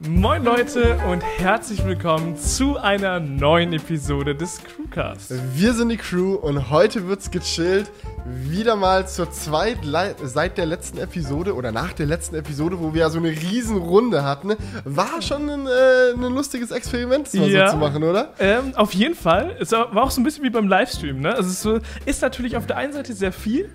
[0.00, 5.34] Moin Leute und herzlich willkommen zu einer neuen Episode des Crewcast.
[5.56, 7.90] Wir sind die Crew und heute wird's gechillt.
[8.24, 9.78] Wieder mal zur zweit
[10.22, 13.76] seit der letzten Episode oder nach der letzten Episode, wo wir ja so eine riesen
[13.76, 14.54] Runde hatten.
[14.84, 17.66] War schon ein, äh, ein lustiges Experiment, das mal Ja.
[17.66, 18.34] so zu machen, oder?
[18.38, 19.56] Ähm, auf jeden Fall.
[19.58, 21.34] Es war auch so ein bisschen wie beim Livestream, ne?
[21.34, 23.68] Also es ist natürlich auf der einen Seite sehr viel,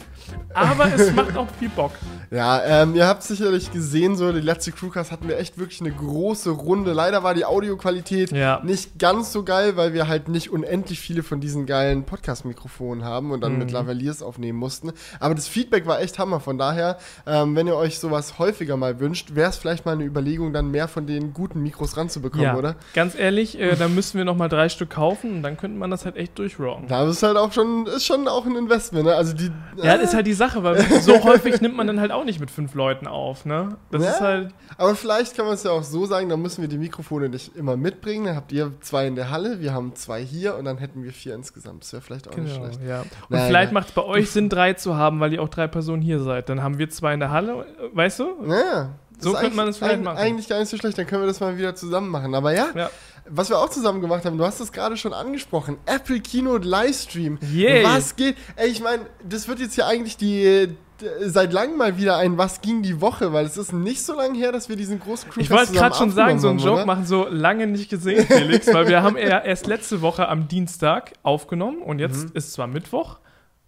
[0.54, 1.92] aber es macht auch viel Bock.
[2.34, 5.92] Ja, ähm, ihr habt sicherlich gesehen, so die letzte Crewcast hatten wir echt wirklich eine
[5.92, 6.92] große Runde.
[6.92, 8.60] Leider war die Audioqualität Ja.
[8.64, 13.30] nicht ganz so geil, weil wir halt nicht unendlich viele von diesen geilen Podcast-Mikrofonen haben
[13.32, 13.42] und Mhm.
[13.42, 14.92] dann mit Lavaliers aufnehmen mussten.
[15.20, 16.40] Aber das Feedback war echt Hammer.
[16.40, 16.98] Von daher,
[17.28, 20.72] ähm, wenn ihr euch sowas häufiger mal wünscht, wäre es vielleicht mal eine Überlegung, dann
[20.72, 22.76] mehr von den guten Mikros ranzubekommen, ja, oder?
[22.96, 25.92] ganz ehrlich, äh, da müssen wir noch mal drei Stück kaufen und dann könnte man
[25.92, 26.88] das halt echt durchrocken.
[26.88, 29.14] Da ist halt auch schon, ist schon auch ein Investment, ne?
[29.16, 29.52] Also die.
[29.78, 32.40] Ja, das ist halt die Sache, weil so häufig nimmt man dann halt auch nicht
[32.40, 33.78] mit fünf Leuten auf, ne?
[33.92, 34.10] Das Ja.
[34.12, 34.54] ist halt.
[34.78, 37.56] Aber vielleicht kann man es ja auch so sagen, dann müssen wir die Mikrofone nicht
[37.56, 38.26] immer mitbringen.
[38.26, 41.12] Dann habt ihr zwei in der Halle, wir haben zwei hier und dann hätten wir
[41.14, 41.84] vier insgesamt.
[41.84, 42.80] Das wäre vielleicht auch nicht Genau, schlecht.
[42.88, 43.02] ja.
[43.02, 43.46] Und Naja.
[43.48, 46.20] vielleicht macht es bei euch Sinn, drei zu haben, weil ihr auch drei Personen hier
[46.20, 46.50] seid.
[46.50, 48.26] Dann haben wir zwei in der Halle, weißt du?
[48.46, 48.90] Naja.
[49.20, 50.18] So könnte man es vielleicht eig- machen.
[50.18, 52.36] Eigentlich gar nicht so schlecht, dann können wir das mal wieder zusammen machen.
[52.36, 52.90] Aber ja, Ja.
[53.30, 57.38] was wir auch zusammen gemacht haben, du hast es gerade schon angesprochen, Apple Keynote Livestream.
[57.54, 57.86] Yay.
[57.86, 58.36] Was geht?
[58.58, 60.76] Ey, ich meine, das wird jetzt ja eigentlich die
[61.22, 64.38] seit langem mal wieder ein Was ging die Woche, weil es ist nicht so lange
[64.38, 66.76] her, dass wir diesen großen Crewcast Ich wollte gerade schon sagen, so einen Joke haben,
[66.78, 66.86] oder?
[66.86, 71.14] machen, so lange nicht gesehen, Felix, weil wir haben ja erst letzte Woche am Dienstag
[71.24, 72.32] aufgenommen und jetzt Mhm.
[72.36, 73.18] ist zwar Mittwoch,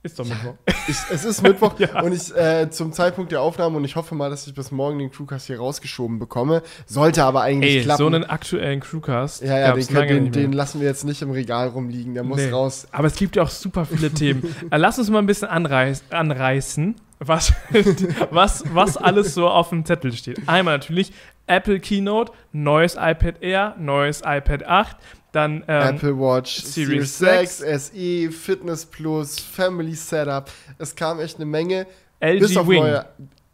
[0.04, 0.54] ist doch Mittwoch.
[0.88, 2.02] Ich, es ist Mittwoch Ja.
[2.04, 5.00] und ich äh, zum Zeitpunkt der Aufnahme und ich hoffe mal, dass ich bis morgen
[5.00, 6.62] den Crewcast hier rausgeschoben bekomme.
[6.86, 7.98] Sollte aber eigentlich Ey, klappen.
[7.98, 11.32] so einen aktuellen Crewcast ja, ja, den, können, den, den lassen wir jetzt nicht im
[11.32, 12.14] Regal rumliegen.
[12.14, 12.52] Der muss Nee.
[12.52, 12.88] raus.
[12.92, 14.56] Aber es gibt ja auch super viele Themen.
[14.72, 17.54] Lass uns mal ein bisschen anreiß, anreißen, was,
[18.32, 20.48] was, was alles so auf dem Zettel steht.
[20.48, 21.12] Einmal natürlich
[21.48, 24.98] Apple Keynote, neues iPad Air, neues iPad 8,
[25.32, 30.50] dann ähm, Apple Watch Series Series 6, SE, Fitness Plus, Family Setup.
[30.78, 31.88] Es kam echt eine Menge.
[32.20, 32.82] LG bis auf Wing.
[32.82, 33.06] neue.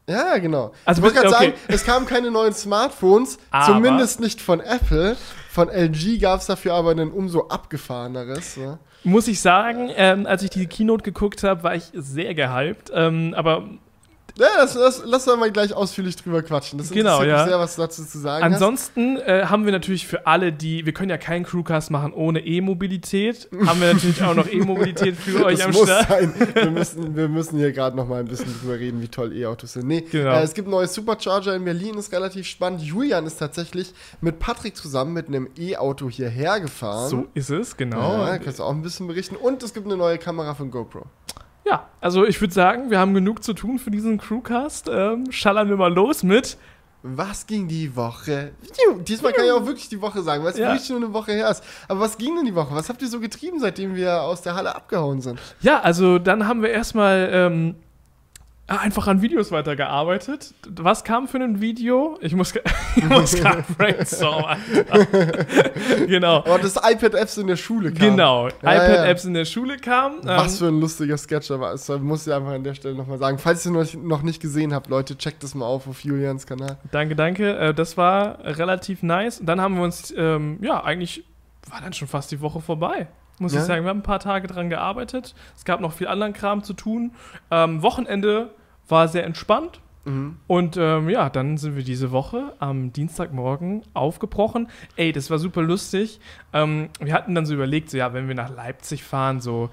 [0.07, 0.73] Ja, genau.
[0.85, 1.45] Also ich bis- gerade okay.
[1.45, 5.15] sagen, es kamen keine neuen Smartphones, Aber- zumindest nicht von Apple.
[5.49, 8.57] Von LG gab es dafür aber ein umso abgefahreneres.
[8.57, 8.79] Ne?
[9.03, 12.91] Muss ich sagen, ähm, als ich die Keynote geguckt habe, war ich sehr gehypt.
[12.93, 13.67] Ähm, aber
[14.37, 16.77] Ja, das, das, lass uns mal gleich ausführlich drüber quatschen.
[16.79, 17.45] Das Genau, ja.
[17.47, 21.09] sehr, was dazu zu sagen ansonsten äh, haben wir natürlich für alle, die, wir können
[21.09, 25.45] ja keinen Crewcast machen ohne E-Mobilität, haben wir natürlich auch noch E-Mobilität für hast.
[25.45, 26.07] euch Das am muss Start.
[26.09, 26.33] sein.
[26.53, 29.73] Wir müssen, wir müssen hier gerade noch mal ein bisschen drüber reden, wie toll E-Autos
[29.73, 29.87] sind.
[29.87, 30.31] Nee, Genau.
[30.35, 32.81] äh, es gibt ein neues Supercharger in Berlin, ist relativ spannend.
[32.81, 37.09] Julian ist tatsächlich mit Patrick zusammen mit einem E-Auto hierher gefahren.
[37.09, 38.25] So ist es, genau.
[38.25, 39.35] Ja, kannst du auch ein bisschen berichten.
[39.35, 41.05] Und es gibt eine neue Kamera von GoPro.
[41.65, 44.89] Ja, also ich würde sagen, wir haben genug zu tun für diesen Crewcast.
[44.91, 46.57] Ähm, schallern wir mal los mit.
[47.03, 48.51] Was ging die Woche?
[49.07, 50.69] Diesmal kann ich auch wirklich die Woche sagen, weil es Ja.
[50.71, 51.63] wirklich nur eine Woche her ist.
[51.87, 52.75] Aber was ging denn die Woche?
[52.75, 55.39] Was habt ihr so getrieben, seitdem wir aus der Halle abgehauen sind?
[55.61, 57.75] Ja, also dann haben wir erstmal ähm,
[58.79, 60.53] einfach an Videos weitergearbeitet.
[60.69, 62.17] Was kam für ein Video?
[62.21, 62.53] Ich muss,
[62.95, 64.57] ich muss gerade brainstormen.
[66.07, 66.43] Genau.
[66.47, 68.09] Oh, das iPad-Apps in der Schule kam.
[68.11, 69.77] Genau, Ja, iPad-Apps in der Schule.
[70.23, 71.89] Was Ähm, für ein lustiger Sketch aber ist.
[71.99, 73.37] Muss ich einfach an der Stelle nochmal sagen.
[73.37, 76.77] Falls ihr noch, noch nicht gesehen habt, Leute, checkt das mal auf auf Julians Kanal.
[76.91, 77.57] danke, danke.
[77.57, 79.39] Äh, das war relativ nice.
[79.39, 81.23] Und dann haben wir uns, ähm, ja, eigentlich
[81.69, 83.07] war dann schon fast die Woche vorbei.
[83.39, 83.61] Muss Ja.
[83.61, 85.33] ich sagen, wir haben ein paar Tage dran gearbeitet.
[85.57, 87.11] Es gab noch viel anderen Kram zu tun.
[87.49, 88.51] Ähm, Wochenende
[88.91, 89.79] war sehr entspannt.
[90.05, 90.37] Mhm.
[90.47, 94.67] Und ähm, ja, dann sind wir diese Woche am Dienstagmorgen aufgebrochen.
[94.95, 96.19] Ey, das war super lustig.
[96.53, 99.69] Ähm, wir hatten dann so überlegt, so ja, wenn wir nach Leipzig fahren, so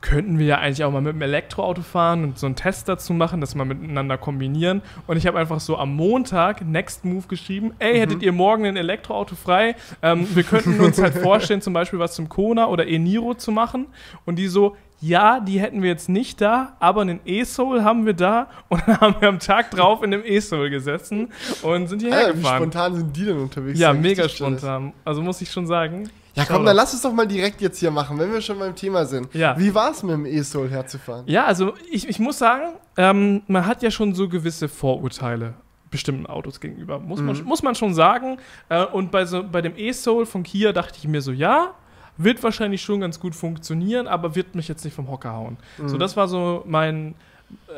[0.00, 3.12] könnten wir ja eigentlich auch mal mit dem Elektroauto fahren und so einen Test dazu
[3.12, 4.82] machen, das mal miteinander kombinieren.
[5.06, 8.76] Und ich habe einfach so am Montag Next Move geschrieben, ey, hättet ihr morgen ein
[8.76, 9.74] Elektroauto frei?
[10.02, 13.86] Ähm, wir könnten uns halt vorstellen, zum Beispiel was zum Kona oder E-Niro zu machen.
[14.24, 18.14] Und die so, ja, die hätten wir jetzt nicht da, aber einen E-Soul haben wir
[18.14, 18.48] da.
[18.68, 21.30] Und dann haben wir am Tag drauf in dem E-Soul gesessen
[21.62, 22.56] und sind hierher wie gefahren.
[22.62, 23.78] spontan sind die denn unterwegs?
[23.78, 24.92] Ja, mega spontan.
[25.04, 26.08] Also muss ich schon sagen.
[26.34, 28.74] Ja, komm, dann lass es doch mal direkt jetzt hier machen, wenn wir schon beim
[28.74, 29.32] Thema sind.
[29.34, 29.58] Ja.
[29.58, 31.24] Wie war es mit dem E-Soul herzufahren?
[31.26, 35.54] Ja, also ich, ich muss sagen, ähm, man hat ja schon so gewisse Vorurteile
[35.90, 36.98] bestimmten Autos gegenüber.
[36.98, 37.44] Muss, man, Mhm.
[37.44, 38.38] muss man schon sagen.
[38.68, 41.74] Äh, und bei, so, bei dem E-Soul von Kia dachte ich mir so, ja,
[42.16, 45.56] wird wahrscheinlich schon ganz gut funktionieren, aber wird mich jetzt nicht vom Hocker hauen.
[45.84, 45.98] So, Mhm.
[46.00, 47.14] das war so mein,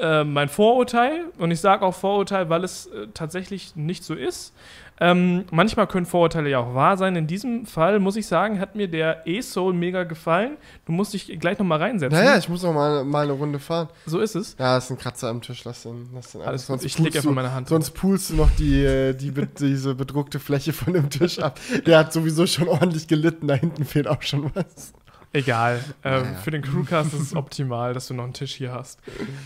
[0.00, 1.26] äh, mein Vorurteil.
[1.38, 4.52] Und ich sage auch Vorurteil, weil es äh, tatsächlich nicht so ist.
[5.00, 7.14] Ähm, manchmal können Vorurteile ja auch wahr sein.
[7.14, 10.56] In diesem Fall muss ich sagen, hat mir der E-Soul mega gefallen.
[10.86, 12.18] Du musst dich gleich nochmal reinsetzen.
[12.18, 13.88] Naja, ich muss auch mal, mal eine Runde fahren.
[14.06, 14.56] So ist es.
[14.58, 15.62] Ja, ist ein Kratzer am Tisch.
[15.64, 16.82] Lass den, lass den Alles gut.
[16.84, 20.40] Ich leg einfach meine Hand Sonst pulst du noch die, äh, die, be- diese bedruckte
[20.40, 21.60] Fläche von dem Tisch ab.
[21.86, 23.46] Der hat sowieso schon ordentlich gelitten.
[23.46, 24.92] Da hinten fehlt auch schon was.
[25.32, 25.84] Egal.
[26.04, 26.38] Ähm, Naja.
[26.38, 29.00] Für den Crewcast ist es optimal, dass du noch einen Tisch hier hast.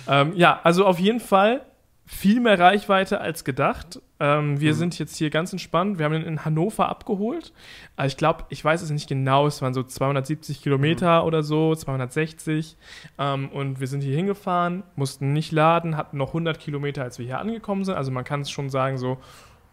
[0.09, 1.63] Ähm, ja, also auf jeden Fall
[2.05, 4.01] viel mehr Reichweite als gedacht.
[4.21, 4.77] Ähm, wir Mhm.
[4.77, 5.99] sind jetzt hier ganz entspannt.
[5.99, 7.53] Wir haben ihn in Hannover abgeholt.
[7.97, 11.75] Also ich glaube, ich weiß es nicht genau, es waren so 270 Kilometer oder so,
[11.75, 12.77] 260.
[13.19, 17.27] Ähm, und wir sind hier hingefahren, mussten nicht laden, hatten noch 100 Kilometer, als wir
[17.27, 17.95] hier angekommen sind.
[17.95, 19.19] Also man kann es schon sagen, so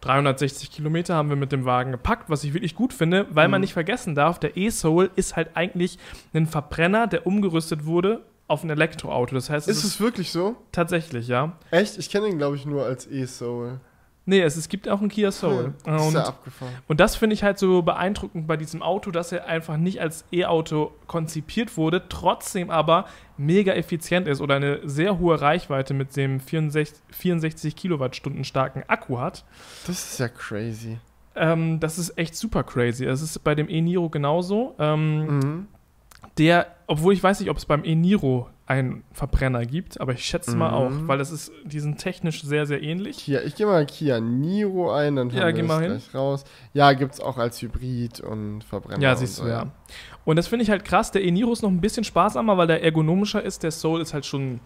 [0.00, 3.60] 360 Kilometer haben wir mit dem Wagen gepackt, was ich wirklich gut finde, weil man
[3.60, 3.62] Mhm.
[3.62, 5.98] nicht vergessen darf, der E-Soul ist halt eigentlich
[6.34, 9.34] ein Verbrenner, der umgerüstet wurde auf ein Elektroauto.
[9.34, 10.56] Das heißt, es Ist ist, es wirklich so?
[10.72, 11.52] tatsächlich, ja.
[11.70, 11.98] Echt?
[11.98, 13.78] Ich kenne ihn, glaube ich, nur als E-Soul.
[14.30, 15.74] Nee, es, es gibt auch einen Kia Soul.
[15.84, 16.72] Hm, ist und, ja abgefahren.
[16.86, 20.24] und das finde ich halt so beeindruckend bei diesem Auto, dass er einfach nicht als
[20.32, 23.06] E-Auto konzipiert wurde, trotzdem aber
[23.36, 29.18] mega effizient ist oder eine sehr hohe Reichweite mit dem 64, 64 Kilowattstunden starken Akku
[29.18, 29.44] hat.
[29.86, 30.98] Das ist ja crazy.
[31.34, 33.04] Ähm, das ist echt super crazy.
[33.04, 34.74] Es ist bei dem E-Niro genauso.
[34.78, 35.66] Ähm, Mhm.
[36.38, 40.56] Der, obwohl ich weiß nicht, ob es beim E-Niro einen Verbrenner gibt, aber ich schätze
[40.56, 40.74] mal Mhm.
[41.04, 43.18] auch, weil das ist, die sind technisch sehr, sehr ähnlich.
[43.18, 45.90] Kia, ich gehe mal Kia Niro ein, dann Ja, geh wir mal hin.
[45.90, 46.44] gleich raus.
[46.72, 49.02] Ja, gibt es auch als Hybrid und Verbrenner.
[49.02, 49.66] Ja, siehst du, ja.
[50.24, 51.10] Und das finde ich halt krass.
[51.10, 53.62] Der E-Niro ist noch ein bisschen sparsamer, weil der ergonomischer ist.
[53.64, 54.60] Der Soul ist halt schon,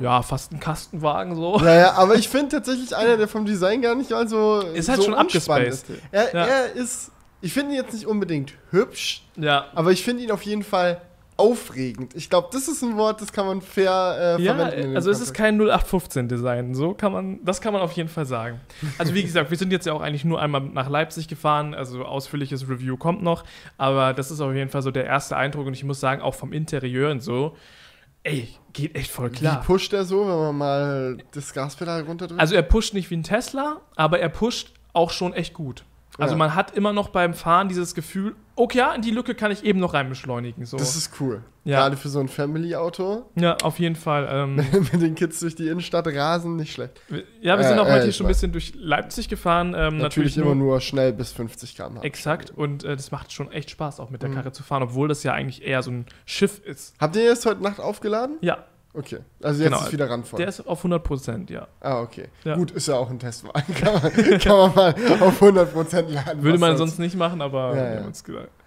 [0.00, 1.58] ja, fast ein Kastenwagen so.
[1.58, 4.60] Naja, aber ich finde tatsächlich einer, der vom Design gar nicht mal so.
[4.72, 5.90] Ist halt so schon abgespaced.
[5.90, 6.00] ist.
[6.12, 6.44] Er, Ja.
[6.46, 7.10] er ist.
[7.42, 9.66] Ich finde ihn jetzt nicht unbedingt hübsch, Ja.
[9.74, 11.00] aber ich finde ihn auf jeden Fall
[11.40, 12.14] aufregend.
[12.14, 14.94] Ich glaube, das ist ein Wort, das kann man fair äh, Ja, verwenden.
[14.94, 18.60] also es ist kein 0815-Design, so kann man, das kann man auf jeden Fall sagen.
[18.98, 22.04] Also wie gesagt, wir sind jetzt ja auch eigentlich nur einmal nach Leipzig gefahren, also
[22.04, 23.44] ausführliches Review kommt noch,
[23.78, 26.34] aber das ist auf jeden Fall so der erste Eindruck und ich muss sagen, auch
[26.34, 27.56] vom Interieur und so,
[28.22, 29.62] ey, geht echt voll klar.
[29.62, 32.40] Wie pusht er so, wenn man mal das Gaspedal runterdrückt?
[32.40, 35.84] Also er pusht nicht wie ein Tesla, aber er pusht auch schon echt gut.
[36.20, 36.38] Also Ja.
[36.38, 39.64] man hat immer noch beim Fahren dieses Gefühl, okay, ja, in die Lücke kann ich
[39.64, 40.64] eben noch rein beschleunigen.
[40.66, 40.76] So.
[40.76, 41.42] das ist cool.
[41.64, 41.80] Ja.
[41.80, 43.24] Gerade für so ein Family-Auto.
[43.36, 44.28] ja, auf jeden Fall.
[44.30, 44.56] Ähm,
[44.92, 47.00] Mit den Kids durch die Innenstadt rasen, nicht schlecht.
[47.40, 49.68] ja, wir sind Äh, auch heute äh, hier ich schon ein bisschen durch Leipzig gefahren.
[49.68, 52.02] Ähm, Natürlich, natürlich immer nur schnell bis 50 km/h.
[52.02, 54.34] Exakt, und äh, das macht schon echt Spaß, auch mit der Mhm.
[54.34, 56.94] Karre zu fahren, obwohl das ja eigentlich eher so ein Schiff ist.
[57.00, 58.36] Habt ihr jetzt heute Nacht aufgeladen?
[58.40, 59.18] Ja, Okay.
[59.42, 59.84] Also jetzt Genau.
[59.84, 60.38] ist wieder randvoll.
[60.38, 61.68] der ist auf 100 Prozent, ja.
[61.80, 62.28] ah, okay.
[62.44, 62.56] Ja.
[62.56, 63.74] Gut, ist ja auch ein Testwagen.
[63.80, 66.42] Kann man, kann man mal auf 100% laden.
[66.42, 68.10] Würde man sonst nicht machen, aber Ja, ja.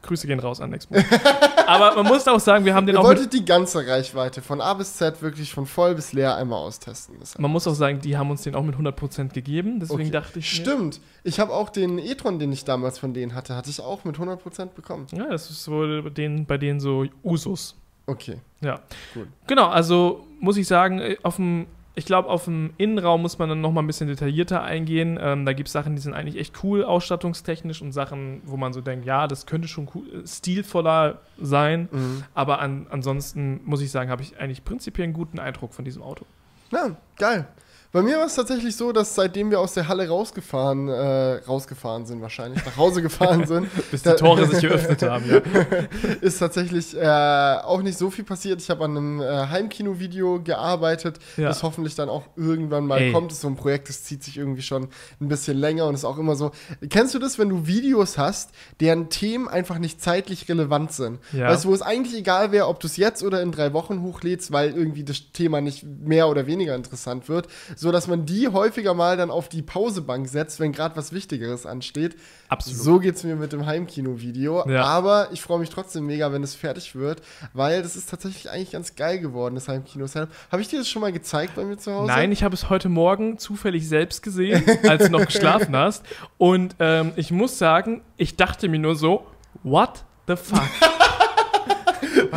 [0.02, 0.98] Grüße gehen raus an Nextmo.
[1.68, 4.60] aber man muss auch sagen, wir haben den Ihr auch wolltet die ganze Reichweite von
[4.62, 7.16] A bis Z wirklich von voll bis leer einmal austesten.
[7.20, 10.02] Das man muss auch sagen, die haben uns den auch mit 100 Prozent gegeben, deswegen
[10.02, 10.12] Okay.
[10.12, 11.00] dachte ich Stimmt.
[11.24, 14.18] Ich habe auch den e-tron, den ich damals von denen hatte, hatte ich auch mit
[14.18, 15.08] 100% bekommen.
[15.12, 17.76] Ja, das ist wohl bei denen, bei denen so Usus.
[18.06, 18.40] Okay.
[18.62, 18.80] Ja.
[19.14, 19.28] Gut.
[19.48, 23.50] Genau, also muss ich sagen, äh, auf dem, ich glaube, auf dem Innenraum muss man
[23.50, 25.18] dann nochmal ein bisschen detaillierter eingehen.
[25.22, 28.74] Ähm, da gibt es Sachen, die sind eigentlich echt cool ausstattungstechnisch und Sachen, wo man
[28.74, 31.88] so denkt, ja, das könnte schon cool, äh, stilvoller sein.
[31.92, 32.24] Mhm.
[32.34, 36.02] Aber an, ansonsten muss ich sagen, habe ich eigentlich prinzipiell einen guten Eindruck von diesem
[36.02, 36.26] Auto.
[36.72, 37.48] Ja, geil.
[37.94, 42.08] Bei mir war es tatsächlich so, dass seitdem wir aus der Halle rausgefahren, äh, rausgefahren
[42.08, 45.38] sind wahrscheinlich, nach Hause gefahren sind, Bis die Tore sich geöffnet haben, ja.
[46.22, 48.60] ist tatsächlich äh, auch nicht so viel passiert.
[48.64, 51.50] Ich habe an einem äh, Heimkino-Video gearbeitet, Ja.
[51.50, 53.12] das hoffentlich dann auch irgendwann mal Ey.
[53.12, 53.30] kommt.
[53.30, 54.88] Das ist so ein Projekt, das zieht sich irgendwie schon
[55.22, 56.50] ein bisschen länger und ist auch immer so.
[56.90, 61.20] Kennst du das, wenn du Videos hast, deren Themen einfach nicht zeitlich relevant sind?
[61.32, 61.48] Ja.
[61.50, 64.02] Weißt du, wo es eigentlich egal wäre, ob du es jetzt oder in drei Wochen
[64.02, 67.48] hochlädst, weil irgendwie das Thema nicht mehr oder weniger interessant wird,
[67.84, 71.66] so dass man die häufiger mal dann auf die Pausebank setzt, wenn gerade was Wichtigeres
[71.66, 72.16] ansteht.
[72.48, 72.80] Absolut.
[72.80, 74.68] So geht es mir mit dem Heimkino-Video.
[74.70, 74.86] Ja.
[74.86, 77.22] Aber ich freue mich trotzdem mega, wenn es fertig wird,
[77.54, 80.30] weil das ist tatsächlich eigentlich ganz geil geworden, das Heimkino-Setup.
[80.50, 82.08] Habe ich dir das schon mal gezeigt bei mir zu Hause?
[82.08, 86.06] Nein, ich habe es heute Morgen zufällig selbst gesehen, als du noch geschlafen hast.
[86.38, 89.28] Und ähm, ich muss sagen, ich dachte mir nur so,
[89.64, 90.62] what the fuck?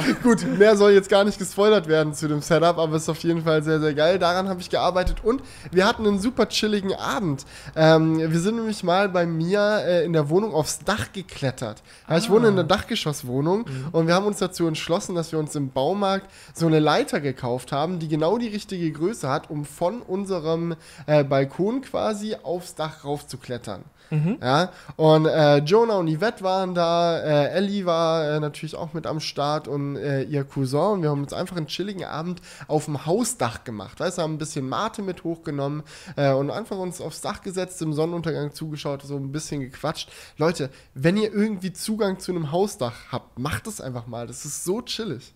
[0.23, 3.19] Gut, mehr soll jetzt gar nicht gespoilert werden zu dem Setup, aber es ist auf
[3.23, 4.19] jeden Fall sehr, sehr geil.
[4.19, 7.45] Daran habe ich gearbeitet und wir hatten einen super chilligen Abend.
[7.75, 11.83] Ähm, wir sind nämlich mal bei mir äh, in der Wohnung aufs Dach geklettert.
[12.09, 12.33] Ja, ich Ah.
[12.33, 13.89] wohne in einer Dachgeschosswohnung Mhm.
[13.93, 17.73] und wir haben uns dazu entschlossen, dass wir uns im Baumarkt so eine Leiter gekauft
[17.73, 20.77] haben, die genau die richtige Größe hat, um von unserem
[21.07, 23.85] äh, Balkon quasi aufs Dach raufzuklettern.
[24.11, 24.39] Mhm.
[24.41, 29.07] Ja, und äh, Jonah und Yvette waren da, äh, Ellie war äh, natürlich auch mit
[29.07, 30.81] am Start und äh, ihr Cousin.
[30.81, 33.99] Und wir haben uns einfach einen chilligen Abend auf dem Hausdach gemacht.
[34.01, 35.83] Weißt du, haben ein bisschen Mate mit hochgenommen
[36.17, 40.11] äh, und einfach uns aufs Dach gesetzt, im Sonnenuntergang zugeschaut, so ein bisschen gequatscht.
[40.39, 44.27] Leute, wenn ihr irgendwie Zugang zu einem Hausdach habt, macht es einfach mal.
[44.27, 45.35] Das ist so chillig.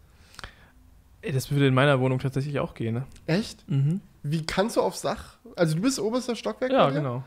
[1.22, 3.06] Ey, das würde in meiner Wohnung tatsächlich auch gehen, ne?
[3.26, 3.68] Echt?
[3.68, 4.00] Mhm.
[4.22, 5.36] Wie kannst du aufs Dach?
[5.56, 6.72] Also du bist oberster Stockwerk?
[6.72, 7.24] Ja, genau.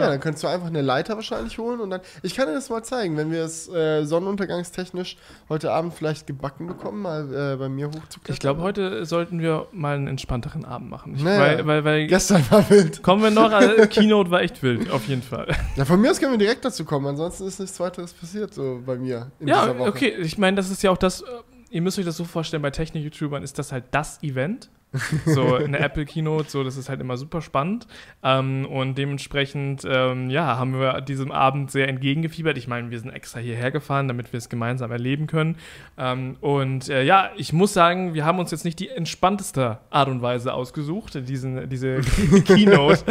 [0.00, 0.10] Ja, Ja.
[0.12, 2.00] dann kannst du einfach eine Leiter wahrscheinlich holen und dann.
[2.22, 5.16] Ich kann dir das mal zeigen, wenn wir es äh, sonnenuntergangstechnisch
[5.48, 8.32] heute Abend vielleicht gebacken bekommen, mal äh, bei mir hochzuklettern.
[8.34, 11.14] Ich glaube, heute sollten wir mal einen entspannteren Abend machen.
[11.16, 11.40] Ich, Naja.
[11.58, 13.02] Weil, weil, weil Gestern war wild.
[13.02, 15.48] kommen wir noch, also, Keynote war echt wild, auf jeden Fall.
[15.76, 18.80] Ja, von mir aus können wir direkt dazu kommen, ansonsten ist nichts weiteres passiert so
[18.84, 19.88] bei mir in ja, dieser Woche.
[19.88, 21.24] okay, ich meine, das ist ja auch das, äh,
[21.70, 24.70] ihr müsst euch das so vorstellen, bei Technik-YouTubern ist das halt das Event.
[25.24, 27.86] So eine Apple Keynote, so das ist halt immer super spannend.
[28.22, 32.58] Ähm, und dementsprechend, ähm, ja, haben wir diesem Abend sehr entgegengefiebert.
[32.58, 35.56] Ich meine, wir sind extra hierher gefahren, damit wir es gemeinsam erleben können.
[35.96, 40.08] Ähm, und äh, ja, ich muss sagen, wir haben uns jetzt nicht die entspannteste Art
[40.08, 42.00] und Weise ausgesucht, diesen, diese
[42.44, 43.04] Keynote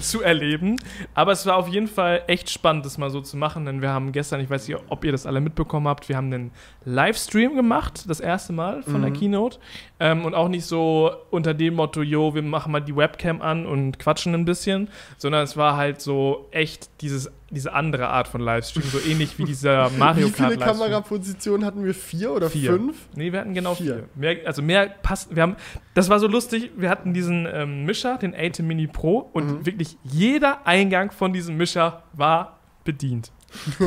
[0.00, 0.76] zu erleben.
[1.14, 3.90] Aber es war auf jeden Fall echt spannend, das mal so zu machen, denn wir
[3.90, 6.50] haben gestern, ich weiß nicht, ob ihr das alle mitbekommen habt, wir haben einen
[6.84, 9.14] Livestream gemacht, das erste Mal von der Mhm.
[9.14, 9.58] Keynote.
[9.98, 13.66] Ähm, und auch nicht so unter dem Motto, jo, wir machen mal die Webcam an
[13.66, 18.40] und quatschen ein bisschen, sondern es war halt so echt dieses, diese andere Art von
[18.40, 20.78] Livestream, so ähnlich wie dieser Mario Wie Kart viele Livestream.
[20.78, 21.94] Kamerapositionen hatten wir?
[21.94, 22.72] Vier oder Vier.
[22.72, 22.96] fünf?
[23.14, 23.94] Nee, wir hatten genau Vier.
[23.94, 24.08] vier.
[24.14, 25.34] Mehr, also mehr passt.
[25.34, 25.56] Wir haben,
[25.94, 26.70] das war so lustig.
[26.76, 29.66] Wir hatten diesen ähm, Mischer, den ATEM Mini Pro, und Mhm.
[29.66, 33.32] wirklich jeder Eingang von diesem Mischer war bedient.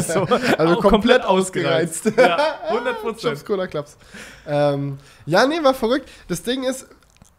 [0.00, 0.22] so,
[0.56, 2.12] Also auch komplett ausgereizt.
[2.16, 2.36] ja,
[2.68, 3.44] 100 Chops, Prozent.
[3.44, 3.96] Cola Klaps.
[4.46, 6.08] Ähm, ja, nee, war verrückt.
[6.28, 6.86] Das Ding ist,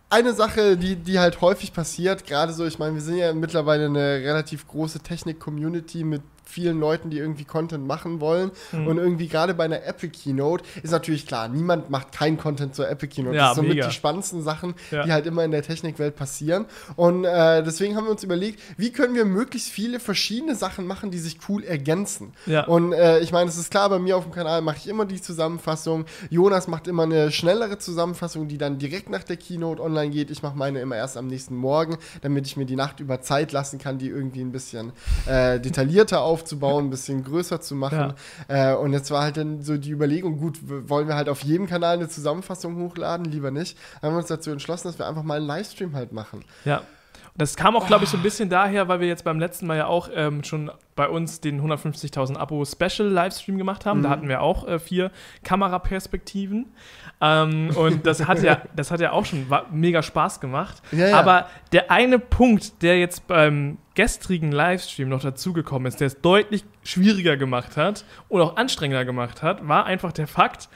[0.10, 3.86] eine Sache, die, die halt häufig passiert, gerade so, ich meine, wir sind ja mittlerweile
[3.86, 8.52] eine relativ große Technik-Community mit vielen Leuten, die irgendwie Content machen wollen.
[8.72, 8.88] Mhm.
[8.88, 12.90] Und irgendwie gerade bei einer Apple Keynote ist natürlich klar, niemand macht kein Content zur
[12.90, 13.36] Apple Keynote.
[13.36, 15.04] Ja, das sind somit die spannendsten Sachen, Ja.
[15.04, 16.66] die halt immer in der Technikwelt passieren.
[16.96, 21.12] Und äh, deswegen haben wir uns überlegt, wie können wir möglichst viele verschiedene Sachen machen,
[21.12, 22.34] die sich cool ergänzen.
[22.46, 22.66] Ja.
[22.66, 25.06] Und äh, ich meine, es ist klar, bei mir auf dem Kanal mache ich immer
[25.06, 26.06] die Zusammenfassung.
[26.30, 30.32] Jonas macht immer eine schnellere Zusammenfassung, die dann direkt nach der Keynote online geht.
[30.32, 33.52] Ich mache meine immer erst am nächsten Morgen, damit ich mir die Nacht über Zeit
[33.52, 34.92] lassen kann, die irgendwie ein bisschen
[35.28, 38.14] äh, detaillierter aufzubauen, ein bisschen größer zu machen.
[38.48, 40.58] Äh, und jetzt war halt dann so die Überlegung, gut,
[40.90, 43.26] wollen wir halt auf jedem Kanal eine Zusammenfassung hochladen?
[43.26, 43.78] Lieber nicht.
[44.02, 46.44] Haben wir uns dazu entschlossen, dass wir einfach mal einen Livestream halt machen.
[46.66, 46.82] Ja.
[47.36, 49.78] Das kam auch, glaube ich, so ein bisschen daher, weil wir jetzt beim letzten Mal
[49.78, 54.02] ja auch ähm, schon bei uns den 150.000 Abo Special Livestream gemacht haben.
[54.04, 54.12] Da Mhm.
[54.14, 55.12] hatten wir auch äh, vier
[55.44, 56.66] Kameraperspektiven.
[57.22, 60.82] Ähm, und das hat ja, das hat ja auch schon mega Spaß gemacht.
[60.92, 61.20] Ja, ja.
[61.20, 66.64] Aber der eine Punkt, der jetzt beim gestrigen Livestream noch dazugekommen ist, der es deutlich
[66.84, 70.70] schwieriger gemacht hat und auch anstrengender gemacht hat, war einfach der Fakt,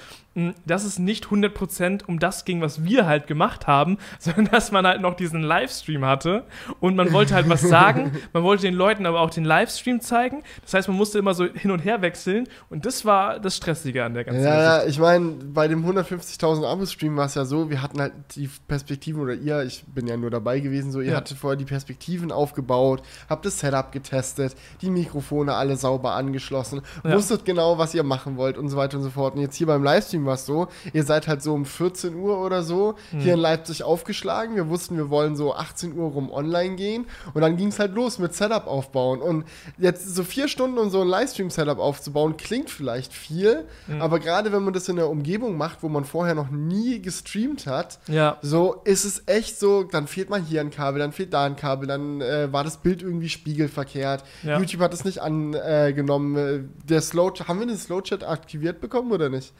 [0.65, 4.85] dass es nicht 100% um das ging, was wir halt gemacht haben, sondern dass man
[4.87, 6.43] halt noch diesen Livestream hatte
[6.79, 10.41] und man wollte halt was sagen, man wollte den Leuten aber auch den Livestream zeigen.
[10.63, 14.03] Das heißt, man musste immer so hin und her wechseln und das war das Stressige
[14.03, 14.83] an der ganzen Ja, Geschichte.
[14.85, 18.49] ja, ich meine, bei dem 150.000 Abo-Stream war es ja so, wir hatten halt die
[18.67, 21.17] Perspektiven, oder ihr, ich bin ja nur dabei gewesen, so, ihr Ja.
[21.17, 27.13] hattet vorher die Perspektiven aufgebaut, habt das Setup getestet, die Mikrofone alle sauber angeschlossen, Ja.
[27.15, 29.35] wusstet genau, was ihr machen wollt und so weiter und so fort.
[29.35, 32.39] Und jetzt hier beim Livestream war es so, ihr seid halt so um 14 Uhr
[32.39, 33.19] oder so Mhm.
[33.19, 37.41] hier in Leipzig aufgeschlagen, wir wussten, wir wollen so 18 Uhr rum online gehen und
[37.41, 39.21] dann ging es halt los mit Setup aufbauen.
[39.21, 39.45] Und
[39.77, 44.01] jetzt so vier Stunden, um so ein Livestream-Setup aufzubauen, klingt vielleicht viel, Mhm.
[44.01, 47.65] aber gerade wenn man das in der Umgebung macht, wo man vorher noch nie gestreamt
[47.67, 48.37] hat, Ja.
[48.41, 51.55] so ist es echt so, dann fehlt mal hier ein Kabel, dann fehlt da ein
[51.55, 54.23] Kabel, dann äh, war das Bild irgendwie spiegelverkehrt.
[54.43, 54.57] Ja.
[54.59, 56.35] YouTube hat es nicht angenommen.
[56.35, 59.53] Äh, der Slow haben wir den Slow-Chat aktiviert bekommen oder nicht?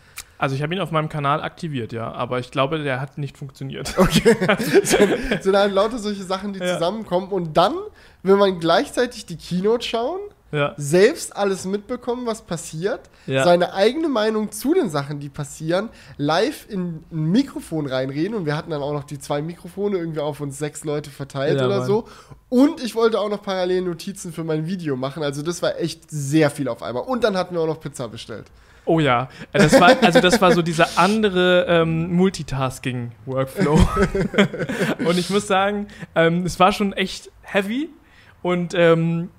[0.44, 3.38] Also ich habe ihn auf meinem Kanal aktiviert, ja, aber ich glaube, der hat nicht
[3.38, 3.94] funktioniert.
[3.98, 4.36] Okay.
[4.84, 6.74] sind, sind halt lauter solche Sachen, die Ja.
[6.74, 7.30] zusammenkommen.
[7.30, 7.74] Und dann
[8.24, 10.20] will man gleichzeitig die Keynote schauen,
[10.52, 10.74] Ja.
[10.76, 13.46] selbst alles mitbekommen, was passiert, Ja.
[13.46, 18.36] seine eigene Meinung zu den Sachen, die passieren, live in ein Mikrofon reinreden.
[18.36, 21.56] Und wir hatten dann auch noch die zwei Mikrofone irgendwie auf uns sechs Leute verteilt
[21.62, 21.88] oder Mann.
[21.88, 22.06] so.
[22.50, 25.24] Und ich wollte auch noch parallel Notizen für mein Video machen.
[25.24, 27.04] Also das war echt sehr viel auf einmal.
[27.04, 28.48] Und dann hatten wir auch noch Pizza bestellt.
[28.86, 33.80] Oh ja, Äh, das war, also das war so dieser andere ähm, Multitasking-Workflow.
[35.06, 37.90] und ich muss sagen, ähm, es war schon echt heavy.
[38.42, 39.30] Und ähm,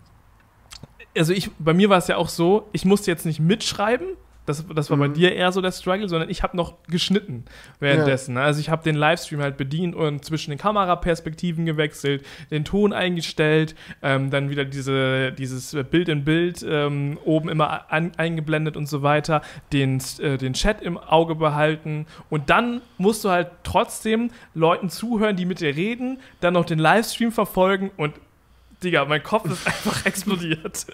[1.17, 4.65] also ich, bei mir war es ja auch so, ich musste jetzt nicht mitschreiben, Das,
[4.75, 5.15] das war bei Mhm.
[5.15, 7.45] dir eher so der Struggle, sondern ich habe noch geschnitten
[7.81, 8.37] währenddessen.
[8.37, 13.75] Also ich habe den Livestream halt bedient und zwischen den Kameraperspektiven gewechselt, den Ton eingestellt,
[14.03, 19.03] ähm, dann wieder diese, dieses Bild in Bild ähm, oben immer an, eingeblendet und so
[19.03, 24.91] weiter, den, äh, den Chat im Auge behalten und dann musst du halt trotzdem Leuten
[24.91, 28.15] zuhören, die mit dir reden, dann noch den Livestream verfolgen und
[28.85, 30.87] Digga, mein Kopf ist einfach explodiert.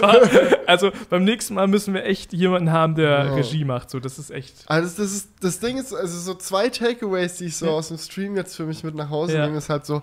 [0.00, 0.20] War,
[0.66, 3.34] also beim nächsten Mal müssen wir echt jemanden haben, der Ja.
[3.34, 3.90] Regie macht.
[3.90, 4.54] So, das ist echt.
[4.66, 7.72] Also das, ist, das Ding ist, also so zwei Takeaways, die ich so Ja.
[7.72, 9.46] aus dem Stream jetzt für mich mit nach Hause Ja.
[9.46, 10.02] nehme, ist halt so,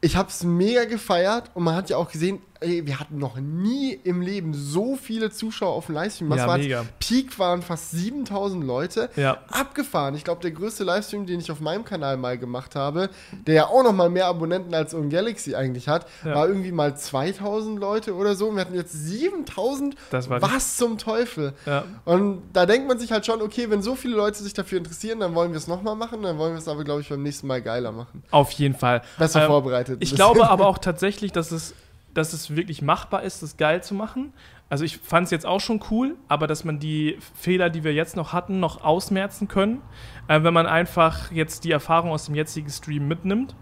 [0.00, 3.36] ich habe es mega gefeiert und man hat ja auch gesehen, ey, wir hatten noch
[3.36, 6.30] nie im Leben so viele Zuschauer auf dem Livestream.
[6.30, 6.84] Was Ja, war mega.
[6.98, 9.08] Peak waren fast 7000 Leute.
[9.16, 9.38] Ja.
[9.48, 10.14] Abgefahren.
[10.14, 13.10] Ich glaube, der größte Livestream, den ich auf meinem Kanal mal gemacht habe,
[13.46, 16.34] der ja auch noch mal mehr Abonnenten als On Galaxy eigentlich hat, Ja.
[16.34, 18.48] war irgendwie mal 2000 Leute oder so.
[18.48, 19.94] Und wir hatten jetzt 7000.
[20.10, 21.52] Das war Was zum Teufel?
[21.66, 21.84] Ja.
[22.04, 25.20] Und da denkt man sich halt schon, okay, wenn so viele Leute sich dafür interessieren,
[25.20, 27.46] dann wollen wir es nochmal machen, dann wollen wir es aber, glaube ich, beim nächsten
[27.46, 28.22] Mal geiler machen.
[28.30, 29.02] Auf jeden Fall.
[29.18, 29.98] Besser Ähm, vorbereitet.
[30.00, 31.74] Ich glaube aber auch tatsächlich, dass es,
[32.16, 34.32] dass es wirklich machbar ist, das geil zu machen.
[34.68, 37.94] Also ich fand es jetzt auch schon cool, aber dass man die Fehler, die wir
[37.94, 39.80] jetzt noch hatten, noch ausmerzen können,
[40.26, 43.54] äh, wenn man einfach jetzt die Erfahrung aus dem jetzigen Stream mitnimmt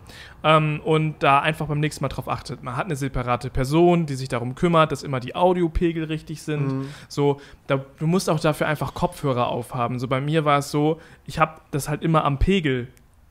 [0.43, 2.63] ähm, und da einfach beim nächsten Mal drauf achtet.
[2.63, 6.73] Man hat eine separate Person, die sich darum kümmert, dass immer die Audiopegel richtig sind.
[6.73, 6.89] Mhm.
[7.09, 9.99] So, da, du musst auch dafür einfach Kopfhörer aufhaben.
[9.99, 12.89] So bei mir war es so, ich habe das halt immer am Pegel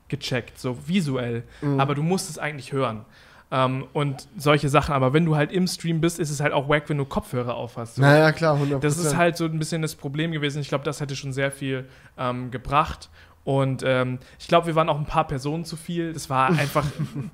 [0.08, 1.42] gecheckt, so visuell.
[1.60, 1.80] Mhm.
[1.80, 3.04] Aber du musst es eigentlich hören.
[3.50, 4.94] Ähm, und solche Sachen.
[4.94, 7.54] Aber wenn du halt im Stream bist, ist es halt auch wack, wenn du Kopfhörer
[7.54, 7.96] aufhast.
[7.96, 8.02] So.
[8.02, 8.80] Naja, klar, 100%.
[8.80, 10.60] Das ist halt so ein bisschen das Problem gewesen.
[10.60, 13.10] Ich glaube, das hätte schon sehr viel ähm, gebracht.
[13.44, 16.12] Und ähm, ich glaube, wir waren auch ein paar Personen zu viel.
[16.12, 16.86] Das war einfach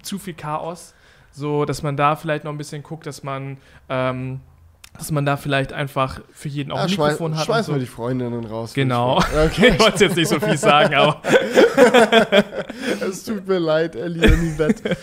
[0.03, 0.95] zu viel Chaos.
[1.33, 3.57] So, dass man da vielleicht noch ein bisschen guckt, dass man,
[3.89, 4.41] ähm,
[4.93, 7.47] dass man da vielleicht einfach für jeden auch ja, ein Mikrofon hat.
[7.47, 7.85] schmeiß und mal so.
[7.87, 8.75] die Freundinnen raus.
[8.75, 9.23] Genau.
[9.47, 11.23] Okay, Ich wollte jetzt nicht so viel sagen, aber
[13.09, 14.97] es tut mir leid, Ellie und Yvette.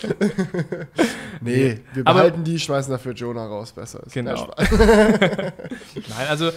[1.40, 4.12] nee, wir Aber- behalten die, schmeißen dafür Jonah raus, besser ist.
[4.12, 4.48] Genau.
[4.60, 6.50] Nein, also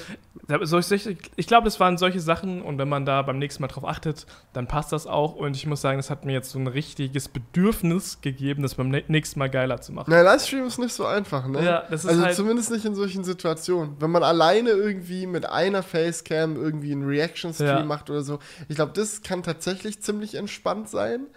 [1.36, 4.26] ich glaube, das waren solche Sachen und wenn man da beim nächsten Mal drauf achtet,
[4.54, 7.28] dann passt das auch und ich muss sagen, das hat mir jetzt so ein richtiges
[7.30, 10.08] Bedürfnis gegeben, das beim nä- nächsten Mal geiler zu machen.
[10.10, 11.64] Na, Livestream ist nicht so einfach, ne?
[11.64, 13.96] Ja, das ist also halt- zumindest nicht in solchen Situationen.
[14.00, 17.84] Wenn man alleine irgendwie mit einer Facecam irgendwie einen Reaction-Stream Ja.
[17.86, 18.40] macht oder so,
[18.70, 21.28] ich glaube, das kann tatsächlich ziemlich entspannt sein.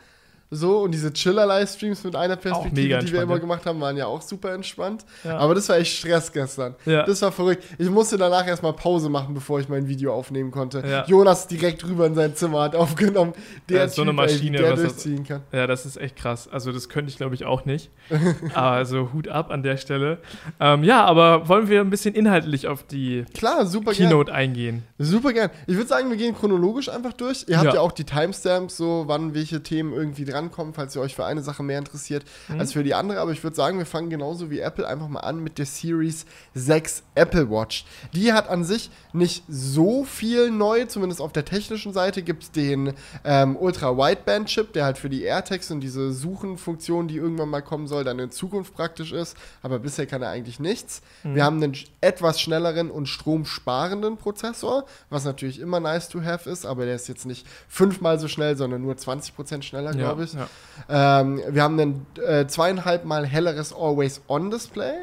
[0.54, 3.38] So, und diese Chiller-Livestreams mit einer Perspektive, die wir immer ja.
[3.40, 5.04] gemacht haben, waren ja auch super entspannt.
[5.25, 5.38] Ja.
[5.38, 6.75] Aber das war echt Stress gestern.
[6.84, 7.04] Ja.
[7.04, 7.64] Das war verrückt.
[7.78, 11.04] Ich musste danach erstmal Pause machen, bevor ich mein Video aufnehmen konnte.
[11.06, 13.32] Jonas direkt rüber in sein Zimmer hat aufgenommen.
[13.69, 15.43] Der Ja, so eine Typ, ey, Maschine, der durchziehen kann.
[15.52, 16.49] Ja, das ist echt krass.
[16.49, 17.90] Also das könnte ich, glaube ich, auch nicht.
[18.54, 20.19] also Hut ab an der Stelle.
[20.60, 23.93] Ähm, ja, aber wollen wir ein bisschen inhaltlich auf die Klar, super.
[23.93, 24.82] Keynote eingehen?
[24.99, 25.50] Super gern.
[25.67, 27.45] Ich würde sagen, wir gehen chronologisch einfach durch.
[27.49, 31.15] Ihr habt ja, auch die Timestamps, so wann welche Themen irgendwie drankommen, falls ihr euch
[31.15, 32.61] für eine Sache mehr interessiert Mhm.
[32.61, 33.21] als für die andere.
[33.21, 36.26] Aber ich würde sagen, wir fangen genauso wie Apple einfach mal an mit der Series
[36.54, 37.85] 6 Apple Watch.
[38.13, 42.50] Die hat an sich nicht so viel neu, zumindest auf der technischen Seite gibt es
[42.50, 42.93] den
[43.25, 48.04] ähm, Ultra-Wideband-Chip, der halt für die AirTags und diese Suchenfunktion, die irgendwann mal kommen soll,
[48.04, 49.37] dann in Zukunft praktisch ist.
[49.63, 51.02] Aber bisher kann er eigentlich nichts.
[51.23, 51.35] Mhm.
[51.35, 56.67] Wir haben einen etwas schnelleren und stromsparenden Prozessor, was natürlich immer nice to have ist,
[56.67, 60.33] aber der ist jetzt nicht fünfmal so schnell, sondern nur 20% schneller, glaube ich.
[60.34, 61.20] Ja.
[61.20, 64.94] Ähm, wir haben ein äh, zweieinhalb Mal helleres Always-On-Display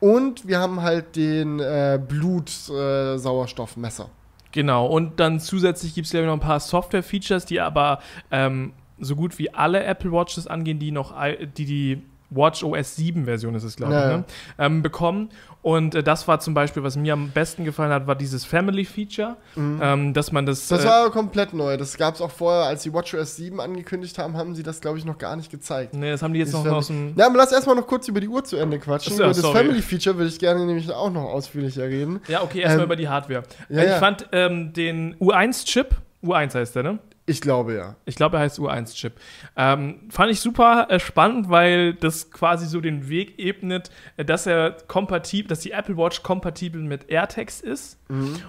[0.00, 4.10] und wir haben halt den äh, Blut-Sauerstoffmesser.
[4.52, 9.14] Genau, und dann zusätzlich gibt es ja noch ein paar Software-Features, die aber ähm, so
[9.14, 11.14] gut wie alle Apple Watches angehen, die noch
[11.56, 14.16] die, die Watch OS 7 Version ist es, glaube ich, ja.
[14.18, 14.24] ne?
[14.58, 15.30] ähm, bekommen.
[15.62, 19.36] Und äh, das war zum Beispiel, was mir am besten gefallen hat, war dieses Family-Feature,
[19.56, 20.70] ähm, dass man das.
[20.70, 20.74] Mhm.
[20.76, 21.76] Das äh, war aber komplett neu.
[21.76, 24.98] Das gab es auch vorher, als die WatchOS 7 angekündigt haben, haben sie das, glaube
[24.98, 25.92] ich, noch gar nicht gezeigt.
[25.94, 27.12] nee, das haben die jetzt Dieses noch aus dem.
[27.16, 29.12] Ja, aber lass erstmal noch kurz über die Uhr zu Ende quatschen.
[29.14, 29.58] So, über das sorry.
[29.58, 32.20] Family Feature würde ich gerne nämlich auch noch ausführlicher reden.
[32.28, 33.42] Ja, okay, erstmal Ähm, über die Hardware.
[33.68, 33.98] ja, ich ja.
[33.98, 35.94] fand ähm, den U1-Chip,
[36.24, 36.98] U1 heißt der, ne?
[37.30, 37.94] Ich glaube ja.
[38.06, 39.12] Ich glaube, er heißt U1-Chip.
[39.56, 44.46] Ähm, fand ich super äh, spannend, weil das quasi so den Weg ebnet, äh, dass
[44.46, 47.98] er kompatibel, dass die Apple Watch kompatibel mit AirTags ist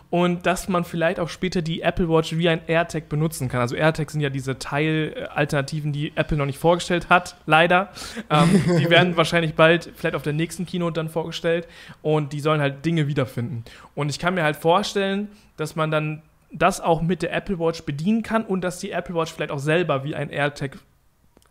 [0.10, 3.62] und dass man vielleicht auch später die Apple Watch wie ein AirTag benutzen kann.
[3.62, 7.90] Also AirTags sind ja diese Teilalternativen, die Apple noch nicht vorgestellt hat, leider.
[8.32, 11.68] Ähm, die werden wahrscheinlich bald, vielleicht auf der nächsten Keynote dann vorgestellt
[12.02, 13.64] und die sollen halt Dinge wiederfinden.
[13.94, 17.84] Und ich kann mir halt vorstellen, dass man dann das auch mit der Apple Watch
[17.84, 20.78] bedienen kann und dass die Apple Watch vielleicht auch selber wie ein AirTag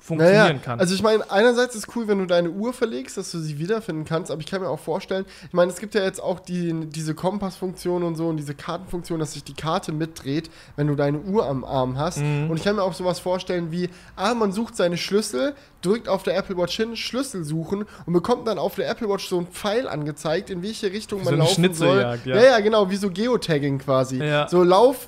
[0.01, 0.81] funktionieren Naja, kann.
[0.81, 4.05] Also ich meine, einerseits ist cool, wenn du deine Uhr verlegst, dass du sie wiederfinden
[4.05, 6.87] kannst, aber ich kann mir auch vorstellen, ich meine, es gibt ja jetzt auch die,
[6.87, 11.21] diese Kompassfunktion und so und diese Kartenfunktion, dass sich die Karte mitdreht, wenn du deine
[11.21, 12.19] Uhr am Arm hast.
[12.19, 12.51] Mhm.
[12.51, 16.23] Und ich kann mir auch sowas vorstellen wie, ah, man sucht seine Schlüssel, drückt auf
[16.23, 19.47] der Apple Watch hin, Schlüssel suchen und bekommt dann auf der Apple Watch so einen
[19.47, 21.89] Pfeil angezeigt, in welche Richtung Wie man so laufen soll.
[21.89, 22.37] Schnitzeljagd, ja.
[22.37, 24.19] ja, ja, genau, wie so Geotagging quasi.
[24.19, 24.49] Ja.
[24.49, 25.07] So lauf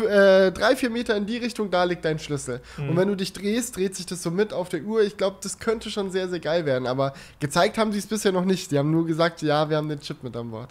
[0.00, 2.60] äh, drei, vier Meter in die Richtung, da liegt dein Schlüssel.
[2.76, 2.88] Mhm.
[2.90, 5.02] Und wenn du dich drehst, dreht sich das so mit auf der Uhr.
[5.02, 6.86] Ich glaube, das könnte schon sehr, sehr geil werden.
[6.86, 8.70] Aber gezeigt haben sie es bisher noch nicht.
[8.70, 10.70] Die haben nur gesagt, ja, wir haben den Chip mit an Bord.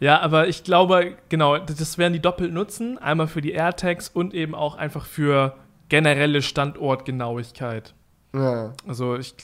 [0.00, 2.98] Ja, aber ich glaube, genau, das werden die doppelt nutzen.
[2.98, 5.56] Einmal für die AirTags und eben auch einfach für
[5.88, 7.94] generelle Standortgenauigkeit.
[8.34, 8.72] Ja.
[8.86, 9.34] Also ich.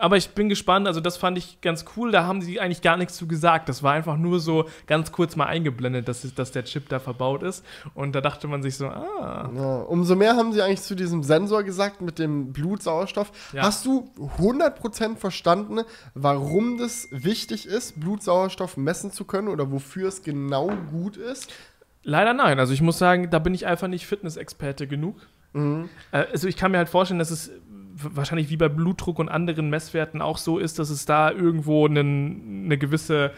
[0.00, 2.10] Aber ich bin gespannt, also das fand ich ganz cool.
[2.10, 3.68] Da haben sie eigentlich gar nichts zu gesagt.
[3.68, 7.42] Das war einfach nur so ganz kurz mal eingeblendet, dass, dass der Chip da verbaut
[7.42, 7.64] ist.
[7.94, 9.50] Und da dachte man sich so, ah.
[9.54, 13.32] Ja, umso mehr haben sie eigentlich zu diesem Sensor gesagt mit dem Blutsauerstoff.
[13.52, 13.62] Ja.
[13.62, 15.80] Hast du 100% verstanden,
[16.14, 21.52] warum das wichtig ist, Blutsauerstoff messen zu können oder wofür es genau gut ist?
[22.02, 22.58] Leider nein.
[22.58, 25.16] Also ich muss sagen, da bin ich einfach nicht Fitnessexperte genug.
[25.52, 25.88] Mhm.
[26.12, 27.50] Äh, Also ich kann mir halt vorstellen, dass es
[28.02, 32.64] wahrscheinlich wie bei Blutdruck und anderen Messwerten auch so ist, dass es da irgendwo einen,
[32.64, 33.32] eine gewisse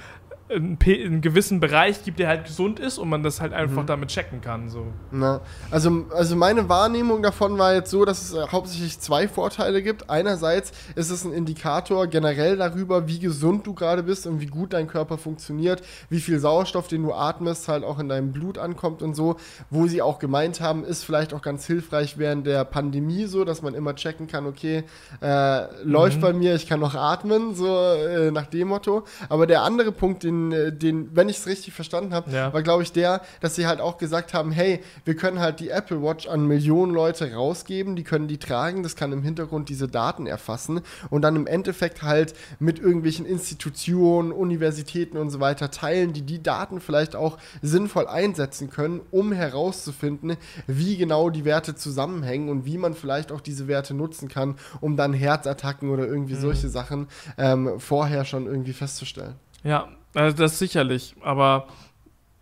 [0.51, 4.09] einen, einen gewissen Bereich gibt, der halt gesund ist und man das halt einfach damit
[4.09, 4.69] checken kann.
[4.69, 4.87] So.
[5.11, 9.83] Na, also, also meine Wahrnehmung davon war jetzt so, dass es äh, hauptsächlich zwei Vorteile
[9.83, 10.11] gibt.
[10.11, 14.73] Einerseits ist es ein Indikator generell darüber, wie gesund du gerade bist und wie gut
[14.73, 19.03] dein Körper funktioniert, wie viel Sauerstoff, den du atmest, halt auch in deinem Blut ankommt
[19.03, 19.37] und so.
[19.71, 23.63] Wo sie auch gemeint haben, ist vielleicht auch ganz hilfreich während der Pandemie so, dass
[23.63, 24.85] man immer checken kann, okay,
[25.23, 29.05] äh, läuft bei mir, ich kann noch atmen, so äh, nach dem Motto.
[29.29, 32.53] Aber der andere Punkt, den, äh, den wenn ich es richtig verstanden habe, Ja.
[32.53, 35.69] war, glaube ich, der, dass sie halt auch gesagt haben, hey, wir können halt die
[35.71, 39.89] Apple Watch an Millionen Leute rausgeben, die können die tragen, das kann im Hintergrund diese
[39.89, 46.13] Daten erfassen und dann im Endeffekt halt mit irgendwelchen Institutionen, Universitäten und so weiter teilen,
[46.13, 52.49] die die Daten vielleicht auch sinnvoll einsetzen können, um herauszufinden, wie genau die Werte zusammenhängen
[52.49, 56.69] und wie man vielleicht auch diese Werte nutzen kann, um dann Herzattacken oder irgendwie solche
[56.69, 59.35] Sachen ähm, vorher schon irgendwie festzustellen.
[59.63, 61.67] Ja, also das sicherlich, aber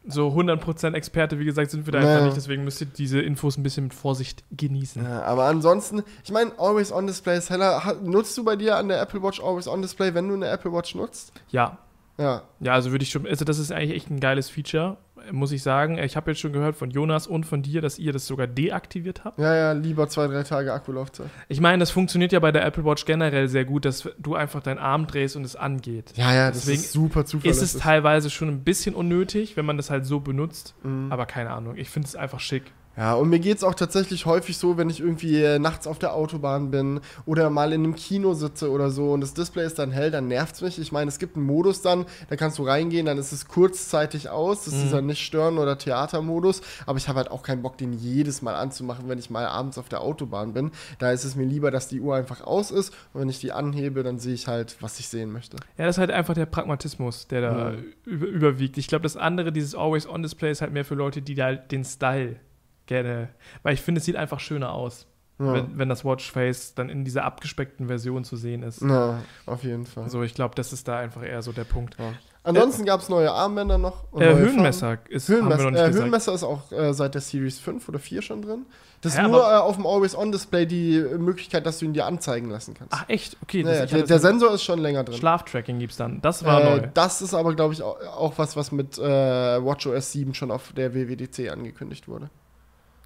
[0.07, 2.12] so 100% Experte, wie gesagt, sind wir da Naja.
[2.12, 5.02] einfach nicht, deswegen müsst ihr diese Infos ein bisschen mit Vorsicht genießen.
[5.04, 8.88] Ja, aber ansonsten, ich meine, Always On Display, Seller, ha- nutzt du bei dir an
[8.88, 11.33] der Apple Watch Always On Display, wenn du eine Apple Watch nutzt?
[11.50, 11.76] Ja,
[12.16, 12.42] Ja.
[12.61, 14.96] Ja, also würde ich schon, also das ist eigentlich echt ein geiles Feature,
[15.33, 15.98] muss ich sagen.
[15.98, 19.24] Ich habe jetzt schon gehört von Jonas und von dir, dass ihr das sogar deaktiviert
[19.24, 19.38] habt.
[19.38, 21.28] Ja, ja, lieber zwei, drei Tage Akkulaufzeit.
[21.48, 24.62] Ich meine, das funktioniert ja bei der Apple Watch generell sehr gut, dass du einfach
[24.62, 26.12] deinen Arm drehst und es angeht.
[26.16, 27.62] Ja, ja, das Deswegen ist super Ist zuverlässig.
[27.62, 31.11] es teilweise schon ein bisschen unnötig, wenn man das halt so benutzt, Mhm.
[31.12, 31.76] aber keine Ahnung.
[31.76, 32.62] Ich finde es einfach schick.
[32.98, 36.00] Ja, und mir geht es auch tatsächlich häufig so, wenn ich irgendwie äh, nachts auf
[36.00, 39.78] der Autobahn bin oder mal in einem Kino sitze oder so und das Display ist
[39.78, 40.80] dann hell, dann nervt es mich.
[40.80, 44.30] Ich meine, es gibt einen Modus dann, da kannst du reingehen, dann ist es kurzzeitig
[44.30, 44.64] aus.
[44.64, 44.82] Das ist Mhm.
[44.84, 46.61] dieser Nicht-Stören- oder Theatermodus.
[46.87, 49.78] Aber ich habe halt auch keinen Bock, den jedes Mal anzumachen, wenn ich mal abends
[49.78, 50.72] auf der Autobahn bin.
[50.98, 53.52] Da ist es mir lieber, dass die Uhr einfach aus ist und wenn ich die
[53.52, 55.56] anhebe, dann sehe ich halt, was ich sehen möchte.
[55.76, 57.84] Ja, das ist halt einfach der Pragmatismus, der da Mhm.
[58.04, 58.76] über, überwiegt.
[58.76, 61.84] Ich glaube, das andere, dieses Always-On-Display, ist halt mehr für Leute, die da halt den
[61.84, 62.40] Style
[62.88, 63.29] gerne,
[63.62, 65.07] weil ich finde, es sieht einfach schöner aus,
[65.38, 68.83] Ja, wenn, wenn das Watchface dann in dieser abgespeckten Version zu sehen ist.
[68.83, 70.03] ja auf jeden Fall.
[70.05, 71.96] Also ich glaube, das ist da einfach eher so der Punkt.
[71.98, 72.12] Ja.
[72.44, 74.11] Ansonsten gab es neue Armbänder noch.
[74.11, 75.92] und Äh, Höhenmesser ist, haben Höhenmesser, nicht äh.
[75.92, 78.64] Höhenmesser ist auch äh, seit der Series 5 oder 4 schon drin.
[79.03, 82.48] Das ist Hä, nur äh, auf dem Always-On-Display die Möglichkeit, dass du ihn dir anzeigen
[82.51, 82.92] lassen kannst.
[82.96, 83.37] Ach echt?
[83.42, 85.16] Okay, Naja, der, der Sensor ist schon länger drin.
[85.18, 86.20] Schlaftracking gibt es dann.
[86.22, 86.88] Das war Äh, neu.
[86.94, 90.72] das ist aber, glaube ich, auch, auch was, was mit äh, WatchOS 7 schon auf
[90.72, 92.31] der WWDC angekündigt wurde.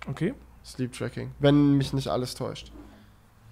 [0.08, 0.34] Okay.
[0.64, 1.30] Sleep Tracking.
[1.38, 2.72] Wenn mich nicht alles täuscht.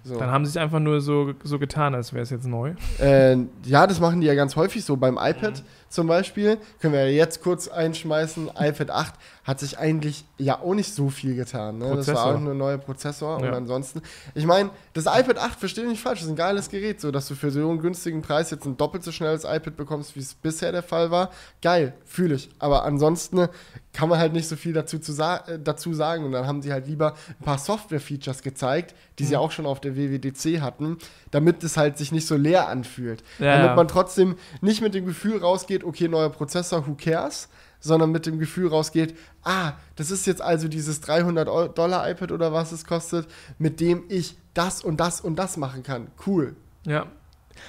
[0.03, 0.17] So.
[0.17, 2.73] Dann haben sie es einfach nur so, so getan, als wäre es jetzt neu.
[2.99, 4.97] Äh, ja, das machen die ja ganz häufig so.
[4.97, 5.65] Beim iPad Mhm.
[5.91, 10.93] Zum Beispiel, können wir jetzt kurz einschmeißen, iPad 8 hat sich eigentlich ja auch nicht
[10.93, 11.79] so viel getan.
[11.79, 11.95] Ne?
[11.95, 13.53] Das war auch nur ein neuer Prozessor und Ja.
[13.53, 14.01] ansonsten,
[14.33, 17.27] ich meine, das iPad 8, verstehe mich nicht falsch, ist ein geiles Gerät, so dass
[17.27, 20.33] du für so einen günstigen Preis jetzt ein doppelt so schnelles iPad bekommst, wie es
[20.35, 21.31] bisher der Fall war.
[21.61, 22.49] Geil, fühle ich.
[22.59, 23.47] Aber ansonsten
[23.93, 26.61] kann man halt nicht so viel dazu, zu sa äh, dazu sagen und dann haben
[26.61, 29.39] sie halt lieber ein paar Software-Features gezeigt, die sie Mhm.
[29.41, 30.97] auch schon auf der WWDC hatten,
[31.31, 33.23] damit es halt sich nicht so leer anfühlt.
[33.39, 33.75] Ja, damit ja.
[33.75, 38.37] man trotzdem nicht mit dem Gefühl rausgeht, okay, neuer Prozessor, who cares, sondern mit dem
[38.39, 42.85] Gefühl rausgeht, ah, das ist jetzt also dieses 300 Eu- Dollar iPad oder was es
[42.85, 46.07] kostet, mit dem ich das und das und das machen kann.
[46.25, 46.55] Cool.
[46.85, 47.05] Ja.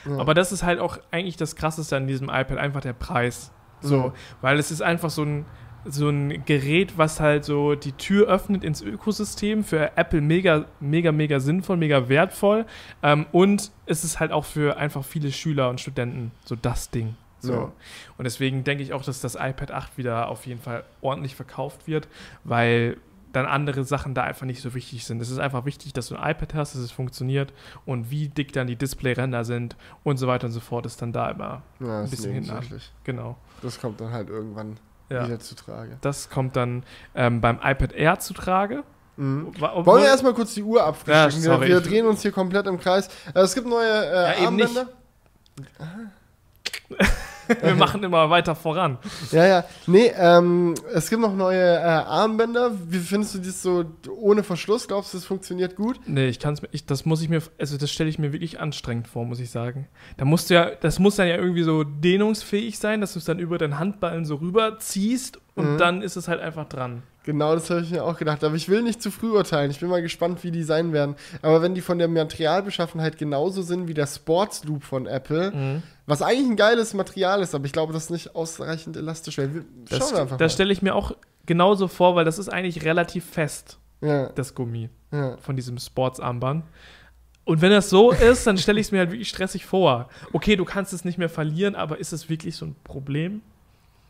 [0.09, 0.19] Ja.
[0.19, 3.51] Aber das ist halt auch eigentlich das Krasseste an diesem iPad, einfach der Preis.
[3.81, 4.13] So, Mhm.
[4.41, 5.45] weil es ist einfach so ein,
[5.85, 9.65] so ein Gerät, was halt so die Tür öffnet ins Ökosystem.
[9.65, 12.67] Für Apple mega, mega, mega sinnvoll, mega wertvoll.
[13.03, 17.17] Ähm, und es ist halt auch für einfach viele Schüler und Studenten so das Ding.
[17.43, 17.53] So.
[17.53, 17.73] Ja.
[18.19, 21.87] Und deswegen denke ich auch, dass das iPad 8 wieder auf jeden Fall ordentlich verkauft
[21.87, 22.09] wird,
[22.45, 22.97] weil
[23.33, 25.21] dann andere Sachen da einfach nicht so wichtig sind.
[25.23, 27.53] Es ist einfach wichtig, dass du ein iPad hast, dass es funktioniert
[27.87, 29.75] und wie dick dann die Display-Ränder sind
[30.05, 32.65] und so weiter und so fort, ist dann da immer Ja, ein bisschen hinten an.
[33.05, 33.37] Genau.
[33.63, 34.77] Das kommt dann halt irgendwann
[35.09, 35.27] Ja.
[35.27, 35.97] wieder zu Trage.
[36.03, 36.83] Das kommt dann
[37.15, 38.85] ähm, beim iPad Air zu Trage.
[39.17, 39.53] Mhm.
[39.61, 41.43] Wollen wir erstmal kurz die Uhr abfrühstücken?
[41.43, 43.09] Ja, wir, drehen uns hier komplett im Kreis.
[43.35, 44.77] Äh, es gibt neue äh, Ja, eben nicht.
[44.77, 44.93] Armbänder.
[47.63, 48.99] wir machen immer weiter voran.
[49.31, 49.65] Ja, ja.
[49.87, 52.73] Nee, ähm, es gibt noch neue äh, Armbänder.
[52.89, 53.85] Wie findest du das so
[54.17, 54.89] ohne Verschluss?
[54.89, 56.01] Glaubst du, das funktioniert gut?
[56.07, 58.33] Nee, ich kann es mir, ich, das muss ich mir, also das stelle ich mir
[58.33, 59.89] wirklich anstrengend vor, muss ich sagen.
[60.17, 63.25] Da musst du ja, das muss dann ja irgendwie so dehnungsfähig sein, dass du es
[63.25, 65.79] dann über den Handballen so rüberziehst und Mhm.
[65.79, 67.03] dann ist es halt einfach dran.
[67.25, 68.43] Genau, das habe ich mir auch gedacht.
[68.43, 69.71] Aber ich will nicht zu früh urteilen.
[69.71, 71.15] Ich bin mal gespannt, wie die sein werden.
[71.41, 75.83] Aber wenn die von der Materialbeschaffenheit genauso sind wie der Sports Loop von Apple, Mhm.
[76.07, 79.55] was eigentlich ein geiles Material ist, aber ich glaube, das ist nicht ausreichend elastisch wäre.
[79.55, 81.13] Wir- Das, Schauen wir einfach das stelle ich mir auch
[81.47, 83.79] genauso vor, weil das ist eigentlich relativ fest.
[84.01, 85.37] Ja, das Gummi ja.
[85.39, 86.65] von diesem Sportsarmband.
[87.45, 90.09] Und wenn das so ist, dann stelle ich es mir halt wirklich stressig vor.
[90.33, 93.43] Okay, du kannst es nicht mehr verlieren, aber ist es wirklich so ein Problem?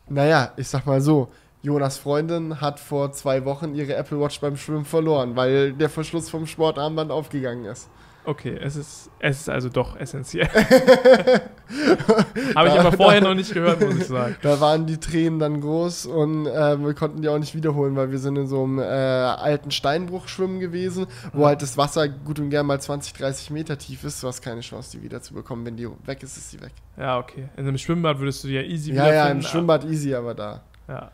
[0.09, 1.29] Naja, ich sag mal so.
[1.61, 6.29] Jonas Freundin hat vor zwei Wochen ihre Apple Watch beim Schwimmen verloren, weil der Verschluss
[6.29, 7.89] vom Sportarmband aufgegangen ist.
[8.25, 10.47] Okay, es ist, es ist also doch essentiell.
[12.55, 14.35] Habe ich aber vorher noch nicht gehört, muss ich sagen.
[14.41, 18.11] Da waren die Tränen dann groß und äh, wir konnten die auch nicht wiederholen, weil
[18.11, 22.39] wir sind in so einem äh, alten Steinbruch schwimmen gewesen, wo halt das Wasser gut
[22.39, 24.23] und gern mal 20, 30 Meter tief ist.
[24.23, 25.65] Du hast keine Chance, die wiederzubekommen.
[25.65, 26.71] Wenn die weg ist, ist sie weg.
[26.97, 27.49] Ja, okay.
[27.57, 30.33] In einem Schwimmbad würdest du die ja easy Ja, ja, im wiederfinden, Schwimmbad easy, aber
[30.33, 31.11] da Ja.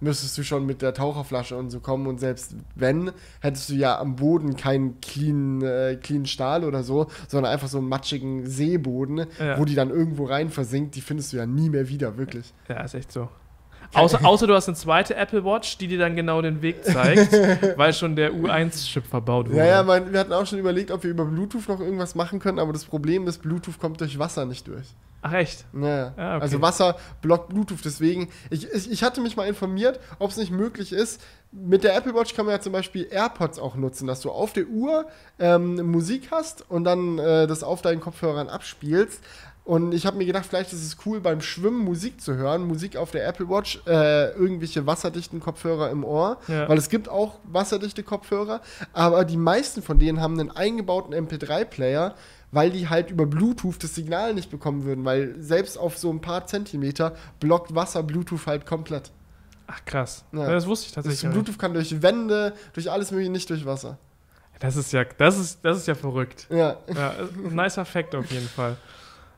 [0.00, 3.98] Müsstest du schon mit der Taucherflasche und so kommen und selbst wenn, hättest du ja
[3.98, 9.26] am Boden keinen clean, äh, clean Stahl oder so, sondern einfach so einen matschigen Seeboden,
[9.38, 9.58] Ja.
[9.58, 12.52] wo die dann irgendwo rein versinkt, die findest du ja nie mehr wieder, wirklich.
[12.68, 13.28] ja, ist echt so.
[13.92, 17.32] Außer, außer du hast eine zweite Apple Watch, die dir dann genau den Weg zeigt,
[17.76, 19.58] weil schon der U1-Chip verbaut wurde.
[19.58, 22.38] Ja, ja, mein, wir hatten auch schon überlegt, ob wir über Bluetooth noch irgendwas machen
[22.38, 24.86] können, aber das Problem ist, Bluetooth kommt durch Wasser nicht durch.
[25.22, 25.64] Ach echt?
[25.74, 26.42] Ja, Ah, okay.
[26.42, 30.50] Also Wasser blockt Bluetooth, deswegen, ich, ich, ich hatte mich mal informiert, ob es nicht
[30.50, 31.20] möglich ist,
[31.52, 34.52] mit der Apple Watch kann man ja zum Beispiel AirPods auch nutzen, dass du auf
[34.52, 35.06] der Uhr
[35.38, 39.20] ähm, Musik hast und dann äh, das auf deinen Kopfhörern abspielst.
[39.64, 42.96] Und ich habe mir gedacht, vielleicht ist es cool, beim Schwimmen Musik zu hören, Musik
[42.96, 46.68] auf der Apple Watch, äh, irgendwelche wasserdichten Kopfhörer im Ohr, Ja.
[46.68, 52.14] weil es gibt auch wasserdichte Kopfhörer, aber die meisten von denen haben einen eingebauten MP3-Player,
[52.52, 56.20] weil die halt über Bluetooth das Signal nicht bekommen würden, weil selbst auf so ein
[56.20, 59.10] paar Zentimeter blockt Wasser Bluetooth halt komplett.
[59.66, 60.24] Ach krass.
[60.32, 60.50] Ja.
[60.50, 61.22] Das wusste ich Das tatsächlich.
[61.24, 61.32] nicht.
[61.32, 63.98] Bluetooth kann durch Wände, durch alles mögliche, nicht durch Wasser.
[64.58, 66.46] Das ist ja, das ist, das ist ja verrückt.
[66.50, 66.76] Ja.
[66.94, 67.14] Ja,
[67.50, 68.76] nicer Fact auf jeden Fall.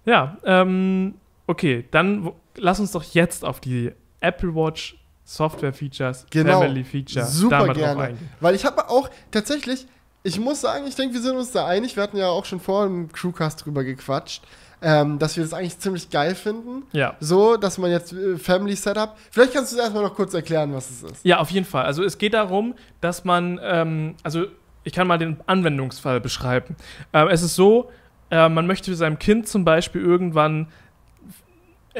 [0.04, 1.14] Ja, ähm,
[1.46, 6.60] okay, dann lass uns doch jetzt auf die Apple Watch Software-Features, Genau.
[6.60, 8.18] Family-Feature, Super da mal drauf gerne.
[8.40, 9.86] Weil ich habe auch tatsächlich,
[10.22, 11.96] ich muss sagen, ich denke, wir sind uns da einig.
[11.96, 14.42] Wir hatten ja auch schon vor im Crewcast drüber gequatscht,
[14.80, 16.84] ähm, dass wir das eigentlich ziemlich geil finden.
[16.92, 17.16] Ja.
[17.20, 19.16] So, dass man jetzt äh, Family Setup.
[19.30, 21.24] Vielleicht kannst du es erstmal noch kurz erklären, was es ist.
[21.24, 21.84] Ja, auf jeden Fall.
[21.84, 24.46] Also es geht darum, dass man, ähm, also
[24.84, 26.76] ich kann mal den Anwendungsfall beschreiben.
[27.12, 27.90] Ähm, es ist so,
[28.30, 30.68] äh, man möchte seinem Kind zum Beispiel irgendwann,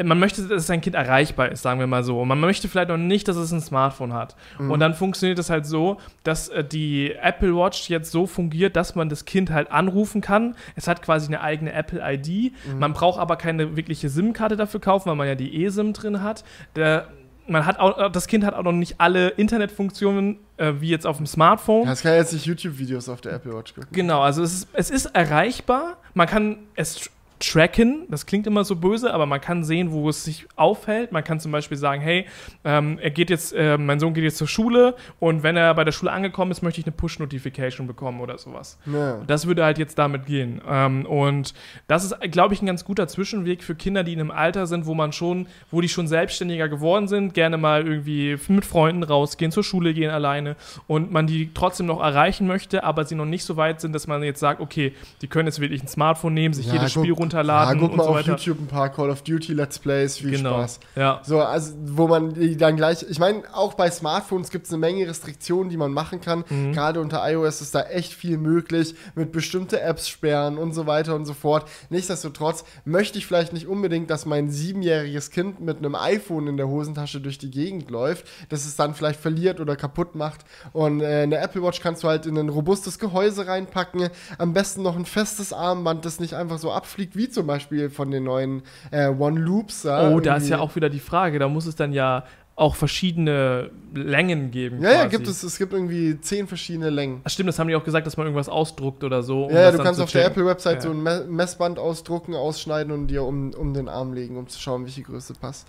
[0.03, 2.21] man möchte, dass sein Kind erreichbar ist, sagen wir mal so.
[2.21, 4.37] Und man möchte vielleicht noch nicht, dass es ein Smartphone hat.
[4.59, 8.95] Und dann funktioniert es halt so, dass äh, die Apple Watch jetzt so fungiert, dass
[8.95, 10.57] man das Kind halt anrufen kann.
[10.77, 12.53] Es hat quasi eine eigene Apple ID.
[12.79, 16.45] Man braucht aber keine wirkliche SIM-Karte dafür kaufen, weil man ja die eSIM drin hat.
[16.77, 17.09] Der,
[17.47, 21.17] man hat auch, das Kind hat auch noch nicht alle Internetfunktionen äh, wie jetzt auf
[21.19, 21.87] dem Smartphone.
[21.87, 23.89] Das kann jetzt nicht YouTube-Videos auf der Apple Watch gucken.
[23.93, 25.99] Genau, also es ist, es ist erreichbar.
[26.15, 27.11] Man kann es
[27.43, 28.07] tracken.
[28.09, 31.11] Das klingt immer so böse, aber man kann sehen, wo es sich aufhält.
[31.13, 32.27] Man kann zum Beispiel sagen, hey,
[32.65, 35.85] ähm, er geht jetzt, äh, mein Sohn geht jetzt zur Schule und wenn er bei
[35.85, 38.79] der Schule angekommen ist, möchte ich eine Push-Notification bekommen oder sowas.
[38.87, 39.21] Ja.
[39.27, 40.61] Das würde halt jetzt damit gehen.
[40.69, 41.55] Ähm, und
[41.89, 44.87] das ist, glaube ich, ein ganz guter Zwischenweg für Kinder, die in einem Alter sind,
[44.87, 49.51] wo man schon, wo die schon selbstständiger geworden sind, gerne mal irgendwie mit Freunden rausgehen,
[49.51, 50.55] zur Schule gehen alleine
[50.87, 54.07] und man die trotzdem noch erreichen möchte, aber sie noch nicht so weit sind, dass
[54.07, 57.11] man jetzt sagt, okay, die können jetzt wirklich ein Smartphone nehmen, sich Ja, jedes Spiel
[57.11, 58.31] guck runterladen Ja, guck mal so auf weiter.
[58.31, 60.51] YouTube ein paar Call of Duty Let's Plays, viel genau.
[60.51, 60.81] Spaß.
[60.97, 61.21] Ja.
[61.25, 65.07] So, also wo man dann gleich, ich meine, auch bei Smartphones gibt es eine Menge
[65.07, 66.45] Restriktionen, die man machen kann.
[66.49, 66.73] Mhm.
[66.73, 71.15] Gerade unter iOS ist da echt viel möglich, mit bestimmte Apps sperren und so weiter
[71.15, 71.69] und so fort.
[71.91, 76.69] Nichtsdestotrotz möchte ich vielleicht nicht unbedingt, dass mein siebenjähriges Kind mit einem iPhone in der
[76.69, 80.41] Hosentasche durch die Gegend läuft, dass es dann vielleicht verliert oder kaputt macht.
[80.73, 84.09] Und äh, eine Apple Watch kannst du halt in ein robustes Gehäuse reinpacken.
[84.39, 88.11] Am besten noch ein festes Armband, das nicht einfach so abfliegt, wie zum Beispiel von
[88.11, 89.87] den neuen äh, One Loops.
[89.87, 93.71] Oh, da ist ja auch wieder die Frage, da muss es dann ja auch verschiedene
[93.95, 94.83] Längen geben.
[94.83, 95.17] Ja, ja, quasi.
[95.17, 97.23] gibt es, es gibt irgendwie zehn verschiedene Längen.
[97.25, 99.45] Ach, stimmt, das haben die auch gesagt, dass man irgendwas ausdruckt oder so.
[99.47, 100.43] um ja, ja, du kannst auf der checken.
[100.43, 100.81] Apple-Website Ja.
[100.83, 104.61] so ein Me Messband ausdrucken, ausschneiden und dir um, um den Arm legen, um zu
[104.61, 105.67] schauen, welche Größe passt.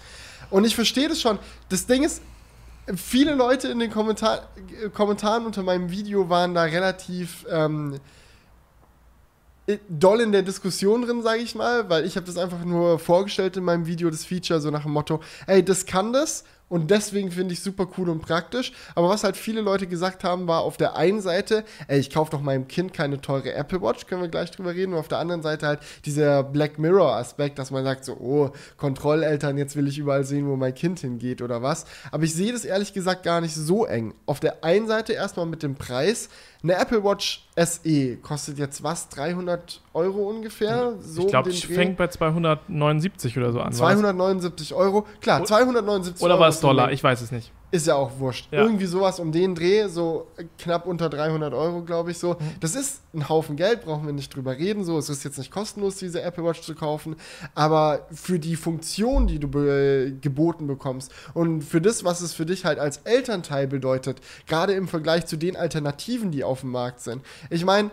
[0.50, 1.40] Und ich verstehe das schon.
[1.70, 2.22] Das Ding ist,
[2.98, 4.42] viele Leute in den Kommentar
[4.94, 8.00] Kommentaren unter meinem Video waren da relativ ähm, äh,
[9.88, 13.56] doll in der Diskussion drin, sage ich mal, weil ich habe das einfach nur vorgestellt
[13.58, 17.30] in meinem Video, das Feature, so nach dem Motto, ey, das kann das und deswegen
[17.30, 18.74] finde ich super cool und praktisch.
[18.96, 22.32] Aber was halt viele Leute gesagt haben, war auf der einen Seite, ey, ich kaufe
[22.32, 24.94] doch meinem Kind keine teure Apple Watch, können wir gleich drüber reden.
[24.94, 29.60] Und auf der anderen Seite halt dieser Black Mirror-Aspekt, dass man sagt so, oh, Kontrolleltern,
[29.60, 31.86] jetzt will ich überall sehen, wo mein Kind hingeht oder was.
[32.12, 34.16] Aber ich sehe das ehrlich gesagt gar nicht so eng.
[34.26, 36.30] Auf der einen Seite erstmal mit dem Preis.
[36.64, 39.10] Eine Apple Watch SE kostet jetzt was?
[39.10, 40.94] 300 Euro ungefähr?
[41.02, 41.74] So ich glaube, ich Dreh?
[41.74, 43.66] fängt bei 279 oder so an.
[43.66, 43.78] war's?
[43.78, 45.06] 279 Euro.
[45.20, 46.42] Klar, O- 279 Oder Euro.
[46.42, 46.92] war es Dollar?
[46.94, 47.52] Ich weiß es nicht.
[47.74, 48.50] Ist ja auch wurscht.
[48.52, 48.62] Ja.
[48.62, 50.28] Irgendwie sowas um den Dreh, so
[50.60, 52.36] knapp unter 300 Euro, glaube ich so.
[52.60, 54.84] Das ist ein Haufen Geld, brauchen wir nicht drüber reden.
[54.84, 57.16] So, es ist jetzt nicht kostenlos, diese Apple Watch zu kaufen.
[57.56, 62.46] Aber für die Funktion, die du be geboten bekommst und für das, was es für
[62.46, 67.00] dich halt als Elternteil bedeutet, gerade im Vergleich zu den Alternativen, die auf dem Markt
[67.00, 67.24] sind.
[67.50, 67.90] Ich meine,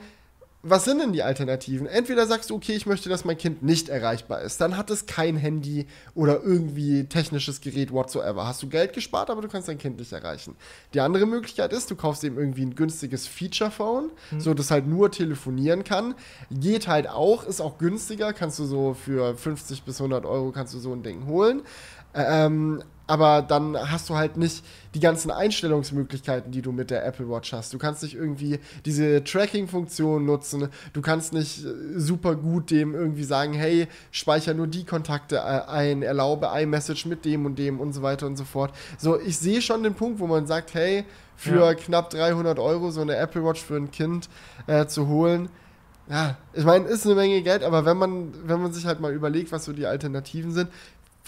[0.63, 1.87] was sind denn die Alternativen?
[1.87, 4.61] Entweder sagst du, okay, ich möchte, dass mein Kind nicht erreichbar ist.
[4.61, 8.47] Dann hat es kein Handy oder irgendwie technisches Gerät whatsoever.
[8.47, 10.57] Hast du Geld gespart, aber du kannst dein Kind nicht erreichen.
[10.93, 15.11] Die andere Möglichkeit ist, du kaufst ihm irgendwie ein günstiges Feature-Phone, so dass halt nur
[15.11, 16.15] telefonieren kann.
[16.51, 18.35] Geht halt auch, ist auch günstiger.
[18.35, 21.63] Kannst du so für 50 bis 100 Euro kannst du so ein Ding holen.
[22.15, 27.29] Ähm, aber dann hast du halt nicht die ganzen Einstellungsmöglichkeiten, die du mit der Apple
[27.29, 27.75] Watch hast.
[27.75, 30.69] Du kannst nicht irgendwie diese Tracking-Funktion nutzen.
[30.93, 31.69] Du kannst nicht äh,
[31.99, 37.25] super gut dem irgendwie sagen, hey, speicher nur die Kontakte äh, ein, erlaube iMessage mit
[37.25, 38.73] dem und dem und so weiter und so fort.
[38.97, 41.75] So, ich sehe schon den Punkt, wo man sagt, hey, für Ja.
[41.75, 44.29] knapp 300 Euro so eine Apple Watch für ein Kind
[44.69, 45.49] äh, zu holen,
[46.09, 49.13] ja, ich meine, ist eine Menge Geld, aber wenn man, wenn man sich halt mal
[49.13, 50.69] überlegt, was so die Alternativen sind,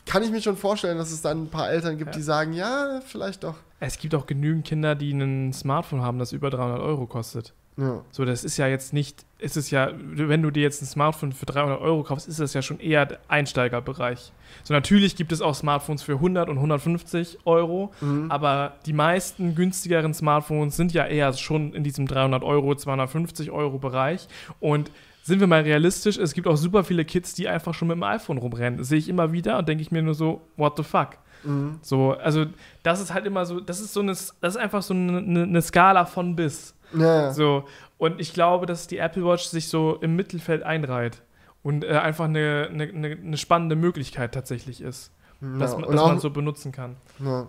[0.07, 2.17] kann ich mir schon vorstellen, dass es dann ein paar Eltern gibt, Ja.
[2.17, 3.55] die sagen, ja, vielleicht doch.
[3.81, 7.53] Es gibt auch genügend Kinder, die ein Smartphone haben, das über 300 Euro kostet.
[7.79, 8.03] Ja.
[8.11, 11.33] So, das ist ja jetzt nicht, ist es ja, wenn du dir jetzt ein Smartphone
[11.33, 14.33] für 300 Euro kaufst, ist das ja schon eher Einsteigerbereich.
[14.65, 18.31] So, natürlich gibt es auch Smartphones für 100 und 150 Euro, Mhm.
[18.31, 23.79] aber die meisten günstigeren Smartphones sind ja eher schon in diesem 300 Euro, 250 Euro
[23.79, 24.29] Bereich.
[24.61, 24.91] Und
[25.23, 28.03] sind wir mal realistisch, es gibt auch super viele Kids, die einfach schon mit dem
[28.03, 28.79] iPhone rumrennen.
[28.79, 31.11] Das sehe ich immer wieder und denke ich mir nur so, what the fuck?
[31.45, 31.79] Mhm.
[31.83, 32.47] So, also
[32.83, 35.63] das ist halt immer so, das ist so eine, das ist einfach so eine, eine,
[35.63, 36.75] Skala von bis.
[36.93, 37.33] Ja.
[37.33, 37.65] So,
[37.99, 41.23] und ich glaube, dass die Apple Watch sich so im Mittelfeld einreiht
[41.63, 45.79] und äh, einfach eine, eine, eine, spannende Möglichkeit tatsächlich ist, dass, ja.
[45.79, 46.97] man, Und dass auch, man so benutzen kann.
[47.21, 47.47] ja.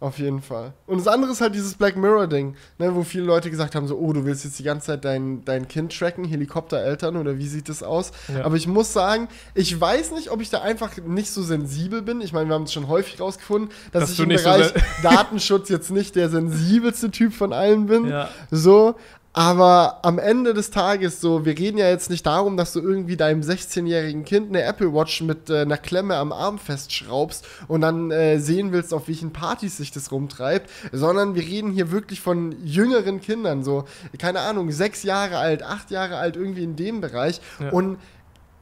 [0.00, 0.72] Auf jeden Fall.
[0.86, 3.98] Und das andere ist halt dieses Black Mirror-Ding, ne, wo viele Leute gesagt haben: so,
[3.98, 7.68] oh, du willst jetzt die ganze Zeit dein, dein Kind tracken, Helikoptereltern oder wie sieht
[7.68, 8.12] das aus?
[8.32, 8.44] Ja.
[8.44, 12.20] Aber ich muss sagen, ich weiß nicht, ob ich da einfach nicht so sensibel bin.
[12.20, 14.82] Ich meine, wir haben es schon häufig rausgefunden, dass, Dass ich im so Bereich sen-
[15.02, 18.06] Datenschutz jetzt nicht der sensibelste Typ von allen bin.
[18.08, 18.28] ja.
[18.52, 18.94] So,
[19.38, 23.16] aber am Ende des Tages so, wir reden ja jetzt nicht darum, dass du irgendwie
[23.16, 28.10] deinem 16-jährigen Kind eine Apple Watch mit äh, einer Klemme am Arm festschraubst und dann
[28.10, 32.56] äh, sehen willst, auf welchen Partys sich das rumtreibt, sondern wir reden hier wirklich von
[32.64, 33.84] jüngeren Kindern, so,
[34.18, 37.40] keine Ahnung, sechs Jahre alt, acht Jahre alt, irgendwie in dem Bereich.
[37.60, 37.70] Ja.
[37.70, 37.98] Und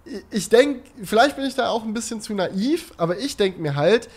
[0.05, 3.63] ich- ich denke, vielleicht bin ich da auch ein bisschen zu naiv, aber ich denke
[3.63, 4.11] mir halt,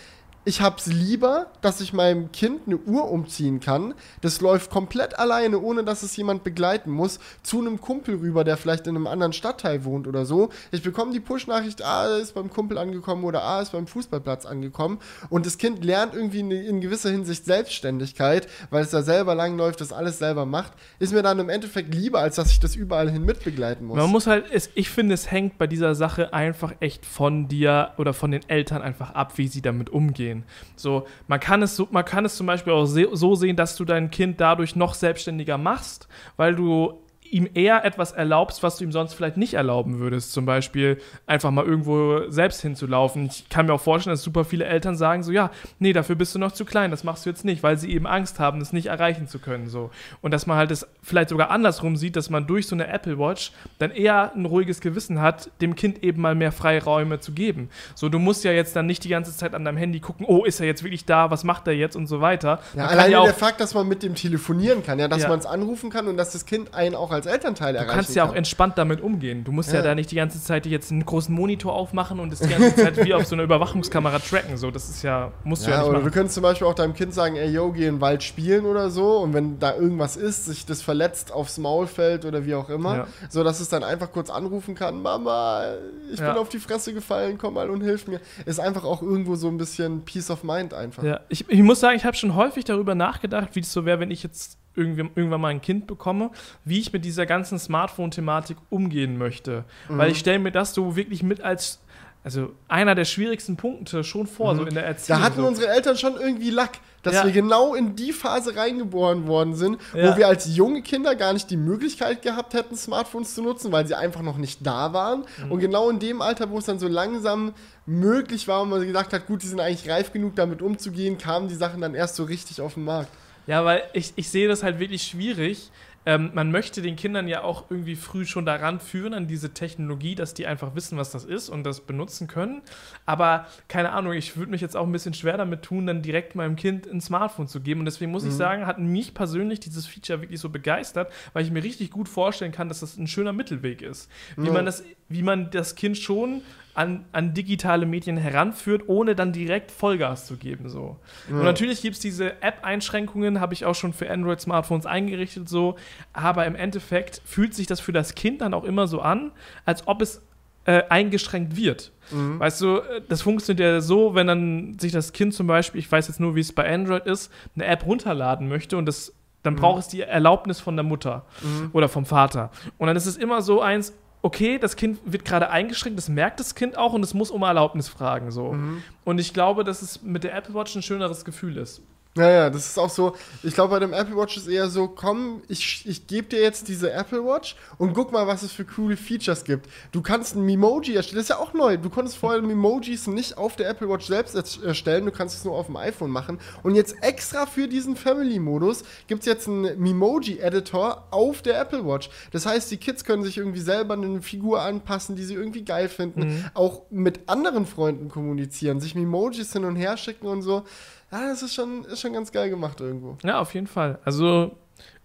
[0.44, 3.92] ich hab's lieber, dass ich meinem Kind eine Uhr umziehen kann.
[4.22, 8.56] Das läuft komplett alleine, ohne dass es jemand begleiten muss, zu einem Kumpel rüber, der
[8.56, 10.48] vielleicht in einem anderen Stadtteil wohnt oder so.
[10.72, 14.98] Ich bekomme die Push-Nachricht, ah, ist beim Kumpel angekommen oder ah, ist beim Fußballplatz angekommen.
[15.28, 19.82] Und das Kind lernt irgendwie in, in gewisser Hinsicht Selbstständigkeit, weil es da selber langläuft,
[19.82, 20.72] das alles selber macht.
[20.98, 23.98] Ist mir dann im Endeffekt lieber, als dass ich das überall hin mitbegleiten muss.
[23.98, 28.14] Man muss halt, ich finde, es hängt bei dieser Sache einfach echt von dir oder
[28.14, 30.29] von den Eltern einfach ab, wie sie damit umgehen.
[30.76, 34.10] So, man kann es man kann es zum Beispiel auch so sehen, dass du dein
[34.10, 39.14] Kind dadurch noch selbstständiger machst, weil du ihm eher etwas erlaubst, was du ihm sonst
[39.14, 40.32] vielleicht nicht erlauben würdest.
[40.32, 43.26] Zum Beispiel einfach mal irgendwo selbst hinzulaufen.
[43.26, 46.34] Ich kann mir auch vorstellen, dass super viele Eltern sagen so, ja, nee, dafür bist
[46.34, 48.72] du noch zu klein, das machst du jetzt nicht, weil sie eben Angst haben, das
[48.72, 49.68] nicht erreichen zu können.
[49.68, 49.90] So.
[50.20, 53.18] Und dass man halt das vielleicht sogar andersrum sieht, dass man durch so eine Apple
[53.18, 57.70] Watch dann eher ein ruhiges Gewissen hat, dem Kind eben mal mehr Freiräume zu geben.
[57.94, 60.44] So, du musst ja jetzt dann nicht die ganze Zeit an deinem Handy gucken, oh,
[60.44, 62.60] ist er jetzt wirklich da, was macht er jetzt und so weiter.
[62.74, 65.28] Ja, alleine ja der Fakt, dass man mit dem telefonieren kann, ja, dass Ja.
[65.28, 68.14] man es anrufen kann und dass das Kind einen auch als Elternteil Du erreichen kannst
[68.14, 68.36] ja auch kann.
[68.38, 69.44] entspannt damit umgehen.
[69.44, 69.76] Du musst ja.
[69.76, 69.82] Ja.
[69.82, 73.04] da nicht die ganze Zeit jetzt einen großen Monitor aufmachen und das die ganze Zeit
[73.04, 74.56] wie auf so einer Überwachungskamera tracken.
[74.56, 76.14] So, das ist ja, musst du ja Ja, nicht oder du machen.
[76.14, 78.90] könntest zum Beispiel auch deinem Kind sagen, ey, yo, geh in den Wald spielen oder
[78.90, 82.68] so und wenn da irgendwas ist, sich das verletzt aufs Maul fällt oder wie auch
[82.70, 83.06] immer, Ja.
[83.28, 85.64] so dass es dann einfach kurz anrufen kann, Mama,
[86.12, 88.20] ich bin auf die Fresse gefallen, komm mal und hilf mir.
[88.46, 91.02] Ist einfach auch irgendwo so ein bisschen Peace of Mind einfach.
[91.02, 94.00] Ja, ich, ich muss sagen, ich habe schon häufig darüber nachgedacht, wie es so wäre,
[94.00, 96.30] wenn ich jetzt irgendwann mal ein Kind bekomme,
[96.64, 99.64] wie ich mit dieser ganzen Smartphone-Thematik umgehen möchte.
[99.88, 100.12] Weil Mhm.
[100.12, 101.80] ich stelle mir das so wirklich mit als,
[102.22, 105.18] also einer der schwierigsten Punkte schon vor, so in der Erziehung.
[105.18, 105.22] Mhm.
[105.22, 105.46] Da hatten so.
[105.46, 107.24] unsere Eltern schon irgendwie Lack, dass Ja.
[107.24, 110.12] wir genau in die Phase reingeboren worden sind, Ja.
[110.12, 113.86] wo wir als junge Kinder gar nicht die Möglichkeit gehabt hätten, Smartphones zu nutzen, weil
[113.86, 115.24] sie einfach noch nicht da waren.
[115.44, 115.50] Mhm.
[115.52, 117.54] Und genau in dem Alter, wo es dann so langsam
[117.86, 121.48] möglich war und man gedacht hat, gut, die sind eigentlich reif genug, damit umzugehen, kamen
[121.48, 123.08] die Sachen dann erst so richtig auf den Markt.
[123.46, 125.70] Ja, weil ich, ich sehe das halt wirklich schwierig.
[126.06, 130.14] Ähm, man möchte den Kindern ja auch irgendwie früh schon daran führen, an diese Technologie,
[130.14, 132.62] dass die einfach wissen, was das ist und das benutzen können.
[133.04, 136.34] Aber keine Ahnung, ich würde mich jetzt auch ein bisschen schwer damit tun, dann direkt
[136.34, 137.80] meinem Kind ein Smartphone zu geben.
[137.80, 141.50] Und deswegen muss ich sagen, hat mich persönlich dieses Feature wirklich so begeistert, weil ich
[141.50, 144.10] mir richtig gut vorstellen kann, dass das ein schöner Mittelweg ist.
[144.38, 144.52] Wie, Ja.
[144.54, 146.40] man, das, wie man das Kind schon
[146.74, 150.68] an, an digitale Medien heranführt, ohne dann direkt Vollgas zu geben.
[150.68, 150.96] So.
[151.28, 155.76] Und natürlich gibt es diese App-Einschränkungen, habe ich auch schon für Android-Smartphones eingerichtet, so.
[156.12, 159.32] Aber im Endeffekt fühlt sich das für das Kind dann auch immer so an,
[159.64, 160.22] als ob es
[160.64, 161.92] äh, eingeschränkt wird.
[162.38, 165.90] Weißt du, äh, das funktioniert ja so, wenn dann sich das Kind zum Beispiel, ich
[165.90, 169.12] weiß jetzt nur, wie es bei Android ist, eine App runterladen möchte und das,
[169.42, 171.24] dann braucht es die Erlaubnis von der Mutter
[171.72, 172.50] oder vom Vater.
[172.78, 176.40] Und dann ist es immer so eins, okay, das Kind wird gerade eingeschränkt, das merkt
[176.40, 178.30] das Kind auch und es muss um Erlaubnis fragen.
[178.30, 178.56] So.
[179.04, 181.82] Und ich glaube, dass es mit der Apple Watch ein schöneres Gefühl ist.
[182.16, 185.42] Naja, das ist auch so, ich glaube, bei dem Apple Watch ist eher so, komm,
[185.46, 188.96] ich, ich gebe dir jetzt diese Apple Watch und guck mal, was es für coole
[188.96, 189.68] Features gibt.
[189.92, 191.76] Du kannst ein Memoji erstellen, das ist ja auch neu.
[191.76, 195.44] Du konntest vorher Memojis nicht auf der Apple Watch selbst erst- erstellen, du kannst es
[195.44, 196.40] nur auf dem iPhone machen.
[196.64, 202.10] Und jetzt extra für diesen Family-Modus gibt es jetzt einen Memoji-Editor auf der Apple Watch.
[202.32, 205.88] Das heißt, die Kids können sich irgendwie selber eine Figur anpassen, die sie irgendwie geil
[205.88, 210.64] finden, auch mit anderen Freunden kommunizieren, sich Memojis hin und her schicken und so.
[211.12, 213.16] Ja, das ist schon, ist schon ganz geil gemacht irgendwo.
[213.24, 213.98] Ja, auf jeden Fall.
[214.04, 214.56] Also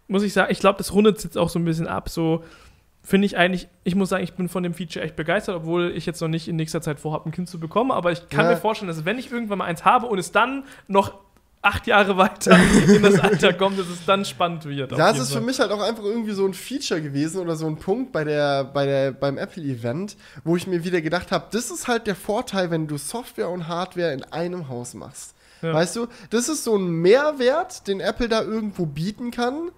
[0.07, 2.09] muss ich sagen, ich glaube, das rundet jetzt auch so ein bisschen ab.
[2.09, 2.43] So
[3.01, 6.05] finde ich eigentlich, ich muss sagen, ich bin von dem Feature echt begeistert, obwohl ich
[6.05, 7.91] jetzt noch nicht in nächster Zeit vorhabe, ein Kind zu bekommen.
[7.91, 8.51] Aber ich kann Ja.
[8.51, 11.13] mir vorstellen, dass wenn ich irgendwann mal eins habe und es dann noch
[11.63, 12.55] acht Jahre weiter
[12.87, 14.91] in das Alter kommt, dass es dann spannend wird.
[14.91, 15.41] Ja, es ist für Fall.
[15.45, 18.63] mich halt auch einfach irgendwie so ein Feature gewesen oder so ein Punkt bei der,
[18.65, 22.69] bei der, beim Apple-Event, wo ich mir wieder gedacht habe, das ist halt der Vorteil,
[22.69, 25.33] wenn du Software und Hardware in einem Haus machst.
[25.65, 25.73] Ja.
[25.73, 29.71] Weißt du, das ist so ein Mehrwert, den Apple da irgendwo bieten kann,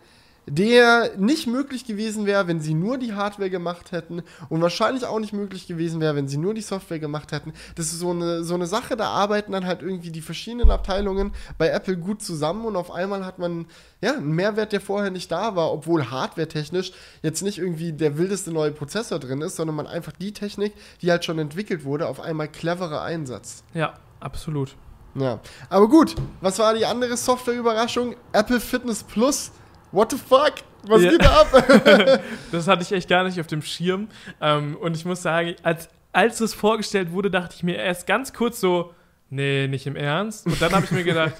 [0.49, 5.19] der nicht möglich gewesen wäre, wenn sie nur die Hardware gemacht hätten und wahrscheinlich auch
[5.19, 7.53] nicht möglich gewesen wäre, wenn sie nur die Software gemacht hätten.
[7.75, 11.33] Das ist so eine, so eine Sache, da arbeiten dann halt irgendwie die verschiedenen Abteilungen
[11.57, 13.65] bei Apple gut zusammen und auf einmal hat man
[14.01, 18.51] ja einen Mehrwert, der vorher nicht da war, obwohl hardware-technisch jetzt nicht irgendwie der wildeste
[18.51, 22.21] neue Prozessor drin ist, sondern man einfach die Technik, die halt schon entwickelt wurde, auf
[22.21, 23.65] einmal cleverer einsetzt.
[23.73, 24.75] Ja, absolut.
[25.17, 25.39] Ja,
[25.69, 28.15] aber gut, was war die andere Software-Überraschung?
[28.33, 29.51] Apple Fitness Plus.
[29.91, 30.53] What the fuck?
[30.83, 31.09] Was Ja.
[31.11, 32.19] geht da ab?
[32.51, 34.09] Das hatte ich echt gar nicht auf dem Schirm.
[34.41, 38.31] Ähm, und ich muss sagen, als, als es vorgestellt wurde, dachte ich mir erst ganz
[38.33, 38.93] kurz so,
[39.29, 40.45] nee, nicht im Ernst.
[40.45, 41.33] Und dann habe ich mir gedacht,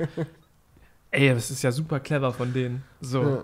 [1.11, 2.83] ey, das ist ja super clever von denen.
[3.01, 3.21] So.
[3.23, 3.43] Ja.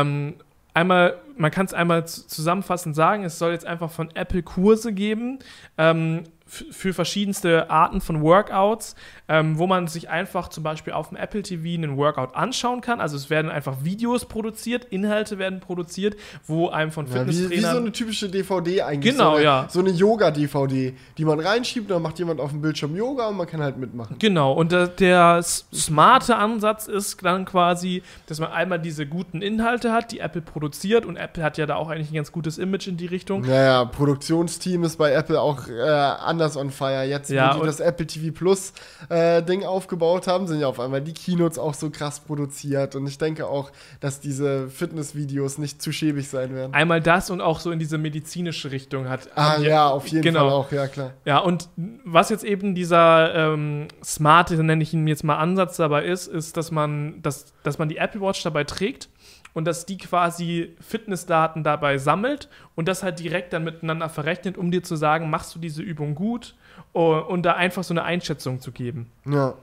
[0.00, 0.36] Ähm,
[0.74, 4.92] einmal, man kann es einmal zu- zusammenfassend sagen, es soll jetzt einfach von Apple Kurse
[4.92, 5.38] geben
[5.78, 8.94] ähm, für verschiedenste Arten von Workouts,
[9.28, 13.00] ähm, wo man sich einfach zum Beispiel auf dem Apple TV einen Workout anschauen kann.
[13.00, 16.16] Also es werden einfach Videos produziert, Inhalte werden produziert,
[16.46, 17.72] wo einem von Ja, wie, wie Fitnesstrainern...
[17.74, 19.12] so eine typische DVD eigentlich.
[19.14, 19.66] Genau, so eine, ja.
[19.68, 23.46] So eine Yoga-DVD, die man reinschiebt, dann macht jemand auf dem Bildschirm Yoga und man
[23.46, 24.16] kann halt mitmachen.
[24.18, 29.92] Genau, und der, der smarte Ansatz ist dann quasi, dass man einmal diese guten Inhalte
[29.92, 32.86] hat, die Apple produziert und Apple hat ja da auch eigentlich ein ganz gutes Image
[32.86, 33.42] in die Richtung.
[33.42, 37.04] Naja, Produktionsteam ist bei Apple auch äh, anders on fire.
[37.04, 38.72] Jetzt, Ja, und- das Apple TV Plus
[39.10, 42.94] äh, Ding aufgebaut haben, sind ja auf einmal die Keynotes auch so krass produziert.
[42.96, 46.74] Und ich denke auch, dass diese Fitnessvideos nicht zu schäbig sein werden.
[46.74, 49.28] Einmal das und auch so in diese medizinische Richtung hat.
[49.34, 50.40] Ah die- ja, auf jeden genau.
[50.40, 51.12] Fall auch, ja klar.
[51.24, 51.68] Ja, und
[52.04, 56.56] was jetzt eben dieser ähm, smarte, nenne ich ihn jetzt mal Ansatz dabei ist, ist,
[56.56, 59.08] dass man, dass, dass man die Apple Watch dabei trägt
[59.54, 64.70] und dass die quasi Fitnessdaten dabei sammelt und das halt direkt dann miteinander verrechnet, um
[64.70, 66.54] dir zu sagen, machst du diese Übung gut
[66.92, 69.10] und da einfach so eine Einschätzung zu geben.
[69.26, 69.54] Ja.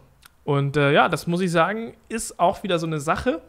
[0.43, 3.41] Und äh, ja, das muss ich sagen, ist auch wieder so eine Sache,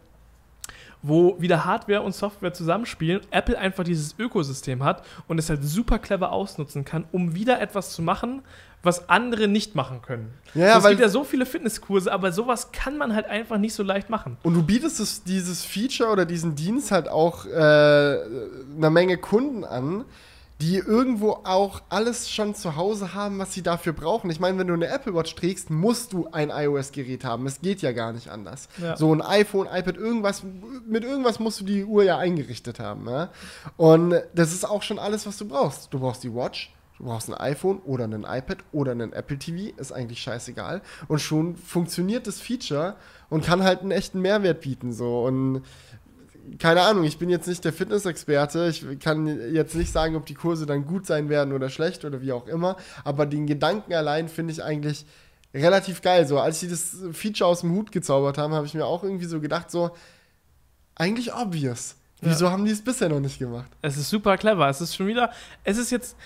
[1.03, 5.99] wo wieder Hardware und Software zusammenspielen, Apple einfach dieses Ökosystem hat und es halt super
[5.99, 8.43] clever ausnutzen kann, um wieder etwas zu machen,
[8.83, 10.33] was andere nicht machen können.
[10.55, 13.59] Ja, ja, es weil- gibt ja so viele Fitnesskurse, aber sowas kann man halt einfach
[13.59, 14.37] nicht so leicht machen.
[14.43, 19.65] Und du bietest es, dieses Feature oder diesen Dienst halt auch äh, einer Menge Kunden
[19.65, 20.05] an,
[20.61, 24.31] die irgendwo auch alles schon zu Hause haben, was sie dafür brauchen.
[24.31, 27.47] Ich meine, wenn du eine Apple Watch trägst, musst du ein iOS-Gerät haben.
[27.47, 28.69] Es geht ja gar nicht anders.
[28.79, 28.97] Ja.
[28.97, 30.43] So ein iPhone, iPad, irgendwas,
[30.87, 33.07] mit irgendwas musst du die Uhr ja eingerichtet haben.
[33.07, 33.31] Ja?
[33.77, 35.93] Und das ist auch schon alles, was du brauchst.
[35.93, 39.77] Du brauchst die Watch, Du brauchst ein iPhone oder ein iPad oder einen Apple TV,
[39.77, 40.81] ist eigentlich scheißegal.
[41.09, 42.97] Und schon funktioniert das Feature
[43.29, 44.93] und kann halt einen echten Mehrwert bieten.
[44.93, 45.25] So.
[45.25, 45.63] Und
[46.59, 48.69] keine Ahnung, ich bin jetzt nicht der Fitnessexperte.
[48.69, 52.21] Ich kann jetzt nicht sagen, ob die Kurse dann gut sein werden oder schlecht oder
[52.21, 52.77] wie auch immer.
[53.05, 55.07] Aber den Gedanken allein finde ich eigentlich
[55.55, 56.27] relativ geil.
[56.27, 59.27] So, als sie das Feature aus dem Hut gezaubert haben, habe ich mir auch irgendwie
[59.27, 59.91] so gedacht, so,
[60.95, 61.97] eigentlich obvious.
[62.23, 63.71] Wieso haben die es bisher noch nicht gemacht?
[63.83, 64.69] Es ist super clever.
[64.69, 65.31] Es ist schon wieder,
[65.65, 66.17] es ist jetzt,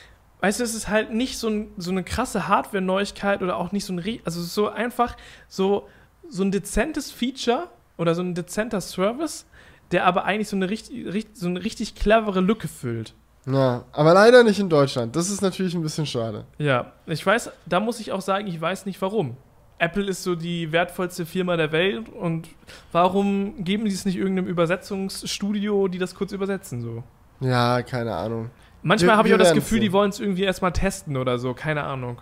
[0.40, 3.84] weißt du, es ist halt nicht so, ein, so eine krasse Hardware-Neuigkeit oder auch nicht
[3.84, 5.16] so ein, also es ist so einfach
[5.48, 5.88] so,
[6.28, 7.68] so ein dezentes Feature
[7.98, 9.46] oder so ein dezenter Service,
[9.92, 13.14] der aber eigentlich so eine richtig, richtig, so eine richtig clevere Lücke füllt.
[13.46, 15.16] Ja, aber leider nicht in Deutschland.
[15.16, 16.44] Das ist natürlich ein bisschen schade.
[16.58, 19.36] Ja, ich weiß, da muss ich auch sagen, ich weiß nicht warum.
[19.78, 22.48] Apple ist so die wertvollste Firma der Welt und
[22.92, 27.02] warum geben sie es nicht irgendeinem Übersetzungsstudio, die das kurz übersetzen so?
[27.40, 28.50] Ja, keine Ahnung.
[28.82, 29.82] Manchmal habe ich auch das Gefühl, sehen.
[29.82, 32.20] die wollen es irgendwie erstmal testen oder so, keine Ahnung.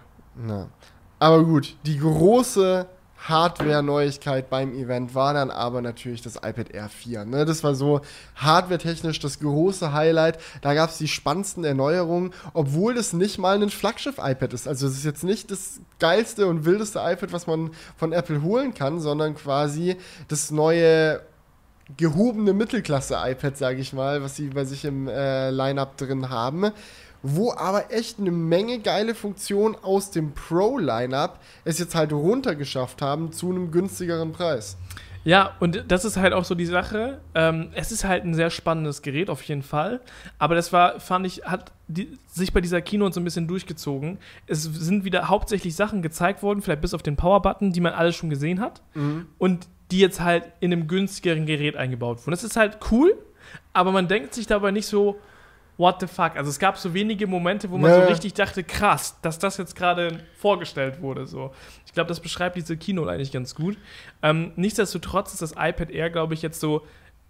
[0.49, 0.69] Ja.
[1.19, 2.87] Aber gut, die große
[3.19, 7.25] Hardware-Neuigkeit beim Event war dann aber natürlich das iPad Air 4.
[7.25, 7.45] Ne?
[7.45, 8.01] Das war so
[8.37, 10.39] hardware-technisch das große Highlight.
[10.63, 14.69] Da gab es die spannendsten Erneuerungen, obwohl das nicht mal ein Flaggschiff-iPad ist.
[14.69, 18.73] Also es ist jetzt nicht das geilste und wildeste iPad, was man von Apple holen
[18.73, 19.97] kann, sondern quasi
[20.29, 21.21] das neue
[21.97, 26.71] gehobene Mittelklasse-iPad, sage ich mal, was sie bei sich im äh, Line-Up drin haben.
[27.23, 33.33] Wo aber echt eine Menge geile Funktionen aus dem Pro-Line-Up es jetzt halt runtergeschafft haben
[33.33, 34.77] zu einem günstigeren Preis.
[35.25, 37.21] Ja, und das ist halt auch so die Sache.
[37.35, 40.01] Ähm, es ist halt ein sehr spannendes Gerät auf jeden Fall.
[40.39, 44.19] Aber das war, fand ich, hat die, sich bei dieser Keynote so ein bisschen durchgezogen.
[44.47, 48.17] Es sind wieder hauptsächlich Sachen gezeigt worden, vielleicht bis auf den Power-Button, die man alles
[48.17, 48.81] schon gesehen hat.
[49.39, 52.31] Und die jetzt halt in einem günstigeren Gerät eingebaut wurden.
[52.31, 53.15] Das ist halt cool,
[53.73, 55.19] aber man denkt sich dabei nicht so,
[55.79, 56.37] what the fuck.
[56.37, 58.03] Also es gab so wenige Momente, wo man Ja.
[58.03, 61.27] so richtig dachte, krass, dass das jetzt gerade vorgestellt wurde.
[61.27, 61.53] So.
[61.87, 63.79] Ich glaube, das beschreibt diese Keynote eigentlich ganz gut.
[64.23, 66.85] Ähm, nichtsdestotrotz ist das iPad Air, glaube ich, jetzt so,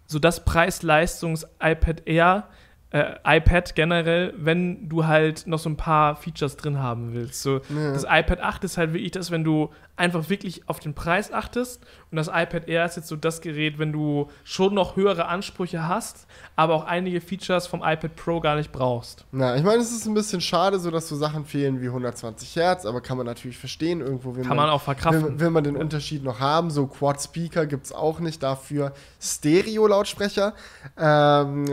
[0.06, 2.48] so das Preis-Leistungs-iPad Air,
[2.90, 7.42] äh, iPad generell, wenn du halt noch so ein paar Features drin haben willst.
[7.42, 7.92] So, Ja.
[7.92, 11.84] Das iPad 8 ist halt wirklich das, wenn du einfach wirklich auf den Preis achtest.
[12.10, 15.86] Und das iPad Air ist jetzt so das Gerät, wenn du schon noch höhere Ansprüche
[15.86, 16.26] hast,
[16.56, 19.26] aber auch einige Features vom iPad Pro gar nicht brauchst.
[19.32, 22.56] Na, ich meine, es ist ein bisschen schade, so dass so Sachen fehlen wie 120
[22.56, 24.00] Hertz, aber kann man natürlich verstehen.
[24.00, 25.24] Irgendwo will Kann man auch verkraften.
[25.24, 26.70] Will, will man den Unterschied noch haben?
[26.70, 30.54] So Quad-Speaker gibt es auch nicht, dafür Stereo-Lautsprecher.
[30.96, 31.66] Ähm,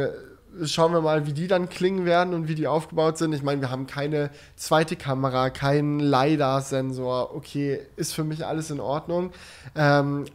[0.63, 3.33] schauen wir mal, wie die dann klingen werden und wie die aufgebaut sind.
[3.33, 7.35] Ich meine, wir haben keine zweite Kamera, keinen LiDAR-Sensor.
[7.35, 9.31] Okay, ist für mich alles in Ordnung.
[9.75, 10.25] Ähm,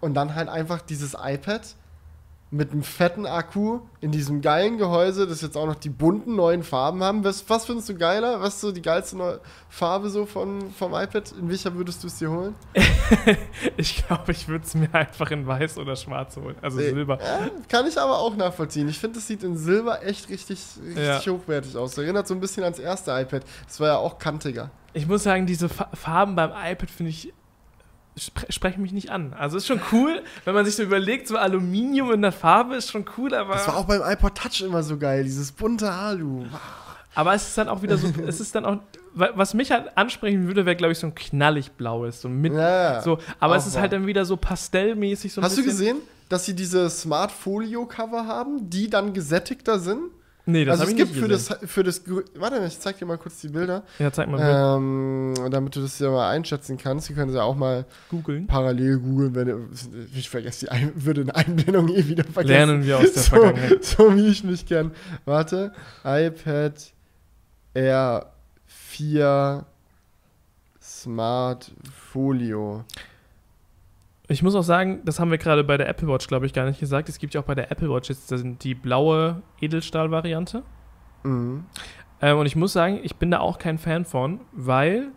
[0.00, 1.62] und dann halt einfach dieses iPad
[2.56, 6.62] mit einem fetten Akku in diesem geilen Gehäuse, das jetzt auch noch die bunten neuen
[6.62, 7.24] Farben haben.
[7.24, 8.40] Was, was findest du geiler?
[8.40, 11.32] Was ist so die geilste neue Farbe so von, vom iPad?
[11.32, 12.54] In welcher würdest du es dir holen?
[13.76, 16.56] Ich glaube, ich würde es mir einfach in weiß oder schwarz holen.
[16.62, 16.90] Also Nee.
[16.90, 17.18] Silber.
[17.20, 18.88] Ja, kann ich aber auch nachvollziehen.
[18.88, 21.20] Ich finde, das sieht in Silber echt richtig, richtig Ja.
[21.32, 21.96] hochwertig aus.
[21.98, 23.42] Erinnert so ein bisschen ans erste iPad.
[23.66, 24.70] Das war ja auch kantiger.
[24.92, 27.32] Ich muss sagen, diese Fa Farben beim iPad finde ich.
[28.16, 29.32] Spre sprechen mich nicht an.
[29.36, 32.90] Also ist schon cool, wenn man sich so überlegt, so Aluminium in der Farbe ist
[32.90, 33.54] schon cool, aber.
[33.54, 36.44] Das war auch beim iPod Touch immer so geil, dieses bunte Alu.
[37.16, 38.78] Aber es ist dann auch wieder so, es ist dann auch,
[39.14, 42.20] wa- was mich halt ansprechen würde, wäre, glaube ich, so ein knallig blaues.
[42.20, 45.32] So mit, Ja, so, aber es ist halt dann wieder so pastellmäßig.
[45.32, 45.78] So ein Hast du bisschen.
[45.78, 45.96] gesehen,
[46.28, 50.10] dass sie diese Smart Folio Cover haben, die dann gesättigter sind?
[50.46, 52.02] Nee, das also es ich gibt für das, für das,
[52.34, 55.98] warte ich zeig dir mal kurz die Bilder, Ja, zeig mal ähm, damit du das
[55.98, 57.08] ja mal einschätzen kannst.
[57.08, 58.46] Die können sie auch mal googeln.
[58.46, 59.68] parallel googeln, wenn
[60.14, 62.48] ich vergesse die Ein würde eine Einblendung eh wieder vergessen.
[62.48, 63.84] Lernen wir aus der so, Vergangenheit.
[63.84, 64.90] So wie ich mich kenne.
[65.24, 65.72] Warte,
[66.04, 66.92] iPad
[67.72, 68.32] Air
[68.66, 69.64] 4
[70.82, 71.72] Smart
[72.12, 72.84] Folio.
[74.28, 76.64] Ich muss auch sagen, das haben wir gerade bei der Apple Watch, glaube ich, gar
[76.64, 77.08] nicht gesagt.
[77.08, 80.62] Es gibt ja auch bei der Apple Watch jetzt die blaue Edelstahl-Variante.
[81.24, 81.66] Mhm.
[82.22, 85.08] Ähm, und ich muss sagen, ich bin da auch kein Fan von, weil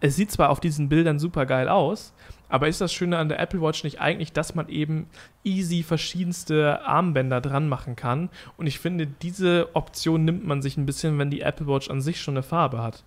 [0.00, 2.14] es sieht zwar auf diesen Bildern super geil aus,
[2.48, 5.06] aber ist das Schöne an der Apple Watch nicht eigentlich, dass man eben
[5.44, 8.30] easy verschiedenste Armbänder dran machen kann?
[8.56, 12.00] Und ich finde, diese Option nimmt man sich ein bisschen, wenn die Apple Watch an
[12.00, 13.04] sich schon eine Farbe hat.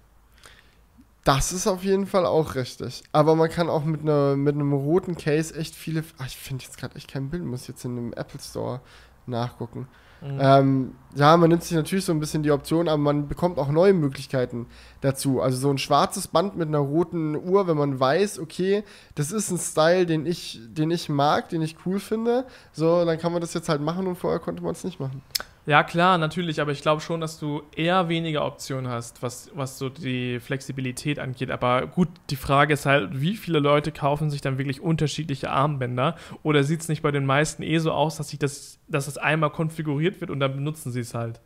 [1.24, 3.04] Das ist auf jeden Fall auch richtig.
[3.12, 6.04] Aber man kann auch mit, einer, mit einem roten Case echt viele.
[6.18, 8.82] Ach, ich finde jetzt gerade echt kein Bild, muss jetzt in einem Apple Store
[9.28, 9.88] nachgucken.
[10.22, 10.40] Mhm.
[10.40, 13.70] Ähm, ja, man nimmt sich natürlich so ein bisschen die Option, aber man bekommt auch
[13.70, 14.68] neue Möglichkeiten
[15.02, 15.42] dazu.
[15.42, 18.84] Also so ein schwarzes Band mit einer roten Uhr, wenn man weiß, okay,
[19.16, 23.18] das ist ein Style, den ich, den ich mag, den ich cool finde, so, dann
[23.18, 25.24] kann man das jetzt halt machen und vorher konnte man es nicht machen.
[25.68, 29.78] Ja, klar, natürlich, aber ich glaube schon, dass du eher weniger Optionen hast, was, was
[29.78, 31.52] so die Flexibilität angeht.
[31.52, 36.16] Aber gut, die Frage ist halt, wie viele Leute kaufen sich dann wirklich unterschiedliche Armbänder?
[36.42, 39.20] Oder sieht es nicht bei den meisten eh so aus, dass sich das, dass es
[39.20, 41.40] einmal konfiguriert wird und dann benutzen sie es halt?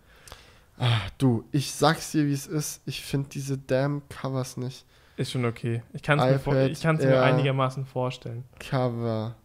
[0.78, 2.82] Ah, du, ich sag's dir, wie es ist.
[2.86, 4.86] Ich finde diese damn Covers nicht.
[5.18, 5.82] Ist schon okay.
[5.94, 8.44] Ich kann es mir, ich kann's mir einigermaßen vorstellen.
[8.60, 9.36] Cover.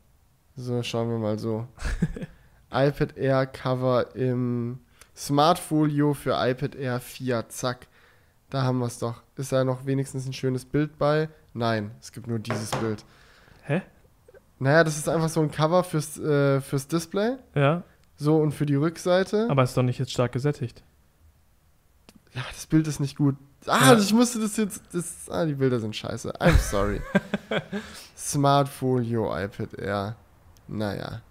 [0.56, 1.66] So, schauen wir mal so.
[2.72, 4.80] iPad Air Cover im
[5.16, 7.48] Smart Folio für iPad Air 4.
[7.48, 7.86] Zack.
[8.48, 9.22] Da haben wir es doch.
[9.36, 11.28] Ist da noch wenigstens ein schönes Bild bei?
[11.54, 13.04] Nein, es gibt nur dieses Bild.
[13.62, 13.82] Hä?
[14.58, 17.36] Naja, das ist einfach so ein Cover fürs, äh, fürs Display.
[17.54, 17.82] Ja,
[18.16, 19.46] So und für die Rückseite.
[19.48, 20.82] aber ist doch nicht jetzt stark gesättigt.
[22.34, 23.36] ja, das Bild ist nicht gut.
[23.66, 23.98] Ah, Ja.
[23.98, 24.82] ich musste das jetzt.
[24.92, 26.32] Das, ah, die Bilder sind scheiße.
[26.40, 27.00] I'm sorry.
[28.16, 30.16] Smart Folio iPad Air.
[30.68, 31.22] Naja.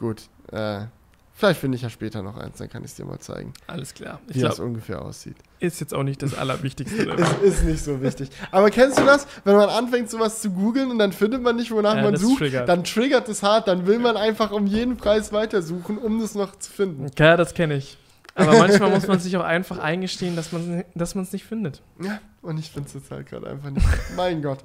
[0.00, 0.22] Gut.
[0.52, 0.86] Äh,
[1.34, 3.94] vielleicht finde ich ja später noch eins, dann kann ich es dir mal zeigen, Alles
[3.94, 4.20] klar.
[4.28, 5.36] Ich wie das glaube, ungefähr aussieht.
[5.60, 7.02] ist jetzt auch nicht das Allerwichtigste.
[7.12, 8.30] Ist, ist nicht so wichtig.
[8.50, 11.70] Aber kennst du das, wenn man anfängt, sowas zu googeln und dann findet man nicht,
[11.70, 12.68] wonach Ja, man das sucht, triggert.
[12.68, 16.56] dann triggert es hart, dann will man einfach um jeden Preis weitersuchen, um das noch
[16.58, 17.06] zu finden.
[17.18, 17.96] Ja, das kenne ich.
[18.34, 21.82] Aber manchmal muss man sich auch einfach eingestehen, dass man dass man es nicht findet.
[22.00, 23.84] Ja, und ich finde es jetzt halt gerade einfach nicht.
[24.16, 24.60] mein Gott.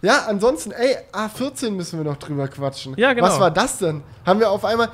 [0.00, 2.94] Ja, ansonsten, ey, A14 müssen wir noch drüber quatschen.
[2.96, 3.26] Ja, genau.
[3.26, 4.02] Was war das denn?
[4.24, 4.90] Haben wir auf einmal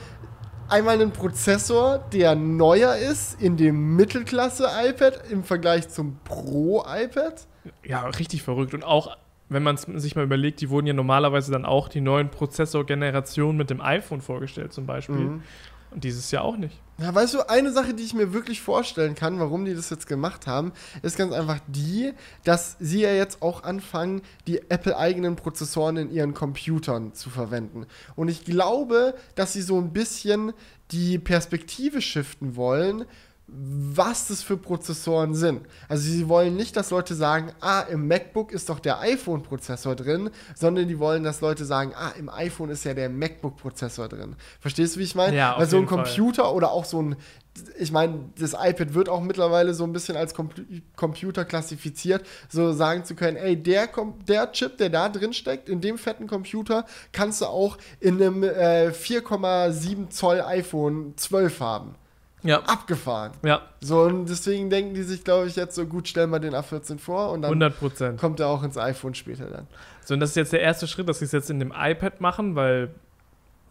[0.69, 7.47] einmal einen Prozessor, der neuer ist in dem Mittelklasse-iPad im Vergleich zum Pro-iPad?
[7.85, 8.75] Ja, richtig verrückt.
[8.75, 9.17] Und auch,
[9.49, 13.57] wenn man es sich mal überlegt, die wurden ja normalerweise dann auch die neuen Prozessorgenerationen
[13.57, 15.17] mit dem iPhone vorgestellt, zum Beispiel.
[15.17, 15.43] Mhm.
[15.91, 16.81] Und dieses Jahr auch nicht.
[16.97, 20.07] Ja, weißt du, eine Sache, die ich mir wirklich vorstellen kann, warum die das jetzt
[20.07, 20.73] gemacht haben,
[21.03, 22.13] ist ganz einfach die,
[22.45, 27.87] dass sie ja jetzt auch anfangen, die Apple-eigenen Prozessoren in ihren Computern zu verwenden.
[28.15, 30.53] Und ich glaube, dass sie so ein bisschen
[30.93, 33.07] die Perspektive shiften wollen,
[33.57, 35.63] was das für Prozessoren sind.
[35.89, 40.31] Also sie wollen nicht, dass Leute sagen, ah, im MacBook ist doch der iPhone-Prozessor drin,
[40.57, 44.35] sondern die wollen, dass Leute sagen, ah, im iPhone ist ja der MacBook-Prozessor drin.
[44.61, 45.37] Verstehst du, wie ich meine?
[45.37, 46.05] Ja, Weil so ein jeden Fall.
[46.05, 47.17] Computer oder auch so ein,
[47.79, 50.51] ich meine, das iPad wird auch mittlerweile so ein bisschen als Com
[50.97, 55.69] Computer klassifiziert, so sagen zu können, ey, der, Com der Chip, der da drin steckt,
[55.69, 61.95] in dem fetten Computer, kannst du auch in einem äh, 4,7 Zoll iPhone 12 haben.
[62.45, 62.61] Ja.
[62.65, 63.33] Abgefahren.
[63.43, 66.55] Ja, So, und deswegen denken die sich, glaube ich, jetzt so, gut, stellen wir den
[66.55, 68.21] A14 vor und dann 100 Prozent.
[68.21, 69.67] kommt er auch ins iPhone später dann.
[70.05, 72.21] So, und das ist jetzt der erste Schritt, dass sie es jetzt in dem iPad
[72.21, 72.91] machen, weil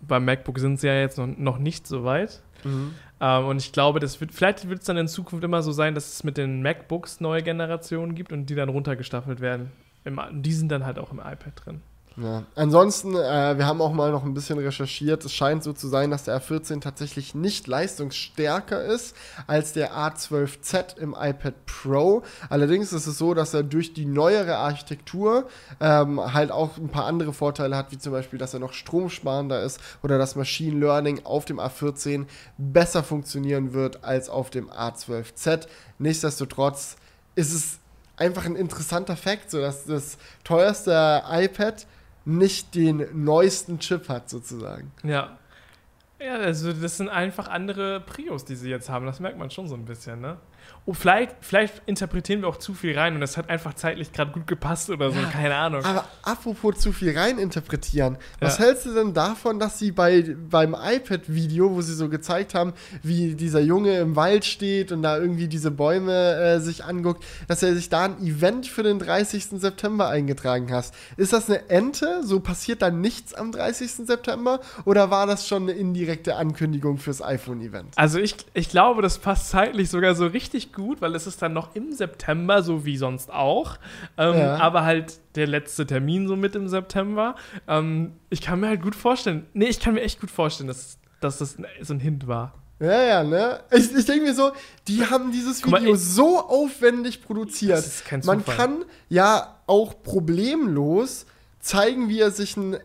[0.01, 2.41] beim MacBook sind sie ja jetzt noch, noch nicht so weit.
[2.65, 5.95] Ähm, und ich glaube, das wird, vielleicht wird es dann in Zukunft immer so sein,
[5.95, 9.71] dass es mit den MacBooks neue Generationen gibt und die dann runtergestaffelt werden.
[10.05, 11.81] Im, die sind dann halt auch im iPad drin.
[12.15, 12.43] Ja.
[12.55, 15.25] Ansonsten, äh, wir haben auch mal noch ein bisschen recherchiert.
[15.25, 19.15] Es scheint so zu sein, dass der A14 tatsächlich nicht leistungsstärker ist
[19.47, 22.21] als der A12Z im iPad Pro.
[22.49, 25.47] Allerdings ist es so, dass er durch die neuere Architektur
[25.79, 29.63] ähm, halt auch ein paar andere Vorteile hat, wie zum Beispiel, dass er noch stromsparender
[29.63, 32.27] ist oder dass Machine Learning auf dem A14
[32.59, 35.67] besser funktionieren wird als auf dem A12Z.
[35.97, 36.97] Nichtsdestotrotz
[37.35, 37.79] ist es
[38.17, 41.87] einfach ein interessanter Fakt, so dass das teuerste iPad
[42.25, 44.91] nicht den neuesten Chip hat, sozusagen.
[45.03, 45.37] Ja.
[46.19, 49.05] Ja, also das sind einfach andere Prios, die sie jetzt haben.
[49.05, 50.37] Das merkt man schon so ein bisschen, ne?
[50.85, 54.31] Oh, vielleicht, vielleicht interpretieren wir auch zu viel rein und das hat einfach zeitlich gerade
[54.31, 55.83] gut gepasst oder so, Ja, keine Ahnung.
[55.85, 58.65] Aber apropos zu viel reininterpretieren, was Ja.
[58.65, 63.35] hältst du denn davon, dass sie bei, beim iPad-Video, wo sie so gezeigt haben, wie
[63.35, 67.73] dieser Junge im Wald steht und da irgendwie diese Bäume äh, sich anguckt, dass er
[67.75, 69.59] sich da ein Event für den 30.
[69.61, 70.91] September eingetragen hat?
[71.17, 72.21] Ist das eine Ente?
[72.23, 74.05] So passiert dann nichts am 30.
[74.05, 74.59] September?
[74.85, 77.93] Oder war das schon eine indirekte Ankündigung fürs iPhone-Event?
[77.95, 81.53] Also ich, ich glaube, das passt zeitlich sogar so richtig gut, weil es ist dann
[81.53, 83.77] noch im September, so wie sonst auch.
[84.17, 84.57] Ähm, Ja.
[84.57, 87.35] Aber halt der letzte Termin so mit im September.
[87.67, 90.97] Ähm, ich kann mir halt gut vorstellen, nee, ich kann mir echt gut vorstellen, dass,
[91.21, 92.53] dass das so ein Hint war.
[92.79, 93.61] Ja, ja, ne?
[93.71, 94.51] Ich, ich denke mir so,
[94.89, 97.77] die haben dieses mal, Video ich- so aufwendig produziert.
[97.77, 98.57] Das ist kein Man Zufall.
[98.57, 101.25] kann ja auch problemlos
[101.61, 102.77] zeigen, wie er sich einen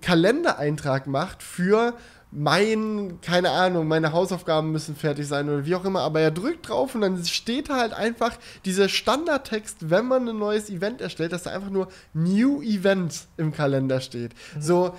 [0.00, 1.94] Kalendereintrag macht für
[2.36, 6.68] mein, keine Ahnung, meine Hausaufgaben müssen fertig sein oder wie auch immer, aber er drückt
[6.68, 11.44] drauf und dann steht halt einfach dieser Standardtext, wenn man ein neues Event erstellt, dass
[11.44, 14.32] da einfach nur New Event im Kalender steht.
[14.56, 14.60] Mhm.
[14.60, 14.94] So,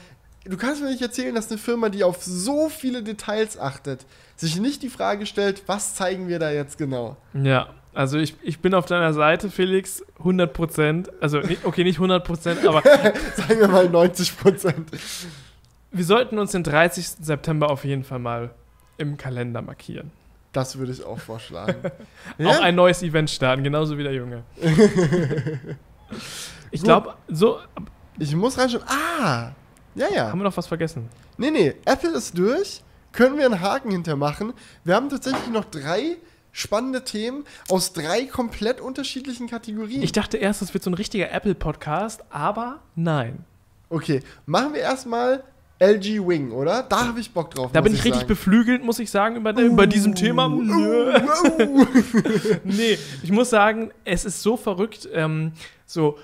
[0.46, 4.06] du kannst mir nicht erzählen, dass eine Firma, die auf so viele Details achtet,
[4.38, 7.18] sich nicht die Frage stellt, was zeigen wir da jetzt genau?
[7.34, 11.12] Ja, also ich, ich bin auf deiner Seite, Felix, 100 Prozent.
[11.22, 12.82] Also, okay, nicht 100 Prozent, aber
[13.36, 14.90] Sagen wir mal 90 Prozent.
[15.96, 17.08] Wir sollten uns den 30.
[17.22, 18.52] September auf jeden Fall mal
[18.98, 20.12] im Kalender markieren.
[20.52, 21.76] Das würde ich auch vorschlagen.
[22.40, 24.44] Auch ein neues Event starten, genauso wie der Junge.
[26.72, 27.60] ich glaube, so
[28.18, 28.84] Ich muss reinschauen.
[28.88, 29.52] Ah!
[29.96, 30.30] Ja, ja.
[30.30, 31.10] haben wir noch was vergessen.
[31.38, 31.76] Nee, nee.
[31.86, 32.82] Apple ist durch.
[33.12, 34.54] Können wir einen Haken hintermachen.
[34.84, 36.18] Wir haben tatsächlich noch drei
[36.54, 40.02] spannende Themen aus drei komplett unterschiedlichen Kategorien.
[40.02, 43.44] Ich dachte erst, das wird so ein richtiger Apple-Podcast, aber nein.
[43.90, 45.44] okay, machen wir erstmal
[45.80, 46.84] LG Wing, oder?
[46.84, 47.72] Da habe ich Bock drauf.
[47.74, 48.28] Da bin ich richtig sagen.
[48.28, 50.48] beflügelt, muss ich sagen, über, über diesem Thema.
[50.48, 50.62] Uh,
[51.62, 51.86] uh.
[52.64, 55.52] nee, ich muss sagen, es ist so verrückt, ähm,
[55.86, 56.18] so,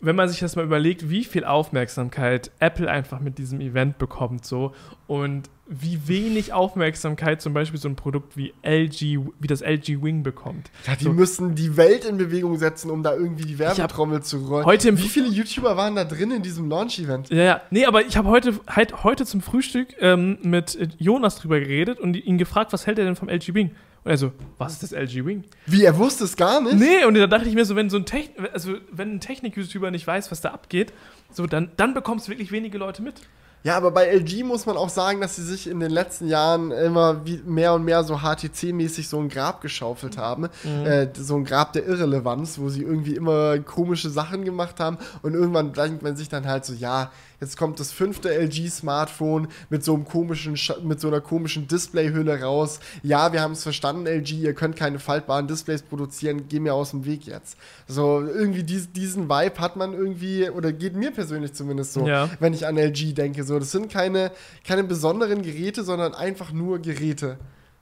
[0.00, 4.44] wenn man sich das mal überlegt, wie viel Aufmerksamkeit Apple einfach mit diesem Event bekommt,
[4.44, 4.72] so,
[5.06, 10.22] und wie wenig Aufmerksamkeit zum Beispiel so ein Produkt wie LG, wie das LG Wing
[10.22, 10.70] bekommt.
[10.86, 11.12] Ja, die So.
[11.12, 14.64] müssen die Welt in Bewegung setzen, um da irgendwie die Werbetrommel zu rollen.
[14.64, 17.28] heute im- Wie viele YouTuber waren da drin in diesem Launch-Event?
[17.30, 17.60] Ja, ja.
[17.70, 22.14] Nee, aber ich habe heute, halt heute zum Frühstück ähm, mit Jonas drüber geredet und
[22.16, 23.72] ihn gefragt, was hält er denn vom LG Wing?
[24.04, 25.44] Und er so, was ist das LG Wing?
[25.66, 26.78] Wie, er wusste es gar nicht?
[26.78, 29.90] Nee, und da dachte ich mir so, wenn so ein Techn also wenn ein Technik-YouTuber
[29.90, 30.92] nicht weiß, was da abgeht,
[31.32, 33.22] so dann, dann bekommst wirklich wenige Leute mit.
[33.64, 36.70] Ja, aber bei LG muss man auch sagen, dass sie sich in den letzten Jahren
[36.70, 40.48] immer wie mehr und mehr so HTC-mäßig so ein Grab geschaufelt haben.
[40.84, 44.96] Äh, so ein Grab der Irrelevanz, wo sie irgendwie immer komische Sachen gemacht haben.
[45.22, 49.84] Und irgendwann denkt man sich dann halt so, ja, jetzt kommt das fünfte LG-Smartphone mit
[49.84, 52.80] so einem komischen, mit so einer komischen Displayhülle raus.
[53.02, 56.90] Ja, wir haben es verstanden, LG, ihr könnt keine faltbaren Displays produzieren, geh mir aus
[56.90, 57.56] dem Weg jetzt.
[57.86, 62.28] So, irgendwie dies, diesen Vibe hat man irgendwie, oder geht mir persönlich zumindest so, Ja.
[62.40, 63.44] wenn ich an LG denke.
[63.44, 64.32] So, das sind keine,
[64.66, 67.38] keine besonderen Geräte, sondern einfach nur Geräte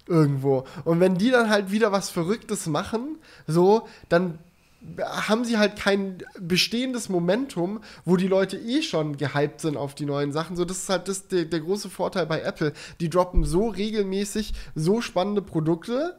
[0.07, 0.65] irgendwo.
[0.85, 4.39] Und wenn die dann halt wieder was Verrücktes machen, so, dann
[5.01, 10.07] haben sie halt kein bestehendes Momentum, wo die Leute eh schon gehypt sind auf die
[10.07, 10.57] neuen Sachen.
[10.57, 12.73] So, das ist halt das, der, der große Vorteil bei Apple.
[13.01, 16.19] Die droppen so regelmäßig so spannende Produkte,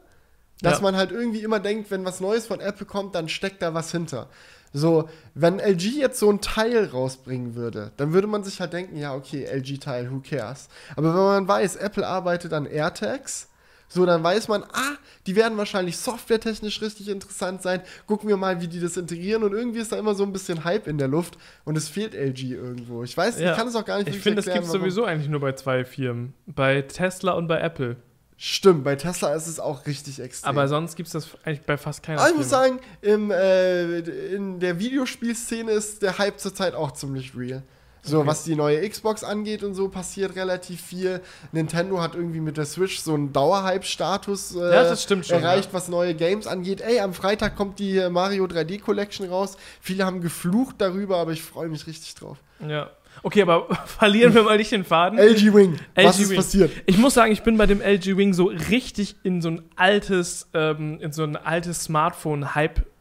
[0.60, 0.82] dass Ja.
[0.82, 3.90] man halt irgendwie immer denkt, wenn was Neues von Apple kommt, dann steckt da was
[3.92, 4.28] hinter.
[4.74, 8.96] So, wenn LG jetzt so ein Teil rausbringen würde, dann würde man sich halt denken,
[8.98, 10.68] ja, okay, LG-Teil, who cares?
[10.94, 13.47] Aber wenn man weiß, Apple arbeitet an AirTags,
[13.88, 17.80] so, dann weiß man, ah, die werden wahrscheinlich softwaretechnisch richtig interessant sein.
[18.06, 19.42] Gucken wir mal, wie die das integrieren.
[19.42, 22.14] Und irgendwie ist da immer so ein bisschen Hype in der Luft und es fehlt
[22.14, 23.02] LG irgendwo.
[23.02, 23.50] Ich weiß, Ja.
[23.52, 25.52] ich kann es auch gar nicht Ich finde, das gibt es sowieso eigentlich nur bei
[25.52, 26.34] zwei Firmen.
[26.46, 27.96] Bei Tesla und bei Apple.
[28.40, 30.50] Stimmt, bei Tesla ist es auch richtig extrem.
[30.50, 33.98] Aber sonst gibt es das eigentlich bei fast keiner Aber ich muss sagen, im, äh,
[33.98, 37.64] in der Videospielszene ist der Hype zurzeit auch ziemlich real.
[38.02, 38.26] So, Okay.
[38.28, 41.20] was die neue Xbox angeht und so, passiert relativ viel.
[41.52, 45.72] Nintendo hat irgendwie mit der Switch so einen Dauerhype-Status äh, Ja, schon, erreicht, ja.
[45.74, 46.80] was neue Games angeht.
[46.80, 49.56] Ey, am Freitag kommt die äh, Mario 3D Collection raus.
[49.80, 52.38] Viele haben geflucht darüber, aber ich freue mich richtig drauf.
[52.66, 52.90] Ja.
[53.22, 55.18] Okay, aber verlieren wir mal nicht den Faden.
[55.18, 56.36] LG Wing, was LG ist Wing.
[56.36, 56.72] passiert?
[56.86, 60.48] Ich muss sagen, ich bin bei dem LG Wing so richtig in so ein altes,
[60.54, 61.88] ähm, in so ein altes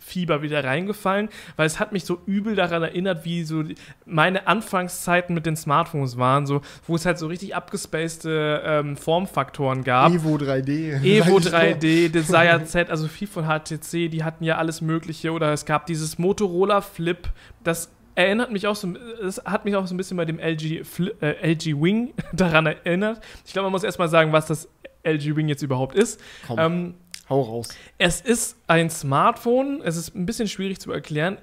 [0.07, 3.63] Smartphone-Hype-Fieber wieder reingefallen, weil es hat mich so übel daran erinnert, wie so
[4.05, 9.83] meine Anfangszeiten mit den Smartphones waren, so, wo es halt so richtig abgespacede ähm, Formfaktoren
[9.83, 10.11] gab.
[10.11, 11.03] Evo 3D.
[11.03, 11.89] Evo Sag ich nur.
[11.89, 15.31] 3D, Desire Z, also viel von HTC, die hatten ja alles Mögliche.
[15.31, 17.29] Oder es gab dieses Motorola Flip,
[17.63, 20.83] das erinnert mich auch so, es hat mich auch so ein bisschen bei dem LG,
[21.21, 23.21] äh, LG Wing daran erinnert.
[23.45, 24.69] Ich glaube, man muss erstmal sagen, was das
[25.03, 26.19] LG Wing jetzt überhaupt ist.
[26.57, 26.95] Ähm,
[27.29, 27.69] Hau raus.
[27.97, 31.37] Es ist ein Smartphone, es ist ein bisschen schwierig zu erklären,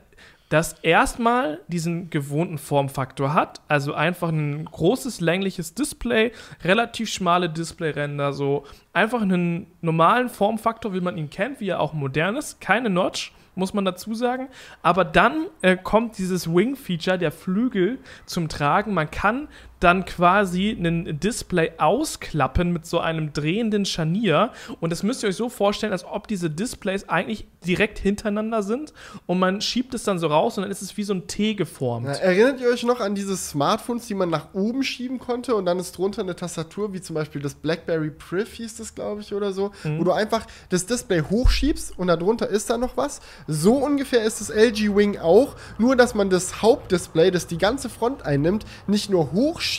[0.48, 6.32] das erstmal diesen gewohnten Formfaktor hat, also einfach ein großes längliches Display,
[6.62, 11.92] relativ schmale Displayränder, so einfach einen normalen Formfaktor, wie man ihn kennt, wie er auch
[11.92, 14.48] modern ist, keine Notch muss man dazu sagen.
[14.82, 18.94] Aber dann äh, kommt dieses Wing-Feature, der Flügel, zum Tragen.
[18.94, 19.48] Man kann
[19.84, 24.50] dann quasi ein Display ausklappen mit so einem drehenden Scharnier.
[24.80, 28.92] Und das müsst ihr euch so vorstellen, als ob diese Displays eigentlich direkt hintereinander sind
[29.26, 31.54] und man schiebt es dann so raus und dann ist es wie so ein T
[31.54, 32.06] geformt.
[32.06, 35.66] Ja, erinnert ihr euch noch an diese Smartphones, die man nach oben schieben konnte und
[35.66, 39.32] dann ist drunter eine Tastatur, wie zum Beispiel das BlackBerry Priv hieß das, glaube ich,
[39.32, 39.98] oder so, mhm.
[39.98, 43.20] wo du einfach das Display hochschiebst und darunter ist da noch was.
[43.46, 47.88] So ungefähr ist das LG Wing auch, nur dass man das Hauptdisplay, das die ganze
[47.88, 49.73] Front einnimmt, nicht nur hochschiebt,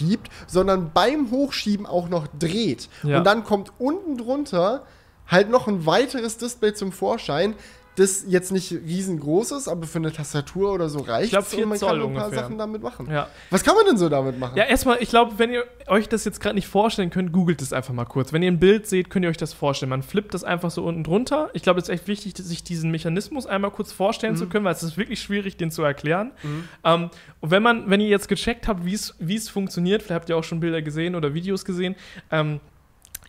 [0.48, 2.90] sondern beim Hochschieben auch noch dreht.
[3.04, 3.20] Ja.
[3.20, 4.86] Und dann kommt unten drunter
[5.28, 7.56] halt noch ein weiteres Display zum Vorschein,
[7.96, 11.78] das jetzt nicht riesengroß ist, aber für eine Tastatur oder so reicht es und man
[11.78, 13.10] Zoll kann ein paar Sachen damit machen.
[13.10, 13.30] Ja.
[13.50, 14.58] Was kann man denn so damit machen?
[14.58, 17.72] Ja, erstmal, ich glaube, wenn ihr euch das jetzt gerade nicht vorstellen könnt, googelt es
[17.72, 18.34] einfach mal kurz.
[18.34, 19.90] Wenn ihr ein Bild seht, könnt ihr euch das vorstellen.
[19.90, 21.50] Man flippt das einfach so unten drunter.
[21.54, 24.40] Ich glaube, es ist echt wichtig, sich diesen Mechanismus einmal kurz vorstellen mhm.
[24.40, 26.32] zu können, weil es ist wirklich schwierig, den zu erklären.
[26.44, 26.70] Mhm.
[26.84, 30.38] Ähm, und wenn man, wenn ihr jetzt gecheckt habt, wie es funktioniert, vielleicht habt ihr
[30.38, 31.96] auch schon Bilder gesehen oder Videos gesehen,
[32.30, 32.60] ähm,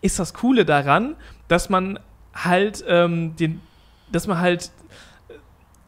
[0.01, 1.15] ist das Coole daran,
[1.47, 1.99] dass man
[2.33, 3.61] halt ähm, den,
[4.11, 4.71] dass man halt,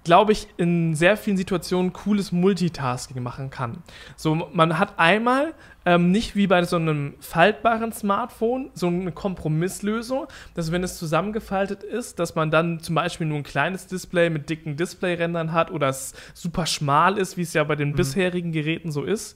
[0.04, 3.84] glaube ich, in sehr vielen Situationen cooles Multitasking machen kann.
[4.16, 5.54] So, man hat einmal
[5.86, 11.84] ähm, nicht wie bei so einem faltbaren Smartphone so eine Kompromisslösung, dass wenn es zusammengefaltet
[11.84, 15.90] ist, dass man dann zum Beispiel nur ein kleines Display mit dicken Displayrändern hat oder
[15.90, 17.96] es super schmal ist, wie es ja bei den mhm.
[17.96, 19.36] bisherigen Geräten so ist,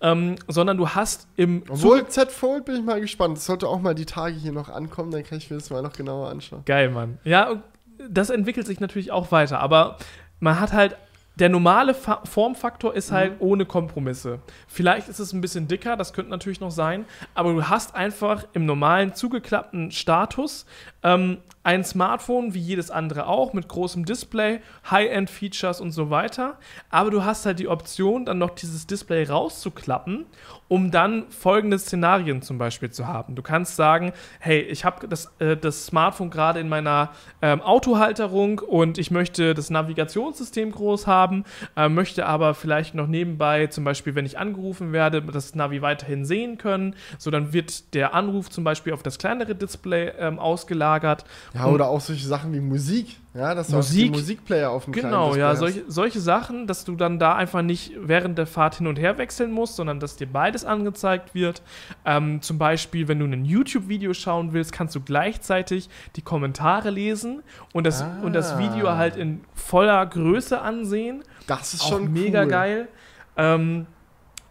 [0.00, 3.36] ähm, sondern du hast im Obwohl Z Fold bin ich mal gespannt.
[3.36, 5.82] Das sollte auch mal die Tage hier noch ankommen, dann kann ich mir das mal
[5.82, 6.62] noch genauer anschauen.
[6.64, 7.18] Geil, Mann.
[7.24, 7.62] Ja,
[8.08, 9.98] das entwickelt sich natürlich auch weiter, aber
[10.40, 10.96] man hat halt
[11.36, 13.46] der normale Fa Formfaktor ist halt mhm.
[13.48, 14.40] ohne Kompromisse.
[14.68, 18.44] Vielleicht ist es ein bisschen dicker, das könnte natürlich noch sein, aber du hast einfach
[18.52, 20.66] im normalen zugeklappten Status
[21.02, 26.58] ähm, ein Smartphone wie jedes andere auch mit großem Display, High-End-Features und so weiter.
[26.88, 30.24] Aber du hast halt die Option, dann noch dieses Display rauszuklappen,
[30.68, 33.34] um dann folgende Szenarien zum Beispiel zu haben.
[33.34, 37.10] Du kannst sagen, hey, ich habe das, äh, das Smartphone gerade in meiner
[37.42, 41.44] ähm, Autohalterung und ich möchte das Navigationssystem groß haben,
[41.76, 46.24] äh, möchte aber vielleicht noch nebenbei, zum Beispiel, wenn ich angerufen werde, das Navi weiterhin
[46.24, 46.94] sehen können.
[47.18, 51.88] So, dann wird der Anruf zum Beispiel auf das kleinere Display ähm, ausgelagert ja, oder
[51.88, 53.16] auch solche Sachen wie Musik.
[53.34, 57.18] Ja, dass Musik, du Musikplayer auf dem Genau, ja, solche, solche Sachen, dass du dann
[57.18, 60.64] da einfach nicht während der Fahrt hin und her wechseln musst, sondern dass dir beides
[60.64, 61.62] angezeigt wird.
[62.04, 67.42] Ähm, zum Beispiel, wenn du ein YouTube-Video schauen willst, kannst du gleichzeitig die Kommentare lesen
[67.72, 68.18] und das, ah.
[68.22, 71.24] und das Video halt in voller Größe ansehen.
[71.46, 72.48] Das ist auch schon mega cool.
[72.48, 72.88] geil.
[73.36, 73.86] Ähm,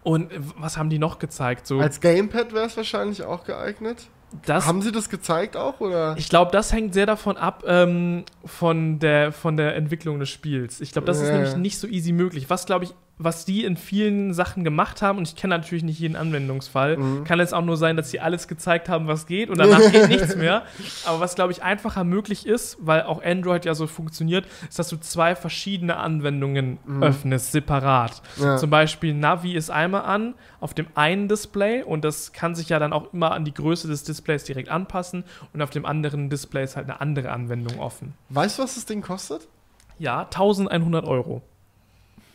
[0.03, 1.67] und was haben die noch gezeigt?
[1.67, 4.07] So, Als Gamepad wäre es wahrscheinlich auch geeignet.
[4.45, 5.79] Das, Haben sie das gezeigt auch?
[5.79, 6.15] Oder?
[6.17, 10.81] Ich glaube, das hängt sehr davon ab, ähm, von, der, von der Entwicklung des Spiels.
[10.81, 12.49] Ich glaube, das ist nämlich nicht so easy möglich.
[12.49, 15.99] Was, glaube ich, was die in vielen Sachen gemacht haben, und ich kenne natürlich nicht
[15.99, 17.23] jeden Anwendungsfall, mhm.
[17.25, 20.07] kann es auch nur sein, dass sie alles gezeigt haben, was geht und danach geht
[20.07, 20.63] nichts mehr.
[21.05, 24.87] Aber was, glaube ich, einfacher möglich ist, weil auch Android ja so funktioniert, ist, dass
[24.87, 27.03] du zwei verschiedene Anwendungen mhm.
[27.03, 28.21] öffnest, separat.
[28.37, 28.55] Ja.
[28.55, 32.79] Zum Beispiel Navi ist einmal an auf dem einen Display und das kann sich ja
[32.79, 36.63] dann auch immer an die Größe des Displays direkt anpassen und auf dem anderen Display
[36.63, 38.13] ist halt eine andere Anwendung offen.
[38.29, 39.49] Weißt du, was das Ding kostet?
[39.97, 41.41] Ja, 1100 Euro.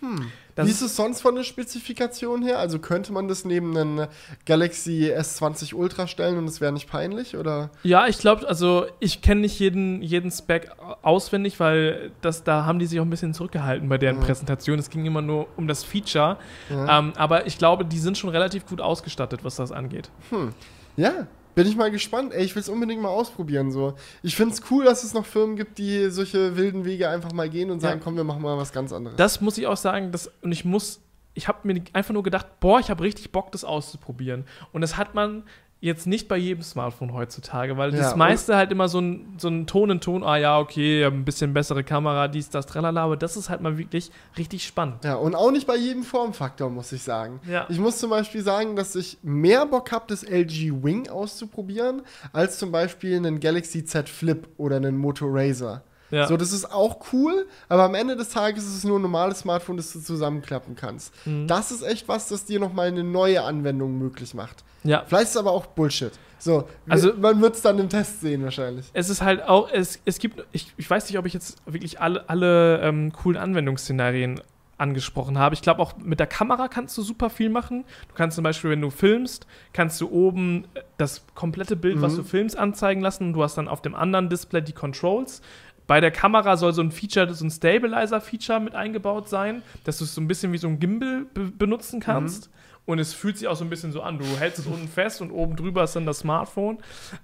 [0.00, 0.30] Hm.
[0.54, 2.58] Das Wie ist es sonst von der Spezifikation her?
[2.58, 4.06] Also könnte man das neben einem
[4.46, 7.36] Galaxy S20 Ultra stellen und es wäre nicht peinlich?
[7.36, 7.70] Oder?
[7.82, 10.70] Ja, ich glaube, also ich kenne nicht jeden, jeden Spec
[11.02, 14.22] auswendig, weil das, da haben die sich auch ein bisschen zurückgehalten bei deren ja.
[14.22, 14.78] Präsentation.
[14.78, 16.38] Es ging immer nur um das Feature.
[16.70, 16.98] Ja.
[16.98, 20.10] Ähm, aber ich glaube, die sind schon relativ gut ausgestattet, was das angeht.
[20.30, 20.52] Hm.
[20.96, 22.32] Ja, bin ich mal gespannt.
[22.32, 23.70] Ey, ich will es unbedingt mal ausprobieren.
[23.70, 23.94] So.
[24.22, 27.48] Ich finde es cool, dass es noch Firmen gibt, die solche wilden Wege einfach mal
[27.48, 28.04] gehen und sagen, ja.
[28.04, 29.16] komm, wir machen mal was ganz anderes.
[29.16, 30.12] Das muss ich auch sagen.
[30.12, 31.00] Das, und ich muss,
[31.34, 34.44] ich habe mir einfach nur gedacht, boah, ich habe richtig Bock, das auszuprobieren.
[34.72, 35.44] Und das hat man
[35.84, 39.48] jetzt nicht bei jedem Smartphone heutzutage, weil ja, das meiste halt immer so ein, so
[39.48, 43.18] ein Ton in Ton, ah ja, okay, ein bisschen bessere Kamera, dies, das, tralala, aber
[43.18, 45.04] das ist halt mal wirklich richtig spannend.
[45.04, 47.38] Ja, und auch nicht bei jedem Formfaktor, muss ich sagen.
[47.46, 47.66] Ja.
[47.68, 52.00] Ich muss zum Beispiel sagen, dass ich mehr Bock habe, das LG Wing auszuprobieren,
[52.32, 55.82] als zum Beispiel einen Galaxy Z Flip oder einen Moto Razr.
[56.10, 56.26] Ja.
[56.28, 59.40] So, das ist auch cool, aber am Ende des Tages ist es nur ein normales
[59.40, 61.12] Smartphone, das du zusammenklappen kannst.
[61.26, 61.46] Mhm.
[61.48, 64.62] Das ist echt was, das dir nochmal eine neue Anwendung möglich macht.
[64.84, 65.02] Ja.
[65.06, 66.12] Vielleicht ist es aber auch Bullshit.
[66.38, 68.86] So, Also- man wird es dann im Test sehen wahrscheinlich.
[68.92, 72.00] Es ist halt auch, es, es gibt, ich, ich weiß nicht, ob ich jetzt wirklich
[72.00, 74.40] alle, alle ähm, coolen Anwendungsszenarien
[74.76, 75.54] angesprochen habe.
[75.54, 77.84] Ich glaube, auch mit der Kamera kannst du super viel machen.
[78.08, 80.66] Du kannst zum Beispiel, wenn du filmst, kannst du oben
[80.98, 82.16] das komplette Bild, was Mhm.
[82.18, 83.32] du filmst, anzeigen lassen.
[83.32, 85.42] Du hast dann auf dem anderen Display die Controls.
[85.86, 90.04] Bei der Kamera soll so ein Feature, so ein Stabilizer-Feature mit eingebaut sein, dass du
[90.04, 92.50] es so ein bisschen wie so ein Gimbal be benutzen kannst.
[92.86, 94.18] Und es fühlt sich auch so ein bisschen so an.
[94.18, 96.78] Du hältst es unten fest und oben drüber ist dann das Smartphone.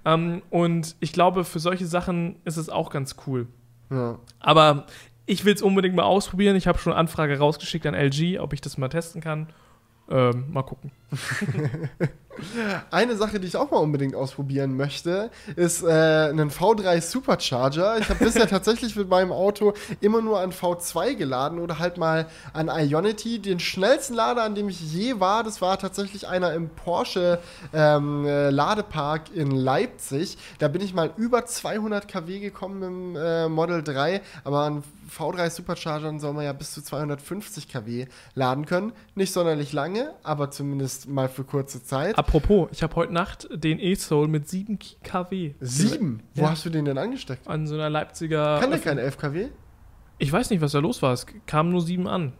[0.05, 3.47] Ähm, und ich glaube, für solche Sachen ist es auch ganz cool.
[3.91, 4.17] Ja.
[4.39, 4.87] Aber
[5.27, 6.55] ich will es unbedingt mal ausprobieren.
[6.55, 9.49] Ich habe schon eine Anfrage rausgeschickt an LG, ob ich das mal testen kann.
[10.09, 10.91] Ähm, mal gucken.
[12.89, 17.97] Eine Sache, die ich auch mal unbedingt ausprobieren möchte, ist äh, ein V3 Supercharger.
[17.99, 22.27] Ich habe bisher tatsächlich mit meinem Auto immer nur an V2 geladen oder halt mal
[22.53, 23.39] an Ionity.
[23.39, 27.39] Den schnellsten Lader, an dem ich je war, das war tatsächlich einer im Porsche
[27.73, 30.37] ähm, äh, Ladepark in Leipzig.
[30.59, 34.83] Da bin ich mal über 200 kW gekommen im äh, Model 3, aber an
[35.17, 38.93] V3 Superchargern soll man ja bis zu 250 kW laden können.
[39.15, 42.17] Nicht sonderlich lange, aber zumindest mal für kurze Zeit.
[42.25, 45.55] Apropos, ich habe heute Nacht den E-Soul mit 7 kW.
[45.59, 46.21] Sieben?
[46.35, 46.51] Wo Ja.
[46.51, 47.47] hast du den denn angesteckt?
[47.47, 48.59] An so einer Leipziger.
[48.59, 49.47] Kann der kein 11 kW?
[50.19, 51.13] Ich weiß nicht, was da los war.
[51.13, 52.33] Es kam nur 7 an.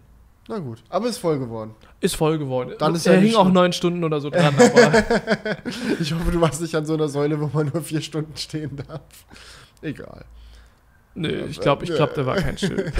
[0.47, 0.83] Na gut.
[0.89, 1.73] Aber ist voll geworden.
[1.99, 2.75] Ist voll geworden.
[2.77, 4.53] Dann ist er ja hing auch neun Stunden oder so dran,
[5.99, 8.75] Ich hoffe, du warst nicht an so einer Säule, wo man nur vier Stunden stehen
[8.87, 9.01] darf.
[9.81, 10.25] Egal.
[11.15, 12.93] Nö, ich glaube, ich glaub, da war kein Schild.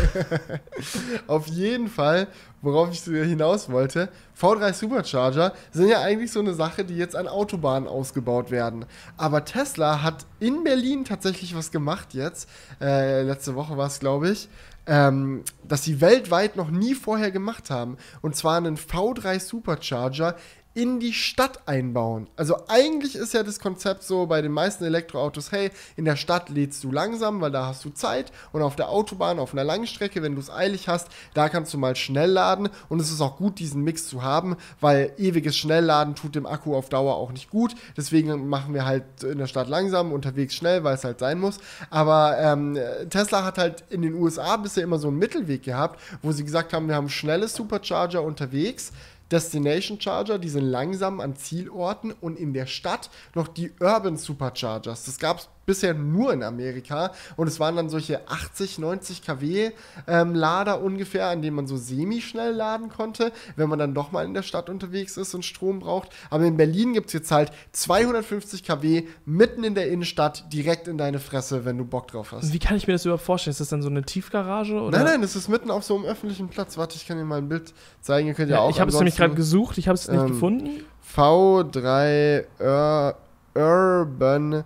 [1.28, 2.28] Auf jeden Fall,
[2.62, 4.10] worauf ich hinaus wollte,
[4.40, 8.86] V3 Supercharger sind ja eigentlich so eine Sache, die jetzt an Autobahnen ausgebaut werden.
[9.18, 12.50] Aber Tesla hat in Berlin tatsächlich was gemacht jetzt.
[12.82, 14.50] Äh, letzte Woche war es, glaube ich.
[14.88, 17.98] Ähm, dass sie weltweit noch nie vorher gemacht haben.
[18.22, 20.36] Und zwar einen V3 Supercharger
[20.74, 22.28] in die Stadt einbauen.
[22.38, 26.50] Also eigentlich ist ja das Konzept so bei den meisten Elektroautos, hey, in der Stadt
[26.50, 29.86] lädst du langsam, weil da hast du Zeit und auf der Autobahn, auf einer langen
[29.86, 33.20] Strecke, wenn du es eilig hast, da kannst du mal schnell laden und es ist
[33.20, 37.34] auch gut, diesen Mix zu haben, weil ewiges Schnellladen tut dem Akku auf Dauer auch
[37.34, 37.76] nicht gut.
[37.98, 41.58] Deswegen machen wir halt in der Stadt langsam, unterwegs schnell, weil es halt sein muss.
[41.90, 42.78] Aber ähm,
[43.10, 46.72] Tesla hat halt in den USA bisher immer so einen Mittelweg gehabt, wo sie gesagt
[46.72, 48.94] haben, wir haben schnelle Supercharger unterwegs,
[49.32, 55.06] Destination Charger, die sind langsam an Zielorten und in der Stadt noch die Urban Superchargers.
[55.06, 59.72] Das gab es bisher nur in Amerika und es waren dann solche 80, 90 kW
[60.08, 64.26] ähm, Lader ungefähr, an denen man so semi-schnell laden konnte, wenn man dann doch mal
[64.26, 66.10] in der Stadt unterwegs ist und Strom braucht.
[66.30, 70.98] Aber in Berlin gibt es jetzt halt 250 kW mitten in der Innenstadt direkt in
[70.98, 72.54] deine Fresse, wenn du Bock drauf hast.
[72.54, 73.52] Wie kann ich mir das überhaupt vorstellen?
[73.52, 74.74] Ist das dann so eine Tiefgarage?
[74.74, 74.98] Oder?
[74.98, 76.78] Nein, nein, das ist mitten auf so einem öffentlichen Platz.
[76.78, 78.28] Warte, ich kann dir mal ein Bild zeigen.
[78.28, 80.20] Ihr könnt ja, Ja, auch ich habe es nämlich gerade gesucht, ich habe es nicht
[80.20, 80.70] ähm, gefunden.
[81.16, 83.16] V3 Ur
[83.54, 84.64] Urban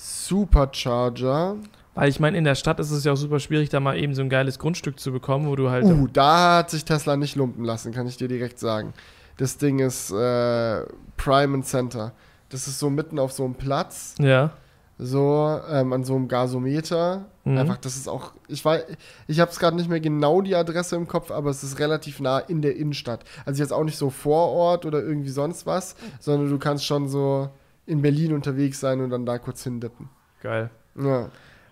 [0.00, 1.56] Supercharger.
[1.94, 4.14] Weil ich meine, in der Stadt ist es ja auch super schwierig, da mal eben
[4.14, 5.84] so ein geiles Grundstück zu bekommen, wo du halt.
[5.84, 8.94] Uh, da hat sich Tesla nicht lumpen lassen, kann ich dir direkt sagen.
[9.36, 10.82] Das Ding ist äh,
[11.16, 12.12] Prime and Center.
[12.48, 14.50] Das ist so mitten auf so einem Platz, Ja.
[14.98, 17.26] so ähm, an so einem Gasometer.
[17.44, 17.58] Mhm.
[17.58, 18.82] Einfach, das ist auch, ich weiß,
[19.28, 22.20] ich habe es gerade nicht mehr genau die Adresse im Kopf, aber es ist relativ
[22.20, 23.24] nah in der Innenstadt.
[23.46, 27.08] Also jetzt auch nicht so vor Ort oder irgendwie sonst was, sondern du kannst schon
[27.08, 27.50] so
[27.90, 30.08] in Berlin unterwegs sein und dann da kurz hindippen.
[30.40, 30.70] Geil.
[30.96, 31.28] Ja.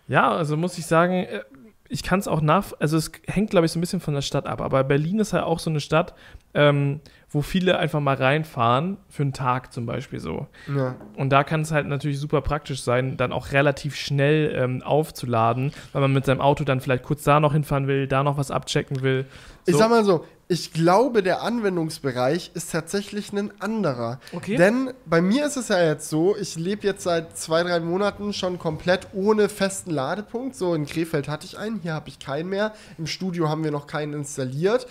[0.09, 1.43] Ja, also muss ich sagen, äh,
[1.89, 2.73] ich kann es auch nach.
[2.81, 4.61] Also es hängt, glaube ich, so ein bisschen von der Stadt ab.
[4.61, 6.15] Aber Berlin ist halt auch so eine Stadt,
[6.55, 7.01] ähm,
[7.31, 10.47] wo viele einfach mal reinfahren, für einen Tag zum Beispiel so.
[10.75, 10.97] ja.
[11.17, 15.73] Und da kann es halt natürlich super praktisch sein, dann auch relativ schnell ähm, aufzuladen,
[15.93, 18.51] weil man mit seinem Auto dann vielleicht kurz da noch hinfahren will, da noch was
[18.51, 19.27] abchecken will.
[19.67, 19.79] Ich So.
[19.81, 24.19] sag mal so, ich glaube, der Anwendungsbereich ist tatsächlich ein anderer.
[24.33, 24.57] Okay.
[24.57, 28.33] Denn bei mir ist es ja jetzt so, ich lebe jetzt seit zwei, drei Monaten
[28.33, 30.57] schon komplett ohne festen Ladepunkt.
[30.57, 32.73] So in Krefeld hatte ich einen, hier habe ich keinen mehr.
[32.97, 34.87] Im Studio haben wir noch keinen installiert.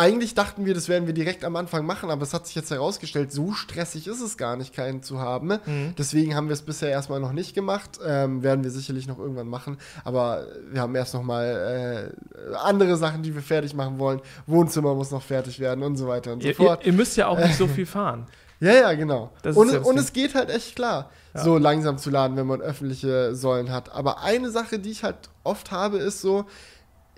[0.00, 2.70] Eigentlich dachten wir, das werden wir direkt am Anfang machen, aber es hat sich jetzt
[2.70, 5.48] herausgestellt, so stressig ist es gar nicht, keinen zu haben.
[5.66, 5.94] Mhm.
[5.98, 7.98] Deswegen haben wir es bisher erstmal noch nicht gemacht.
[8.06, 9.76] Ähm, werden wir sicherlich noch irgendwann machen.
[10.04, 12.12] Aber wir haben erst noch mal
[12.52, 14.20] äh, andere Sachen, die wir fertig machen wollen.
[14.46, 16.86] Wohnzimmer muss noch fertig werden und so weiter und so Ihr, ihr, fort.
[16.86, 18.26] ihr müsst ja auch nicht so viel fahren.
[18.60, 19.30] Ja, ja, genau.
[19.42, 21.42] Das und ja und es geht halt echt klar, Ja.
[21.44, 23.92] so langsam zu laden, wenn man öffentliche Säulen hat.
[23.92, 26.44] Aber eine Sache, die ich halt oft habe, ist so,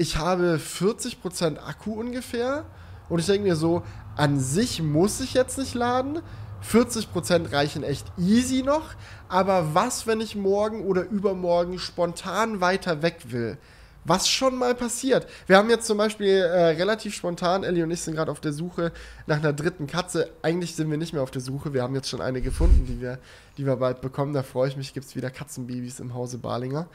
[0.00, 2.64] ich habe 40% Akku ungefähr
[3.10, 3.82] und ich denke mir so,
[4.16, 6.22] an sich muss ich jetzt nicht laden.
[6.66, 8.94] 40% reichen echt easy noch.
[9.28, 13.58] Aber was, wenn ich morgen oder übermorgen spontan weiter weg will?
[14.06, 15.26] Was schon mal passiert.
[15.46, 18.54] Wir haben jetzt zum Beispiel äh, relativ spontan, Ellie und ich sind gerade auf der
[18.54, 18.92] Suche
[19.26, 20.30] nach einer dritten Katze.
[20.40, 21.74] Eigentlich sind wir nicht mehr auf der Suche.
[21.74, 23.18] Wir haben jetzt schon eine gefunden, die wir,
[23.58, 24.32] die wir bald bekommen.
[24.32, 26.88] Da freue ich mich, gibt es wieder Katzenbabys im Hause Barlinger.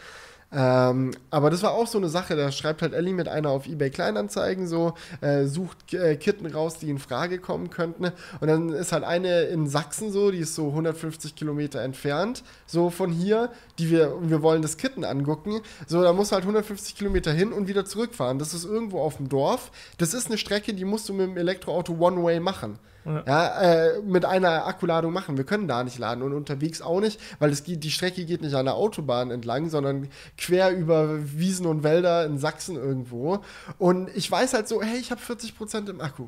[0.52, 3.68] Ähm, aber das war auch so eine Sache, da schreibt halt Ellie mit einer auf
[3.68, 8.12] eBay Kleinanzeigen so, äh, sucht äh, Kitten raus, die in Frage kommen könnten.
[8.40, 12.90] Und dann ist halt eine in Sachsen so, die ist so 150 Kilometer entfernt, so
[12.90, 15.62] von hier, die wir, wir wollen das Kitten angucken.
[15.88, 18.40] So, da musst du halt 150 Kilometer hin und wieder zurückfahren.
[18.40, 19.72] Das ist irgendwo auf dem Dorf.
[19.98, 22.80] Das ist eine Strecke, die musst du mit dem Elektroauto One-Way machen.
[23.06, 25.38] Ja, ja äh, mit einer Akkuladung machen.
[25.38, 28.42] Wir können da nicht laden und unterwegs auch nicht, weil es geht, die Strecke geht
[28.42, 33.40] nicht an der Autobahn entlang, sondern quer über Wiesen und Wälder in Sachsen irgendwo.
[33.78, 36.28] Und ich weiß halt so, hey, ich habe 40% im Akku.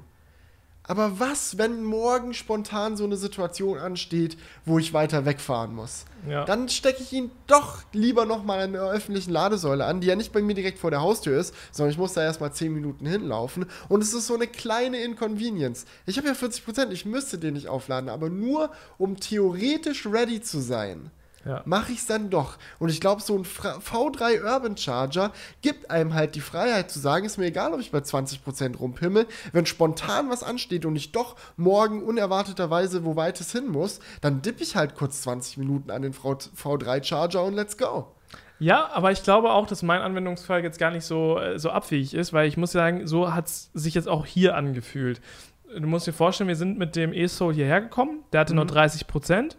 [0.88, 6.06] Aber was, wenn morgen spontan so eine Situation ansteht, wo ich weiter wegfahren muss?
[6.28, 6.46] Ja.
[6.46, 10.32] Dann stecke ich ihn doch lieber nochmal in der öffentlichen Ladesäule an, die ja nicht
[10.32, 13.66] bei mir direkt vor der Haustür ist, sondern ich muss da erstmal 10 Minuten hinlaufen.
[13.90, 15.86] Und es ist so eine kleine Inconvenience.
[16.06, 20.60] Ich habe ja 40%, ich müsste den nicht aufladen, aber nur um theoretisch ready zu
[20.60, 21.12] sein
[21.48, 21.62] ja.
[21.66, 22.58] mache ich es dann doch.
[22.80, 25.32] Und ich glaube, so ein V3 Urban Charger
[25.62, 29.28] gibt einem halt die Freiheit zu sagen, ist mir egal, ob ich bei 20% rumpimmel,
[29.52, 34.42] wenn spontan was ansteht und ich doch morgen unerwarteterweise wo weit es hin muss, dann
[34.42, 38.08] dippe ich halt kurz 20 Minuten an den V3 Charger und let's go.
[38.60, 42.14] Ja, aber ich glaube auch, dass mein Anwendungsfall jetzt gar nicht so, äh, so abwegig
[42.14, 45.22] ist, weil ich muss sagen, so hat es sich jetzt auch hier angefühlt.
[45.78, 48.58] Du musst dir vorstellen, wir sind mit dem E-Soul hierher gekommen, der hatte mhm.
[48.58, 49.58] nur 30 Prozent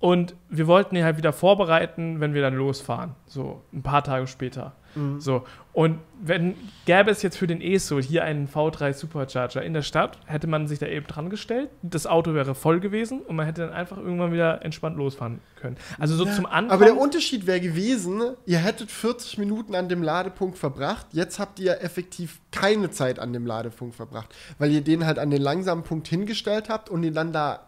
[0.00, 3.14] und wir wollten ihn halt wieder vorbereiten, wenn wir dann losfahren.
[3.26, 4.74] So ein paar Tage später.
[4.94, 5.20] Mhm.
[5.20, 5.44] So.
[5.72, 6.54] Und wenn
[6.86, 10.66] gäbe es jetzt für den ESO hier einen V3 Supercharger in der Stadt, hätte man
[10.66, 11.70] sich da eben dran gestellt.
[11.82, 15.76] Das Auto wäre voll gewesen und man hätte dann einfach irgendwann wieder entspannt losfahren können.
[15.98, 16.70] Also so ja, zum Anfang.
[16.70, 21.06] Aber der Unterschied wäre gewesen, ihr hättet 40 Minuten an dem Ladepunkt verbracht.
[21.12, 25.30] Jetzt habt ihr effektiv keine Zeit an dem Ladepunkt verbracht, weil ihr den halt an
[25.30, 27.67] den langsamen Punkt hingestellt habt und ihn dann da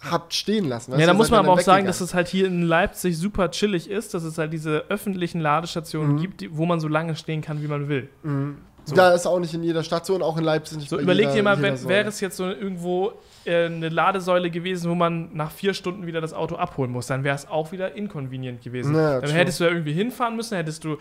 [0.00, 0.98] habt stehen lassen.
[0.98, 3.90] Ja, da muss man aber auch sagen, dass es halt hier in Leipzig super chillig
[3.90, 6.20] ist, dass es halt diese öffentlichen Ladestationen mhm.
[6.20, 8.08] gibt, wo man so lange stehen kann, wie man will.
[8.22, 8.58] Mhm.
[8.84, 8.94] So.
[8.94, 10.88] Da ist auch nicht in jeder Stadt so und auch in Leipzig nicht.
[10.88, 13.12] So, überleg dir mal, wäre es jetzt so irgendwo
[13.46, 17.34] eine Ladesäule gewesen, wo man nach vier Stunden wieder das Auto abholen muss, dann wäre
[17.34, 18.94] es auch wieder inconvenient gewesen.
[18.94, 20.98] Ja, dann hättest du ja irgendwie hinfahren müssen, hättest du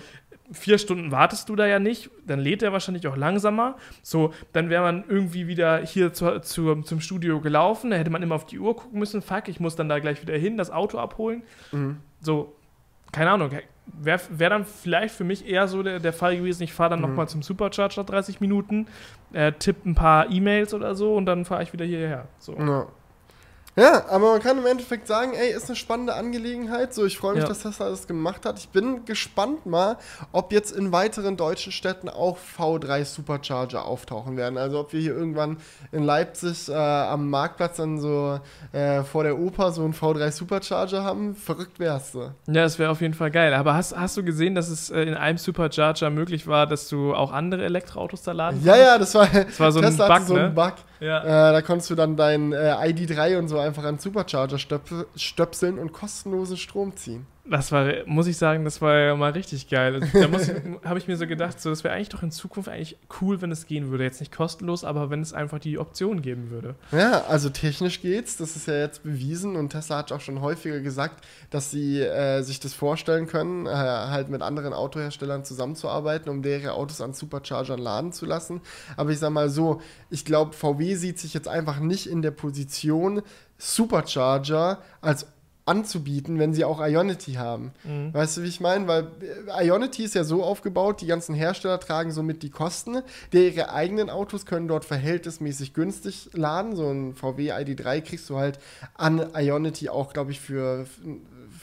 [0.51, 3.75] vier Stunden wartest du da ja nicht, dann lädt er wahrscheinlich auch langsamer.
[4.01, 8.23] So, dann wäre man irgendwie wieder hier zu, zu, zum Studio gelaufen, da hätte man
[8.23, 10.71] immer auf die Uhr gucken müssen, fuck, ich muss dann da gleich wieder hin, das
[10.71, 11.43] Auto abholen.
[11.71, 11.97] Mhm.
[12.21, 12.55] So,
[13.11, 13.51] keine Ahnung,
[13.93, 16.99] wäre wär dann vielleicht für mich eher so der, der Fall gewesen, ich fahre dann
[16.99, 17.09] mhm.
[17.09, 18.87] nochmal zum Supercharger 30 Minuten,
[19.33, 22.27] äh, tippe ein paar E-Mails oder so und dann fahre ich wieder hierher.
[22.39, 22.55] So.
[22.57, 22.87] Ja.
[23.77, 26.95] Ja, aber man kann im Endeffekt sagen, ey, ist eine spannende Angelegenheit.
[26.95, 27.47] So, ich freue mich, ja.
[27.47, 28.57] dass Tesla das gemacht hat.
[28.57, 29.97] Ich bin gespannt mal,
[30.31, 34.57] ob jetzt in weiteren deutschen Städten auch V3 Supercharger auftauchen werden.
[34.57, 35.57] Also ob wir hier irgendwann
[35.91, 38.39] in Leipzig äh, am Marktplatz dann so
[38.71, 41.35] äh, vor der Oper so einen V3 Supercharger haben.
[41.35, 42.31] Verrückt wär's so.
[42.47, 43.53] Ja, das wäre auf jeden Fall geil.
[43.53, 47.13] Aber hast, hast du gesehen, dass es äh, in einem Supercharger möglich war, dass du
[47.13, 48.65] auch andere Elektroautos da laden kannst?
[48.65, 50.73] Ja, ja, das war, das war so, Tesla ein Bug, so ein Bug.
[50.99, 51.49] Ja.
[51.49, 55.93] Äh, da konntest du dann dein äh, ID3 und so einfach an Supercharger stöpseln und
[55.93, 57.27] kostenlosen Strom ziehen.
[57.49, 59.95] Das war, muss ich sagen, das war ja mal richtig geil.
[59.95, 62.97] Also, da habe ich mir so gedacht, so, das wäre eigentlich doch in Zukunft eigentlich
[63.21, 64.03] cool, wenn es gehen würde.
[64.03, 66.75] Jetzt nicht kostenlos, aber wenn es einfach die Option geben würde.
[66.91, 68.37] Ja, also technisch geht's.
[68.37, 72.41] Das ist ja jetzt bewiesen und Tesla hat auch schon häufiger gesagt, dass sie äh,
[72.41, 77.79] sich das vorstellen können, äh, halt mit anderen Autoherstellern zusammenzuarbeiten, um deren Autos an Superchargern
[77.79, 78.61] laden zu lassen.
[78.95, 82.31] Aber ich sag mal so, ich glaube, VW sieht sich jetzt einfach nicht in der
[82.31, 83.21] Position,
[83.57, 85.27] Supercharger als
[85.67, 87.71] anzubieten, wenn sie auch Ionity haben.
[87.83, 88.13] Mhm.
[88.13, 88.87] Weißt du, wie ich meine?
[88.87, 89.07] Weil
[89.57, 93.01] äh, Ionity ist ja so aufgebaut, die ganzen Hersteller tragen somit die Kosten.
[93.33, 96.75] Der ihre eigenen Autos können dort verhältnismäßig günstig laden.
[96.75, 98.59] So ein VW ID3 kriegst du halt
[98.95, 100.85] an Ionity auch, glaube ich, für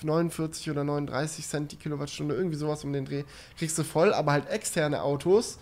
[0.02, 3.24] 49 oder 39 Cent die Kilowattstunde, irgendwie sowas um den Dreh,
[3.56, 5.58] kriegst du voll, aber halt externe Autos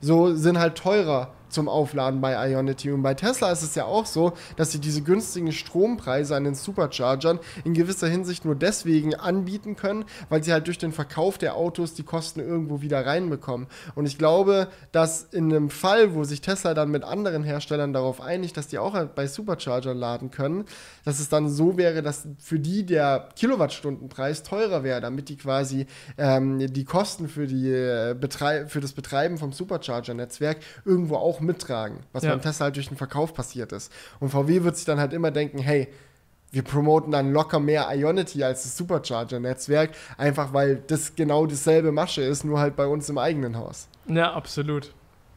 [0.00, 2.90] so sind halt teurer zum Aufladen bei Ionity.
[2.92, 6.54] Und bei Tesla ist es ja auch so, dass sie diese günstigen Strompreise an den
[6.54, 11.56] Superchargern in gewisser Hinsicht nur deswegen anbieten können, weil sie halt durch den Verkauf der
[11.56, 13.66] Autos die Kosten irgendwo wieder reinbekommen.
[13.94, 18.20] Und ich glaube, dass in einem Fall, wo sich Tesla dann mit anderen Herstellern darauf
[18.20, 20.64] einigt, dass die auch halt bei Superchargern laden können,
[21.04, 25.86] dass es dann so wäre, dass für die der Kilowattstundenpreis teurer wäre, damit die quasi
[26.18, 28.16] ähm, die Kosten für, die, äh,
[28.68, 32.30] für das Betreiben vom Supercharger-Netzwerk irgendwo auch auch mittragen, was Ja.
[32.30, 33.92] beim Tesla halt durch den Verkauf passiert ist.
[34.20, 35.88] Und VW wird sich dann halt immer denken, hey,
[36.52, 42.22] wir promoten dann locker mehr Ionity als das Supercharger-Netzwerk, einfach weil das genau dieselbe Masche
[42.22, 43.88] ist, nur halt bei uns im eigenen Haus.
[44.06, 44.92] Ja, absolut.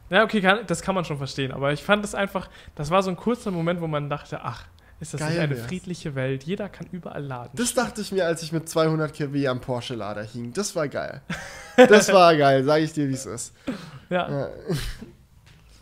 [0.08, 1.52] Ja, okay, kann, das kann man schon verstehen.
[1.52, 4.64] Aber ich fand es einfach, das war so ein kurzer Moment, wo man dachte, ach,
[5.00, 5.66] ist das Geil nicht eine wär's.
[5.66, 6.44] friedliche Welt?
[6.44, 7.50] Jeder kann überall laden.
[7.54, 10.52] Das dachte ich mir, als ich mit 200 kW am Porsche-Lader hing.
[10.52, 11.22] Das war geil.
[11.76, 13.54] Das war geil, sage ich dir, wie es ist.
[14.10, 14.30] ja.
[14.30, 14.48] Ja.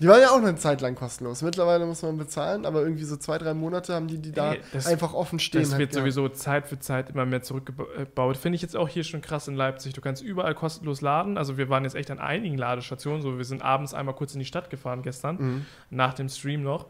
[0.01, 1.43] Die waren ja auch eine Zeit lang kostenlos.
[1.43, 4.61] Mittlerweile muss man bezahlen, aber irgendwie so zwei, drei Monate haben die die da Ey,
[4.73, 5.63] das- einfach offen stehen.
[5.63, 6.03] Das halt wird gehabt.
[6.13, 8.37] sowieso Zeit für Zeit immer mehr zurückgebaut.
[8.37, 9.95] Finde ich jetzt auch hier schon krass in Leipzig.
[9.95, 11.37] Du kannst überall kostenlos laden.
[11.37, 13.23] Also wir waren jetzt echt an einigen Ladestationen.
[13.23, 15.67] So, wir sind abends einmal kurz in die Stadt gefahren gestern, Mhm.
[15.91, 16.87] nach dem Stream noch.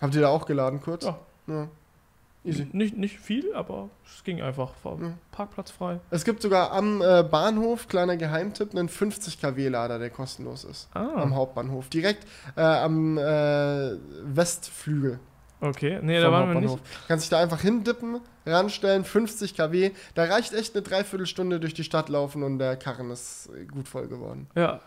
[0.00, 1.04] Habt ihr da auch geladen kurz?
[1.04, 1.18] Ja.
[1.48, 1.68] ja.
[2.44, 2.66] Easy.
[2.72, 4.72] Nicht, nicht viel, aber es ging einfach.
[4.82, 5.12] War Ja.
[5.30, 6.00] Parkplatz frei.
[6.10, 10.88] Es gibt sogar am äh, Bahnhof, kleiner Geheimtipp, einen 50 kW-Lader, der kostenlos ist.
[10.92, 11.88] Am Ah, Hauptbahnhof.
[11.88, 13.22] Direkt äh, am äh,
[14.24, 15.20] Westflügel
[15.60, 16.00] okay.
[16.02, 16.78] Nee, da waren wir nicht.
[17.06, 19.92] Kannst dich da einfach hindippen, ranstellen, 50 kW.
[20.14, 23.86] Da reicht echt eine Dreiviertelstunde durch die Stadt laufen und der Karren ist äh, gut
[23.88, 24.48] voll geworden.
[24.56, 24.80] Ja.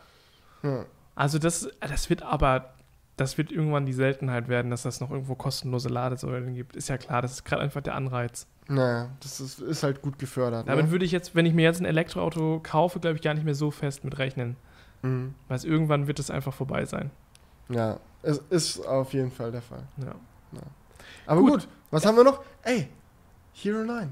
[0.64, 0.86] Ja.
[1.16, 2.74] Also das, das wird aber,
[3.18, 6.76] das wird irgendwann die Seltenheit werden, dass das noch irgendwo kostenlose Ladesäulen gibt.
[6.76, 8.48] Ist ja klar, das ist gerade einfach der Anreiz.
[8.68, 10.68] Naja, das ist, ist halt gut gefördert.
[10.68, 10.92] Damit Ne?
[10.92, 13.56] würde ich jetzt, wenn ich mir jetzt ein Elektroauto kaufe, glaube ich, gar nicht mehr
[13.56, 14.58] so fest mit rechnen.
[15.02, 15.36] Mhm.
[15.48, 17.12] Weil irgendwann wird es einfach vorbei sein.
[17.70, 19.84] Ja, es ist auf jeden Fall der Fall.
[19.98, 20.16] Ja.
[21.28, 21.52] Aber Gut.
[21.52, 22.44] gut, was haben wir noch?
[22.64, 22.88] Ey,
[23.54, 24.10] Hero 9.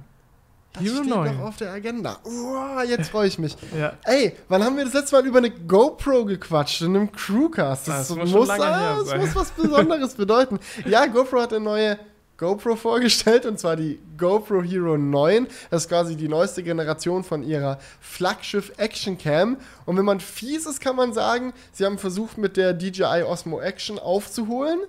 [0.74, 1.38] Das Hero steht 9.
[1.38, 2.18] noch auf der Agenda.
[2.24, 3.56] Uah, jetzt freue ich mich.
[3.78, 3.94] ja.
[4.06, 7.88] Ey, wann haben wir das letzte Mal über eine GoPro gequatscht in einem Crewcast?
[7.88, 10.60] Das Das, muss muss, ah, das muss was Besonderes bedeuten.
[10.86, 12.00] Ja, GoPro hat eine neue
[12.38, 15.48] GoPro vorgestellt und zwar die GoPro Hero 9.
[15.70, 19.58] Das ist quasi die neueste Generation von ihrer Flaggschiff Action Cam.
[19.86, 23.62] Und wenn man fies ist, kann man sagen, sie haben versucht, mit der DJI Osmo
[23.62, 24.80] Action aufzuholen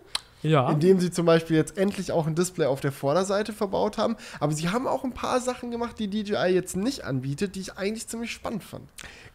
[0.45, 0.71] Ja.
[0.71, 4.16] indem sie zum Beispiel jetzt endlich auch ein Display auf der Vorderseite verbaut haben.
[4.39, 7.77] Aber sie haben auch ein paar Sachen gemacht, die DJI jetzt nicht anbietet, die ich
[7.77, 8.85] eigentlich ziemlich spannend fand.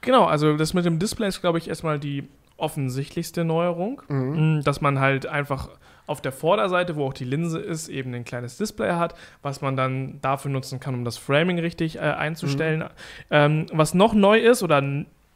[0.01, 2.27] Genau, also das mit dem Display ist, glaube ich, erstmal die
[2.57, 4.01] offensichtlichste Neuerung.
[4.07, 5.69] Mm, Dass man halt einfach
[6.07, 9.75] auf der Vorderseite, wo auch die Linse ist, eben ein kleines Display hat, was man
[9.75, 12.83] dann dafür nutzen kann, um das Framing richtig äh, einzustellen.
[13.29, 14.83] Ähm, was noch neu ist oder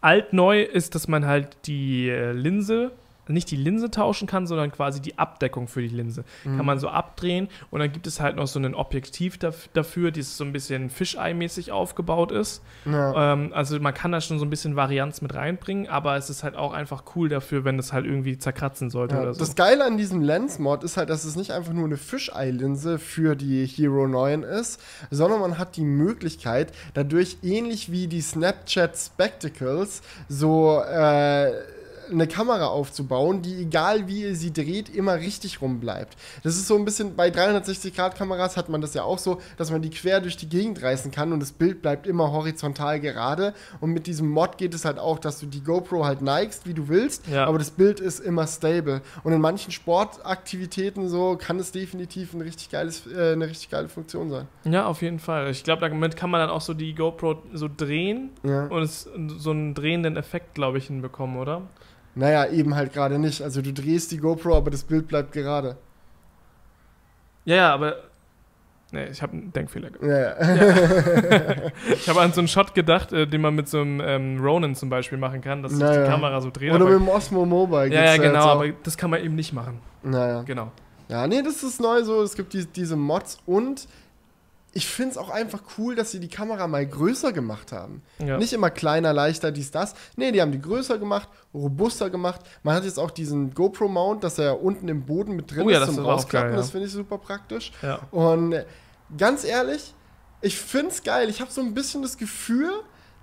[0.01, 2.91] altneu ist, dass man halt die äh, Linse
[3.27, 6.23] nicht die Linse tauschen kann, sondern quasi die Abdeckung für die Linse.
[6.43, 10.11] Kann man so abdrehen und dann gibt es halt noch so ein Objektiv daf dafür,
[10.11, 12.61] das so ein bisschen Fisheye-mäßig aufgebaut ist.
[12.85, 13.33] Ja.
[13.33, 16.43] Ähm, also man kann da schon so ein bisschen Varianz mit reinbringen, aber es ist
[16.43, 19.39] halt auch einfach cool dafür, wenn es halt irgendwie zerkratzen sollte Ja, oder so.
[19.39, 23.35] Das Geile an diesem Lens-Mod ist halt, dass es nicht einfach nur eine Fisheye-Linse für
[23.35, 24.81] die Hero 9 ist,
[25.11, 31.51] sondern man hat die Möglichkeit, dadurch ähnlich wie die Snapchat Spectacles so äh,
[32.11, 36.15] eine Kamera aufzubauen, die egal wie ihr sie dreht, immer richtig rum bleibt.
[36.43, 39.81] Das ist so ein bisschen, bei 360-Grad-Kameras hat man das ja auch so, dass man
[39.81, 43.53] die quer durch die Gegend reißen kann und das Bild bleibt immer horizontal gerade.
[43.81, 46.73] Und mit diesem Mod geht es halt auch, dass du die GoPro halt neigst, wie
[46.73, 47.45] du willst, Ja.
[47.45, 49.01] aber das Bild ist immer stable.
[49.23, 53.89] Und in manchen Sportaktivitäten so kann es definitiv ein richtig geiles, äh, eine richtig geile
[53.89, 54.47] Funktion sein.
[54.65, 55.49] ja, auf jeden Fall.
[55.51, 58.65] Ich glaube, damit kann man dann auch so die GoPro so drehen Ja.
[58.67, 59.07] und es
[59.37, 61.61] so einen drehenden Effekt, glaube ich, hinbekommen, oder?
[62.15, 63.41] Naja, eben halt gerade nicht.
[63.41, 65.77] Also du drehst die GoPro, aber das Bild bleibt gerade.
[67.45, 67.95] Ja, ja, aber.
[68.91, 70.07] Nee, ich habe einen Denkfehler gemacht.
[70.07, 71.55] Ja, ja.
[71.95, 74.75] Ich habe an so einen Shot gedacht, äh, den man mit so einem ähm, Ronin
[74.75, 76.03] zum Beispiel machen kann, dass sich Naja.
[76.03, 76.71] die Kamera so dreht.
[76.71, 79.51] Oder aber, mit dem Osmo Mobile ja, ja, genau, aber das kann man eben nicht
[79.51, 79.79] machen.
[80.03, 80.43] Naja.
[80.43, 80.71] Genau.
[81.09, 82.21] Ja, nee, das ist neu so.
[82.21, 83.87] Es gibt die, diese Mods und
[84.75, 88.01] ich finde es auch einfach cool, dass sie die Kamera mal größer gemacht haben.
[88.17, 88.37] Ja.
[88.37, 89.93] Nicht immer kleiner, leichter, dies, das.
[90.15, 92.41] Nee, die haben die größer gemacht, robuster gemacht.
[92.63, 95.79] Man hat jetzt auch diesen GoPro-Mount, dass er unten im Boden mit drin Oh ja,
[95.79, 96.47] ist das zum auch Rausklappen.
[96.49, 96.61] geil, ja.
[96.61, 97.71] Das finde ich super praktisch.
[97.83, 97.99] ja.
[98.09, 98.65] Und äh,
[99.15, 99.93] ganz ehrlich,
[100.41, 101.29] ich finde es geil.
[101.29, 102.71] Ich habe so ein bisschen das Gefühl,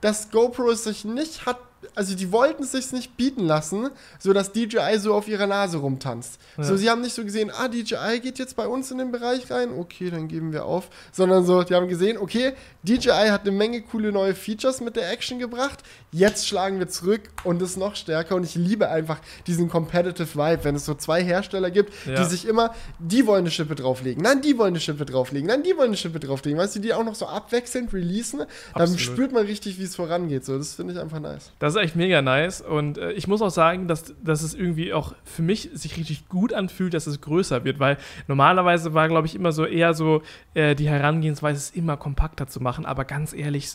[0.00, 1.58] dass GoPro es sich nicht hat,
[1.94, 5.78] also die wollten es sich nicht bieten lassen, so dass DJI so auf ihrer Nase
[5.78, 6.38] rumtanzt.
[6.56, 6.64] Ja.
[6.64, 9.50] So, sie haben nicht so gesehen, ah, DJI geht jetzt bei uns in den Bereich
[9.50, 12.52] rein, okay, dann geben wir auf, sondern so, die haben gesehen, okay,
[12.82, 15.82] DJI hat eine Menge coole neue Features mit der Action gebracht,
[16.12, 20.64] jetzt schlagen wir zurück und ist noch stärker und ich liebe einfach diesen Competitive Vibe,
[20.64, 22.16] wenn es so zwei Hersteller gibt, Ja.
[22.16, 25.62] die sich immer, die wollen eine Schippe drauflegen, nein, die wollen eine Schippe drauflegen, nein,
[25.62, 28.48] die wollen eine Schippe drauflegen, weißt du, die auch noch so abwechselnd releasen, dann
[28.82, 29.00] Absolut.
[29.00, 31.52] spürt man richtig, wie es vorangeht, so, das finde ich einfach nice.
[31.60, 32.60] Das ist echt mega nice.
[32.60, 36.28] Und äh, ich muss auch sagen, dass, dass es irgendwie auch für mich sich richtig
[36.28, 40.22] gut anfühlt, dass es größer wird, weil normalerweise war, glaube ich, immer so eher so
[40.54, 42.86] äh, die Herangehensweise, es immer kompakter zu machen.
[42.86, 43.70] Aber ganz ehrlich,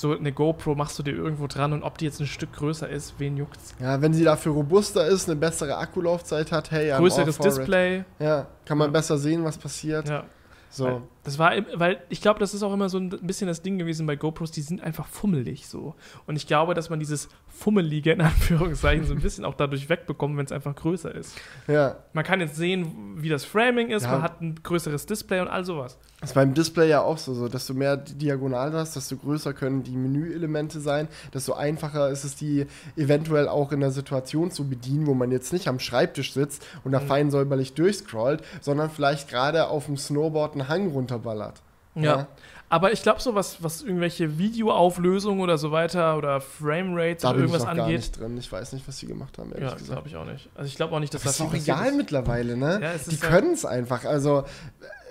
[0.00, 2.88] so eine GoPro machst du dir irgendwo dran und ob die jetzt ein Stück größer
[2.88, 3.74] ist, wen juckt's?
[3.78, 7.44] Ja, wenn sie dafür robuster ist, eine bessere Akkulaufzeit hat, hey, I'm Größeres it.
[7.44, 8.04] Display.
[8.18, 8.92] Ja, kann man Ja.
[8.92, 10.08] besser sehen, was passiert.
[10.08, 10.24] Ja.
[10.70, 11.02] So.
[11.22, 14.06] Das war, weil ich glaube, das ist auch immer so ein bisschen das Ding gewesen
[14.06, 15.94] bei GoPros, die sind einfach fummelig so.
[16.26, 20.38] Und ich glaube, dass man dieses Fummelige in Anführungszeichen so ein bisschen auch dadurch wegbekommt,
[20.38, 21.36] wenn es einfach größer ist.
[21.68, 21.96] Ja.
[22.14, 24.12] Man kann jetzt sehen, wie das Framing ist, Ja.
[24.12, 25.98] man hat ein größeres Display und all sowas.
[26.22, 27.48] Das ist beim Display ja auch so, so.
[27.48, 32.24] Desto mehr die Diagonal du hast, desto größer können die Menüelemente sein, desto einfacher ist
[32.24, 32.66] es, die
[32.96, 36.92] eventuell auch in der Situation zu bedienen, wo man jetzt nicht am Schreibtisch sitzt und
[36.92, 37.06] da Mhm.
[37.06, 41.62] fein säuberlich durchscrollt, sondern vielleicht gerade auf dem Snowboard einen Hang runterballert.
[41.96, 42.28] Ja.
[42.68, 47.38] Aber ich glaube, so was, was irgendwelche Videoauflösungen oder so weiter oder Framerates Da oder
[47.38, 47.98] bin ich irgendwas noch gar angeht.
[47.98, 48.38] nicht drin.
[48.38, 49.90] Ich weiß nicht, was sie gemacht haben, ehrlich Ja, gesagt.
[49.92, 50.48] glaube ich auch nicht.
[50.54, 51.96] Also ich glaube auch nicht, dass Das ist da auch egal ist.
[51.96, 52.78] mittlerweile, ne?
[52.80, 54.04] Ja, die ist ja- können es einfach.
[54.04, 54.44] Also,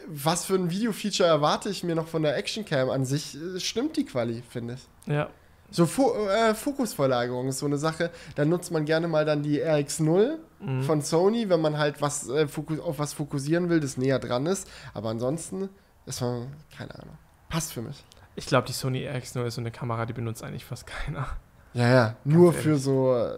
[0.08, 3.36] was für ein Video-Feature erwarte ich mir noch von der Actioncam an sich?
[3.36, 5.14] äh, Stimmt die Quali, finde ich.
[5.14, 5.28] Ja.
[5.72, 8.10] So Fo äh, Fokusverlagerung ist so eine Sache.
[8.36, 10.84] Da nutzt man gerne mal dann die RX0 Mhm.
[10.84, 12.48] von Sony, wenn man halt was äh,
[12.84, 14.68] auf was fokussieren will, das näher dran ist.
[14.94, 15.70] Aber ansonsten
[16.10, 17.18] ist man, keine Ahnung.
[17.50, 18.04] Passt für mich.
[18.36, 21.28] Ich glaube, die Sony RX0 ist so eine Kamera, die benutzt eigentlich fast keiner.
[21.74, 22.16] Ja, ja.
[22.24, 22.64] Nur ehrlich.
[22.64, 23.32] für so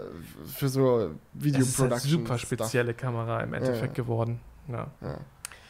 [0.45, 2.11] für so Video Das ist halt Production.
[2.11, 2.47] super Stuff.
[2.47, 4.03] spezielle Kamera im Endeffekt ja.
[4.03, 4.39] geworden.
[4.67, 4.87] Ja.
[5.01, 5.17] Ja.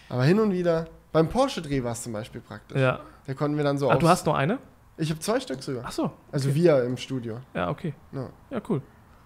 [0.10, 0.88] Aber hin und wieder.
[1.12, 2.80] Beim Porsche-Dreh war es zum Beispiel praktisch.
[2.80, 3.00] ja.
[3.26, 4.58] Da konnten wir dann so Ah, du hast nur eine?
[4.98, 5.84] Ich habe zwei Stück sogar.
[5.88, 6.12] Ach so.
[6.32, 6.56] Also okay.
[6.60, 7.40] wir im Studio.
[7.54, 7.94] Ja, okay.
[8.12, 8.30] Ja.
[8.50, 8.82] Ja, cool.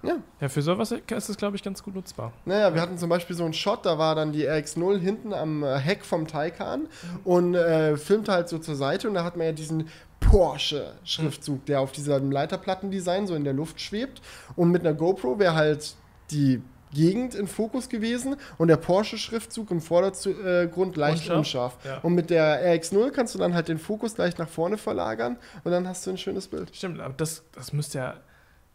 [0.07, 0.17] Ja.
[0.39, 2.31] Ja, für sowas ist das, glaube ich, ganz gut nutzbar.
[2.45, 5.63] Naja, wir hatten zum Beispiel so einen Shot, da war dann die RX0 hinten am
[5.63, 6.87] äh, Heck vom Taycan
[7.23, 11.81] und äh, filmte halt so zur Seite und da hat man ja diesen Porsche-Schriftzug, der
[11.81, 14.21] auf diesem Leiterplattendesign so in der Luft schwebt
[14.55, 15.95] und mit einer GoPro wäre halt
[16.31, 16.61] die
[16.93, 21.37] Gegend in Fokus gewesen und der Porsche-Schriftzug im Vordergrund leicht Unscharf?
[21.37, 21.77] unscharf.
[21.83, 21.97] Ja.
[21.99, 25.71] Und mit der RX0 kannst du dann halt den Fokus gleich nach vorne verlagern und
[25.71, 26.73] dann hast du ein schönes Bild.
[26.73, 28.15] Stimmt, aber das, das müsste ja.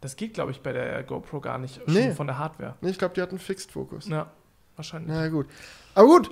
[0.01, 1.79] Das geht, glaube ich, bei der GoPro gar nicht.
[1.87, 2.11] Nee.
[2.11, 2.75] Von der Hardware.
[2.81, 4.07] Nee, Ich glaube, die hatten Fixed-Fokus.
[4.09, 4.31] Ja,
[4.75, 5.11] wahrscheinlich.
[5.15, 5.45] Na gut.
[5.93, 6.31] Aber gut,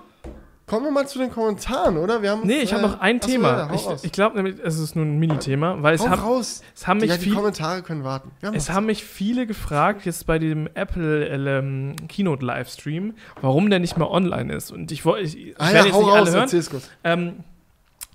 [0.66, 2.22] kommen wir mal zu den Kommentaren, oder?
[2.24, 3.50] Wir haben Nee, ich habe noch ein achso, Thema.
[3.58, 6.64] ja, ich ich glaube nämlich, es ist nur ein Mini-Thema, weil es hau haben, raus.
[6.76, 8.32] es haben mich Ja, die Kommentare können warten.
[8.54, 13.98] Es haben mich viele gefragt, jetzt bei dem Apple ähm, Keynote Livestream, warum der nicht
[13.98, 14.72] mehr online ist.
[14.72, 16.42] Und ich wollte, ich, ich Ah werde ja, jetzt nicht alle raus, hören.
[16.42, 16.90] erzähl's kurz.
[17.04, 17.44] Ähm,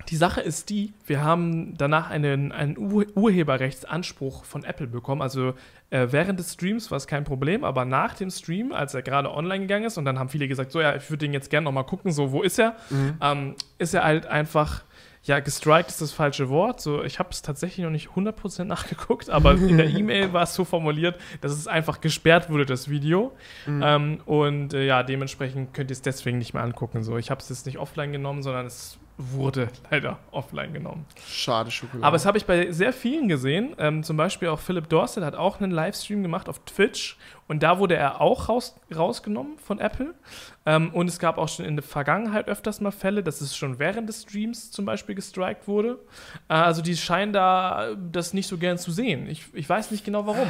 [0.09, 5.21] die Sache ist die, wir haben danach einen, einen Ur Urheberrechtsanspruch von Apple bekommen.
[5.21, 5.53] Also
[5.89, 9.31] äh, während des Streams war es kein Problem, aber nach dem Stream, als er gerade
[9.31, 11.65] online gegangen ist, und dann haben viele gesagt, so ja, ich würde den jetzt gerne
[11.65, 12.75] nochmal gucken, so wo ist er?
[12.89, 13.17] Mhm.
[13.21, 14.83] ähm, ist er halt einfach,
[15.23, 16.81] ja, gestrikt ist das falsche Wort.
[16.81, 20.53] So, ich habe es tatsächlich noch nicht 100% nachgeguckt, aber in der E-Mail war es
[20.53, 23.31] so formuliert, dass es einfach gesperrt wurde, das Video.
[23.65, 23.83] Mhm.
[23.83, 27.03] Ähm, und äh, ja, dementsprechend könnt ihr es deswegen nicht mehr angucken.
[27.03, 31.05] So, ich habe es jetzt nicht offline genommen, sondern es wurde leider offline genommen.
[31.27, 32.05] Schade Schokolade.
[32.05, 33.75] Aber es habe ich bei sehr vielen gesehen.
[33.77, 37.17] Ähm, zum Beispiel auch Philip Dorset hat auch einen Livestream gemacht auf Twitch.
[37.47, 40.13] Und da wurde er auch raus, rausgenommen von Apple.
[40.65, 43.79] Ähm, und es gab auch schon in der Vergangenheit öfters mal Fälle, dass es schon
[43.79, 45.99] während des Streams zum Beispiel gestrikt wurde.
[46.49, 49.27] Äh, also die scheinen da das nicht so gern zu sehen.
[49.29, 50.49] Ich, ich weiß nicht genau warum.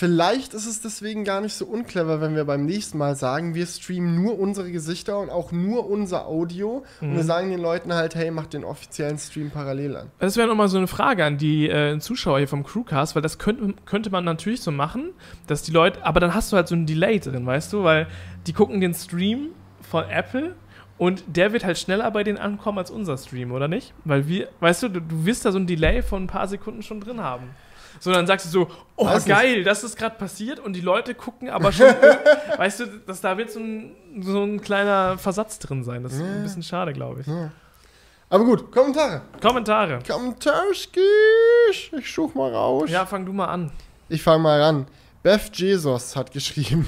[0.00, 3.66] Vielleicht ist es deswegen gar nicht so unclever, wenn wir beim nächsten Mal sagen, wir
[3.66, 6.84] streamen nur unsere Gesichter und auch nur unser Audio.
[7.02, 7.16] Und Mhm.
[7.16, 10.06] wir sagen den Leuten halt, hey, macht den offiziellen Stream parallel an.
[10.18, 13.38] Das wäre nochmal so eine Frage an die äh, Zuschauer hier vom Crewcast, weil das
[13.38, 15.10] könnte, könnte man natürlich so machen,
[15.46, 18.06] dass die Leute, aber dann hast du halt so ein Delay drin, weißt du, weil
[18.46, 19.48] die gucken den Stream
[19.82, 20.54] von Apple
[20.96, 23.92] und der wird halt schneller bei denen ankommen als unser Stream, oder nicht?
[24.06, 26.82] Weil wir, weißt du, du, du wirst da so ein Delay von ein paar Sekunden
[26.82, 27.50] schon drin haben.
[28.00, 29.36] So, dann sagst du so, oh Weiß nicht.
[29.36, 31.86] geil, das ist gerade passiert und die Leute gucken aber schon,
[32.56, 36.02] weißt du, dass da wird so ein, so ein kleiner Versatz drin sein.
[36.02, 37.26] Das ist ein bisschen schade, glaube ich.
[38.30, 39.20] Aber gut, Kommentare.
[39.42, 39.98] Kommentare.
[40.08, 41.00] Kommentarski.
[41.70, 42.88] Ich such mal raus.
[42.90, 43.70] Ja, fang du mal an.
[44.08, 44.86] Ich fange mal ran.
[45.22, 46.86] Beth Jesus hat geschrieben,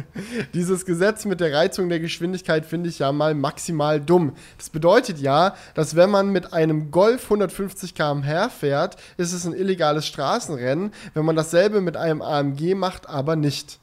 [0.54, 4.34] dieses Gesetz mit der Reizung der Geschwindigkeit finde ich ja mal maximal dumm.
[4.58, 9.54] Das bedeutet ja, dass wenn man mit einem Golf 150 km/h fährt, ist es ein
[9.54, 13.78] illegales Straßenrennen, wenn man dasselbe mit einem AMG macht, aber nicht.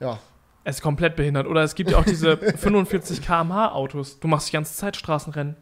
[0.00, 0.18] Ja,
[0.64, 1.46] Es ist komplett behindert.
[1.46, 4.18] Oder es gibt ja auch diese 45 km/h Autos.
[4.18, 5.56] Du machst die ganze Zeit Straßenrennen.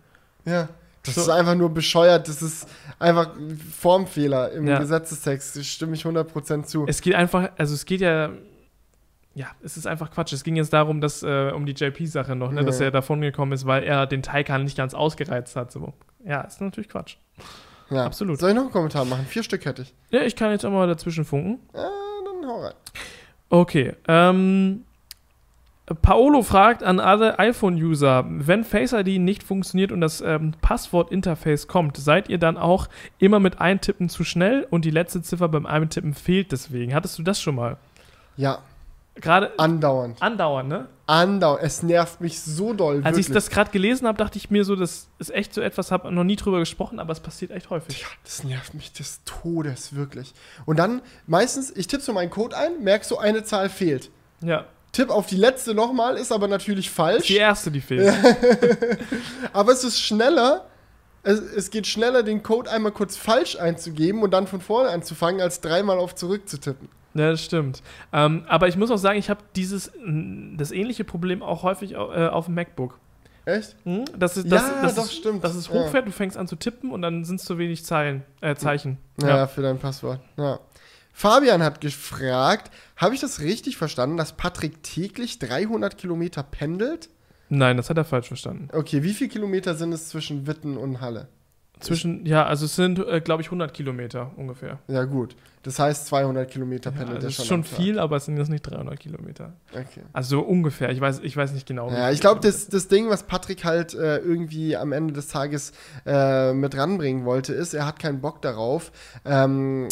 [0.44, 0.68] ja.
[1.04, 1.22] Das So.
[1.22, 2.28] ist einfach nur bescheuert.
[2.28, 2.68] Das ist
[2.98, 4.78] einfach ein Formfehler im Ja.
[4.78, 5.56] Gesetzestext.
[5.56, 6.84] Da stimme ich 100% zu.
[6.86, 8.30] Es geht einfach, also es geht ja,
[9.34, 10.32] ja, es ist einfach Quatsch.
[10.34, 12.66] Es ging jetzt darum, dass, äh, um die JP-Sache noch, ne, Ja.
[12.66, 15.72] dass er davon gekommen ist, weil er den Taycan nicht ganz ausgereizt hat.
[15.72, 15.94] So.
[16.24, 17.16] Ja, ist natürlich Quatsch.
[17.88, 18.04] ja.
[18.04, 18.38] absolut.
[18.38, 19.24] Soll ich noch einen Kommentar machen?
[19.26, 19.94] Vier Stück hätte ich.
[20.10, 21.60] Ja, ich kann jetzt auch mal dazwischen funken.
[21.74, 21.88] Ja,
[22.24, 22.74] dann hau rein.
[23.48, 24.84] Okay, ähm,
[25.94, 31.96] Paolo fragt an alle iPhone-User, wenn Face ID nicht funktioniert und das ähm, Passwort-Interface kommt,
[31.96, 32.88] seid ihr dann auch
[33.18, 36.94] immer mit Eintippen zu schnell und die letzte Ziffer beim Eintippen fehlt deswegen?
[36.94, 37.76] Hattest du das schon mal?
[38.36, 38.60] Ja,
[39.16, 40.22] Gerade andauernd.
[40.22, 40.88] andauernd, ne?
[41.06, 41.62] Andauernd.
[41.62, 42.96] Es nervt mich so doll.
[42.98, 43.28] Als wirklich.
[43.28, 46.10] ich das gerade gelesen habe, dachte ich mir so, das ist echt so etwas, habe
[46.12, 48.00] noch nie drüber gesprochen, aber es passiert echt häufig.
[48.00, 50.32] Ja, das nervt mich des Todes, wirklich.
[50.64, 54.10] Und dann meistens, ich tippe so meinen Code ein, merk so, eine Zahl fehlt.
[54.40, 57.26] Ja, Tipp auf die letzte nochmal, ist aber natürlich falsch.
[57.28, 58.12] die erste, die fehlt.
[59.52, 60.66] Aber es ist schneller,
[61.22, 65.40] es, es geht schneller, den Code einmal kurz falsch einzugeben und dann von vorne anzufangen,
[65.40, 66.88] als dreimal auf zurück zu tippen.
[67.14, 67.82] Ja, das stimmt.
[68.12, 69.90] Ähm, aber ich muss auch sagen, ich habe dieses,
[70.56, 72.98] das ähnliche Problem auch häufig au- äh, auf dem MacBook.
[73.46, 73.74] Echt?
[73.84, 74.04] Hm?
[74.16, 75.42] Das ist, das, Ja, das doch, ist, stimmt.
[75.42, 75.72] Dass es Ja.
[75.74, 78.98] hochfährt, du fängst an zu tippen und dann sind es zu wenig Zeilen, äh, Zeichen.
[79.20, 80.20] Ja, für dein Passwort.
[80.36, 80.60] Ja.
[81.20, 87.10] Fabian hat gefragt, habe ich das richtig verstanden, dass Patrick täglich 300 Kilometer pendelt?
[87.50, 88.68] Nein, das hat er falsch verstanden.
[88.72, 91.28] Okay, wie viele Kilometer sind es zwischen Witten und Halle?
[91.78, 94.78] Zwischen, ja, also es sind, äh, glaube ich, 100 Kilometer ungefähr.
[94.88, 95.36] Ja, gut.
[95.62, 97.42] Das heißt, 200 Kilometer Ja, pendelt also er es schon.
[97.42, 99.52] ist schon viel, aber es sind jetzt nicht 300 Kilometer.
[99.72, 100.02] Okay.
[100.12, 100.90] Also so ungefähr.
[100.90, 101.90] Ich weiß, ich weiß nicht genau.
[101.90, 105.72] Ja, ich glaube, das, das Ding, was Patrick halt äh, irgendwie am Ende des Tages
[106.06, 108.90] äh, mit ranbringen wollte, ist, er hat keinen Bock darauf,
[109.26, 109.88] ähm,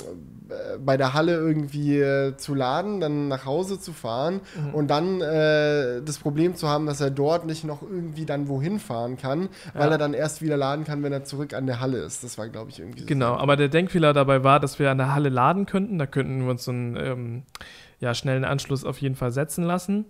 [0.49, 4.75] äh, bei der Halle irgendwie äh, zu laden, dann nach Hause zu fahren Mhm.
[4.75, 8.79] und dann äh, das Problem zu haben, dass er dort nicht noch irgendwie dann wohin
[8.81, 9.93] fahren kann, weil Ja.
[9.93, 12.25] er dann erst wieder laden kann, wenn er zurück an der Halle ist.
[12.25, 13.07] Das war, glaube ich, irgendwie so.
[13.07, 15.99] Genau, aber der Denkfehler dabei war, dass wir an der Halle laden könnten.
[15.99, 17.43] Da könnten wir uns so einen ähm,
[18.01, 20.05] ja, schnellen Anschluss auf jeden Fall setzen lassen.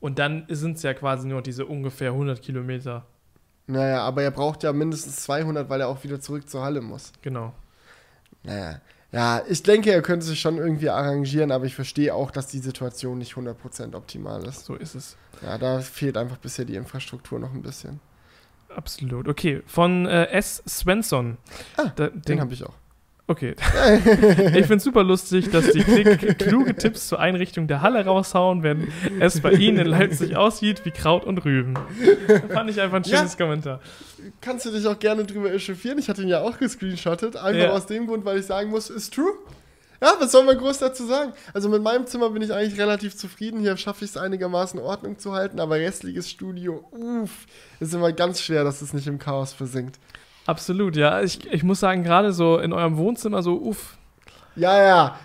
[0.00, 3.06] Und dann sind es ja quasi nur diese ungefähr 100 Kilometer.
[3.66, 7.12] Naja, aber er braucht ja mindestens 200, weil er auch wieder zurück zur Halle muss.
[7.22, 7.52] Genau.
[8.42, 8.80] Naja.
[9.10, 12.58] Ja, ich denke, er könnte sich schon irgendwie arrangieren, aber ich verstehe auch, dass die
[12.58, 14.66] Situation nicht 100% optimal ist.
[14.66, 15.16] So ist es.
[15.42, 18.00] Ja, da fehlt einfach bisher die Infrastruktur noch ein bisschen.
[18.74, 19.26] Absolut.
[19.26, 20.62] Okay, von äh, S.
[20.68, 21.38] Svensson.
[21.76, 22.74] Ah, Da, Den den, habe ich auch.
[23.28, 23.54] Okay.
[23.96, 28.62] ich finde es super lustig, dass die Klick kluge Tipps zur Einrichtung der Halle raushauen,
[28.62, 28.88] wenn
[29.20, 31.74] es bei Ihnen in Leipzig aussieht wie Kraut und Rüben.
[32.52, 33.18] Fand ich einfach ein Ja.
[33.18, 33.80] schönes Kommentar.
[34.40, 35.98] Kannst du dich auch gerne drüber echauffieren?
[35.98, 37.36] Ich hatte ihn ja auch gescreenshottet.
[37.36, 37.70] Einfach Ja.
[37.70, 39.32] aus dem Grund, weil ich sagen muss, ist true.
[40.00, 41.32] Ja, was soll man groß dazu sagen?
[41.52, 43.58] Also mit meinem Zimmer bin ich eigentlich relativ zufrieden.
[43.60, 47.46] Hier schaffe ich es einigermaßen in Ordnung zu halten, aber restliches Studio, uff,
[47.80, 49.98] ist immer ganz schwer, dass es nicht im Chaos versinkt.
[50.48, 51.20] Absolut, ja.
[51.22, 53.98] Ich, ich muss sagen, gerade so in eurem Wohnzimmer so, uff,
[54.56, 55.18] Ja, ja,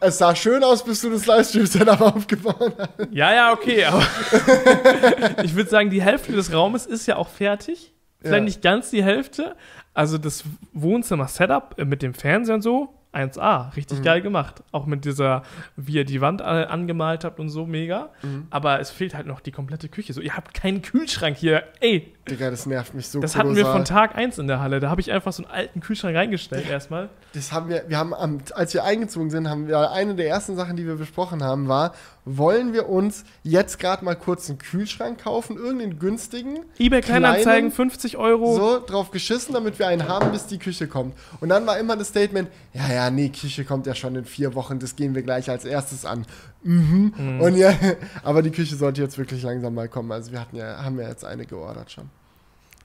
[0.00, 3.08] es sah schön aus, bis du das Livestream-Setup aufgebaut hast.
[3.10, 4.02] Ja, ja, okay, aber
[5.42, 7.92] ich würde sagen, die Hälfte des Raumes ist ja auch fertig.
[8.20, 8.44] Vielleicht Ja.
[8.44, 9.56] nicht ganz die Hälfte.
[9.92, 14.02] Also das Wohnzimmer-Setup mit dem Fernseher und so, 1A, richtig Mhm.
[14.02, 14.62] geil gemacht.
[14.72, 15.42] Auch mit dieser,
[15.76, 18.10] wie ihr die Wand angemalt habt und so, mega.
[18.22, 18.46] Mhm.
[18.50, 20.12] Aber es fehlt halt noch die komplette Küche.
[20.12, 21.62] So, ihr habt keinen Kühlschrank hier.
[21.80, 23.72] Ey, Digga, das nervt mich so das hatten wir kolossal.
[23.72, 24.80] von Tag 1 in der Halle.
[24.80, 27.10] Da habe ich einfach so einen alten Kühlschrank reingestellt erstmal.
[27.34, 28.14] Das haben wir, wir haben,
[28.54, 31.92] als wir eingezogen sind, haben wir eine der ersten Sachen, die wir besprochen haben, war,
[32.26, 37.70] wollen wir uns jetzt gerade mal kurz einen Kühlschrank kaufen, irgendeinen günstigen, eBay Kleinanzeigen, Kleinen,
[37.70, 38.56] 50 Euro.
[38.56, 41.14] so drauf geschissen, damit wir einen haben, bis die Küche kommt.
[41.40, 44.54] Und dann war immer das Statement, ja, ja, nee, Küche kommt ja schon in vier
[44.54, 46.24] Wochen, das gehen wir gleich als erstes an.
[46.62, 47.40] Mhm.
[47.42, 47.72] Und ja,
[48.22, 50.10] aber die Küche sollte jetzt wirklich langsam mal kommen.
[50.10, 52.08] Also wir hatten ja, haben ja jetzt eine geordert schon.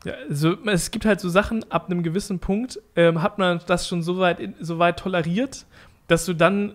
[0.06, 3.88] Ja, also es gibt halt so Sachen, ab einem gewissen Punkt ähm, hat man das
[3.88, 5.66] schon so weit, in- so weit toleriert,
[6.07, 6.74] dass du dann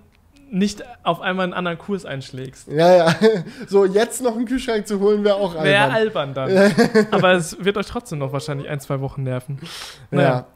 [0.54, 2.68] nicht auf einmal einen anderen Kurs einschlägst.
[2.68, 3.14] Ja, ja.
[3.68, 6.34] So, jetzt noch einen Kühlschrank zu holen, wäre auch Wäre albern.
[6.36, 7.06] albern dann.
[7.10, 9.58] Aber es wird euch trotzdem noch wahrscheinlich ein, zwei Wochen nerven.
[10.10, 10.46] Ja.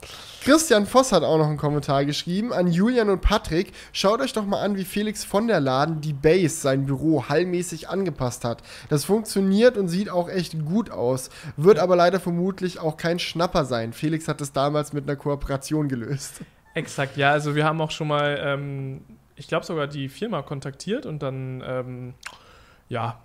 [0.44, 3.72] Christian Voss hat auch noch einen Kommentar geschrieben an Julian und Patrick.
[3.92, 7.88] Schaut euch doch mal an, wie Felix von der Laden die Base, sein Büro, hallmäßig
[7.88, 8.62] angepasst hat.
[8.88, 11.30] Das funktioniert und sieht auch echt gut aus.
[11.56, 13.92] Wird aber leider vermutlich auch kein Schnapper sein.
[13.92, 16.40] Felix hat es damals mit einer Kooperation gelöst.
[16.74, 17.32] Exakt, ja.
[17.32, 19.00] Also wir haben auch schon mal, ähm,
[19.38, 22.14] ich glaube sogar die Firma kontaktiert und dann, ähm,
[22.88, 23.20] ja,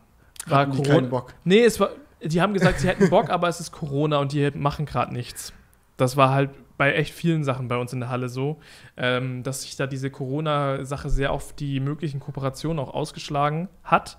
[0.48, 0.95] war Hatten die Corona.
[0.95, 1.34] keinen Bock.
[1.44, 1.90] Nee, es war,
[2.22, 5.53] die haben gesagt, sie hätten Bock, aber es ist Corona und die machen gerade nichts.
[5.98, 8.60] Das war halt bei echt vielen Sachen bei uns in der Halle so,
[8.98, 14.18] ähm, dass sich da diese Corona-Sache sehr auf die möglichen Kooperationen auch ausgeschlagen hat.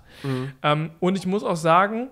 [0.63, 2.07] Ähm, und ich muss auch sagen,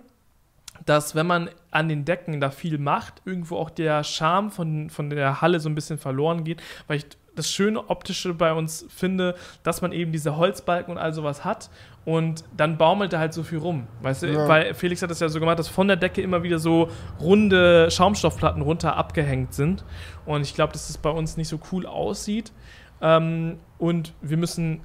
[0.86, 5.10] dass wenn man an den Decken da viel macht, irgendwo auch der Charme von, von
[5.10, 7.06] der Halle so ein bisschen verloren geht, weil ich
[7.36, 11.70] das schöne Optische bei uns finde, dass man eben diese Holzbalken und all sowas hat
[12.06, 13.88] und dann baumelt da halt so viel rum.
[14.02, 14.48] Weißt du, Ja.
[14.48, 16.90] weil Felix hat das ja so gemacht, dass von der Decke immer wieder so
[17.20, 19.84] runde Schaumstoffplatten runter abgehängt sind
[20.26, 22.52] und ich glaube, dass das bei uns nicht so cool aussieht
[23.02, 24.82] ähm, und wir müssen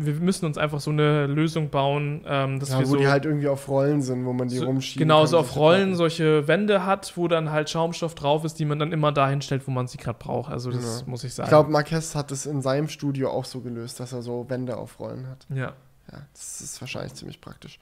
[0.00, 3.08] wir müssen uns einfach so eine Lösung bauen, ähm, dass Ja, wir wo so, die
[3.08, 5.96] halt irgendwie auf Rollen sind, wo man die so rumschieben genau kann, so auf Rollen
[5.96, 9.66] solche Wände hat, wo dann halt Schaumstoff drauf ist, die man dann immer dahin stellt,
[9.66, 10.52] wo man sie gerade braucht.
[10.52, 11.10] Also das Genau.
[11.10, 11.46] muss ich sagen.
[11.46, 14.76] Ich glaube, Marquez hat es in seinem Studio auch so gelöst, dass er so Wände
[14.76, 15.46] auf Rollen hat.
[15.54, 15.72] ja.
[16.10, 17.78] Ja, das ist wahrscheinlich ziemlich praktisch.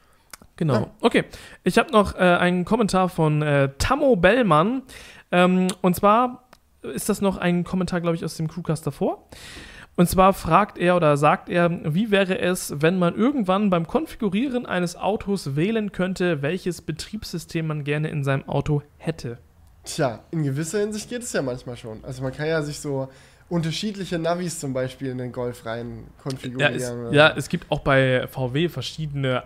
[0.57, 0.75] Genau.
[0.75, 0.87] Ja.
[1.01, 1.25] Okay.
[1.63, 4.83] Ich habe noch äh, einen Kommentar von äh, Tammo Bellmann.
[5.31, 6.43] Ähm, und zwar
[6.83, 9.29] ist das noch ein Kommentar, glaube ich, aus dem Crewcast davor.
[9.97, 14.67] Und zwar fragt er oder sagt er, wie wäre es, wenn man irgendwann beim Konfigurieren
[14.67, 19.39] eines Autos wählen könnte, welches Betriebssystem man gerne in seinem Auto hätte?
[19.85, 22.05] Tja, in gewisser Hinsicht geht es ja manchmal schon.
[22.05, 23.09] Also man kann ja sich so
[23.49, 26.75] unterschiedliche Navis zum Beispiel in den Golf rein Ja konfigurieren.
[26.75, 29.45] es, oder ja, es gibt auch bei VW verschiedene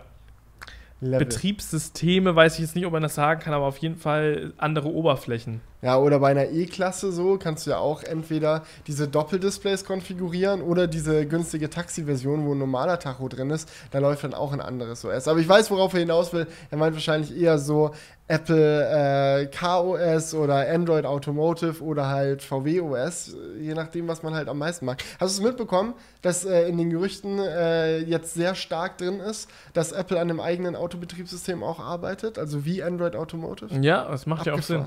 [0.99, 1.19] Level.
[1.25, 4.89] Betriebssysteme, weiß ich jetzt nicht, ob man das sagen kann, aber auf jeden Fall andere
[4.89, 5.61] Oberflächen.
[5.81, 10.87] Ja, oder bei einer E-Klasse so kannst du ja auch entweder diese Doppeldisplays konfigurieren oder
[10.87, 15.03] diese günstige Taxi-Version, wo ein normaler Tacho drin ist, da läuft dann auch ein anderes
[15.03, 15.27] OS.
[15.27, 16.47] Aber ich weiß, worauf er hinaus will.
[16.69, 17.91] Er meint wahrscheinlich eher so
[18.27, 24.47] Apple äh, KOS oder Android Automotive oder halt VW OS, je nachdem, was man halt
[24.47, 25.03] am meisten mag.
[25.19, 29.49] Hast du es mitbekommen, dass äh, in den Gerüchten äh, jetzt sehr stark drin ist,
[29.73, 33.75] dass Apple an einem eigenen Autobetriebssystem auch arbeitet, also wie Android Automotive?
[33.81, 34.85] Ja, das macht ja auch Sinn.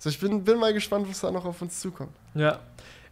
[0.00, 2.16] So, ich bin, bin mal gespannt, was da noch auf uns zukommt.
[2.34, 2.58] Ja.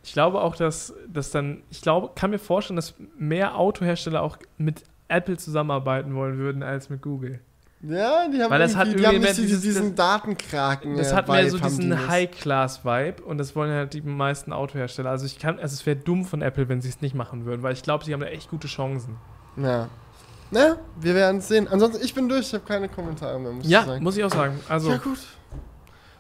[0.02, 4.38] Ich glaube auch, dass, dass dann, ich glaube, kann mir vorstellen, dass mehr Autohersteller auch
[4.56, 7.40] mit Apple zusammenarbeiten wollen würden als mit Google.
[7.82, 10.96] Ja, die haben, Weil das hat die haben nicht dieses, diesen Datenkraken.
[10.96, 12.08] Das äh, hat mehr so diesen.
[12.08, 15.10] High-Class-Vibe und das wollen halt die meisten Autohersteller.
[15.10, 17.62] Also ich kann, also es wäre dumm von Apple, wenn sie es nicht machen würden,
[17.62, 19.16] weil ich glaube, sie haben da echt gute Chancen.
[19.56, 19.88] Ja.
[20.50, 21.68] Na, wir werden es sehen.
[21.68, 24.02] Ansonsten, ich bin durch, ich habe keine Kommentare mehr, muss ich Ja, sagen.
[24.02, 24.58] muss ich auch sagen.
[24.68, 25.18] Also, Ja, gut.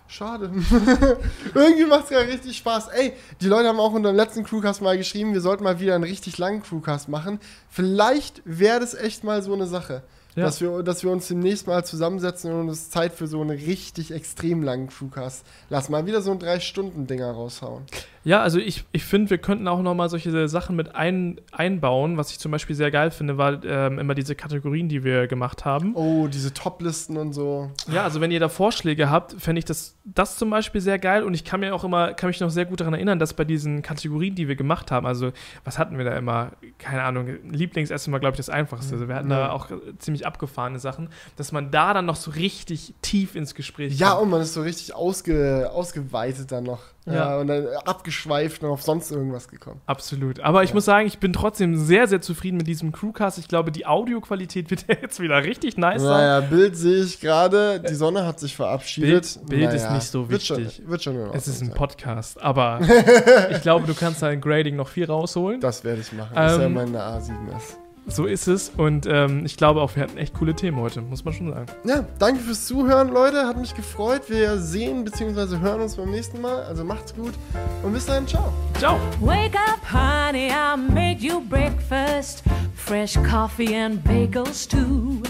[0.08, 0.50] Schade.
[1.54, 2.88] Irgendwie macht es ja richtig Spaß.
[2.88, 3.12] Ey,
[3.42, 6.04] die Leute haben auch unter dem letzten Crewcast mal geschrieben, wir sollten mal wieder einen
[6.04, 7.38] richtig langen Crewcast machen.
[7.68, 10.02] Vielleicht wäre das echt mal so eine Sache.
[10.34, 10.44] Ja.
[10.44, 13.50] Dass, wir, dass wir uns demnächst mal zusammensetzen und es ist Zeit für so einen
[13.50, 15.44] richtig extrem langen Crewcast.
[15.68, 17.84] Lass mal wieder so ein Drei-Stunden-Dinger raushauen.
[18.28, 22.18] Ja, also ich, ich finde, wir könnten auch nochmal solche Sachen mit ein, einbauen.
[22.18, 25.64] Was ich zum Beispiel sehr geil finde, war ähm, immer diese Kategorien, die wir gemacht
[25.64, 25.94] haben.
[25.94, 27.70] Oh, diese Top-Listen und so.
[27.90, 31.22] Ja, also wenn ihr da Vorschläge habt, fände ich das, das zum Beispiel sehr geil
[31.22, 33.44] und ich kann mir auch immer, kann mich noch sehr gut daran erinnern, dass bei
[33.44, 35.32] diesen Kategorien, die wir gemacht haben, also
[35.64, 36.52] was hatten wir da immer?
[36.78, 38.92] Keine Ahnung, Lieblingsessen war, glaube ich, das Einfachste.
[38.94, 39.52] Also wir hatten da Ja.
[39.52, 39.68] auch
[39.98, 44.24] ziemlich abgefahrene Sachen, dass man da dann noch so richtig tief ins Gespräch Ja, kommt.
[44.24, 46.80] und man ist so richtig ausge, ausgeweitet dann noch.
[47.10, 47.14] Ja.
[47.34, 47.38] Ja.
[47.40, 49.80] und dann abgeschweift und auf sonst irgendwas gekommen.
[49.86, 50.40] Absolut.
[50.40, 50.74] Aber ich Ja.
[50.74, 53.38] muss sagen, ich bin trotzdem sehr, sehr zufrieden mit diesem Crewcast.
[53.38, 56.10] Ich glaube, die Audioqualität wird jetzt wieder richtig nice sein.
[56.10, 57.80] Naja, Bild sehe ich gerade.
[57.80, 59.38] Die Sonne hat sich verabschiedet.
[59.46, 60.88] Bild- Bild ist nicht so wird schon, wichtig.
[60.88, 61.70] wird schon Es ist ein.
[61.72, 62.80] Podcast, aber
[63.50, 65.60] ich glaube, du kannst da in Grading noch viel rausholen.
[65.60, 66.32] Das werde ich machen.
[66.34, 67.76] Das ist ja Ähm, meine A7S.
[68.08, 68.70] So ist es.
[68.76, 71.66] Und ähm, ich glaube auch, wir hatten echt coole Themen heute, muss man schon sagen.
[71.84, 73.46] Ja, danke fürs Zuhören, Leute.
[73.46, 74.22] Hat mich gefreut.
[74.28, 75.58] Wir sehen bzw.
[75.58, 76.62] hören uns beim nächsten Mal.
[76.64, 77.34] Also macht's gut
[77.82, 78.26] und bis dahin.
[78.26, 78.52] Ciao.
[78.78, 78.98] Ciao!
[79.20, 82.42] Wake up, honey, I made you breakfast.
[82.74, 85.22] Fresh coffee and bagels, too.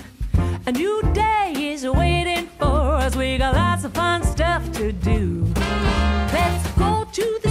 [0.66, 3.16] A new day is waiting for us.
[3.16, 5.44] We got lots of fun stuff to do.
[6.32, 7.50] Let's go to the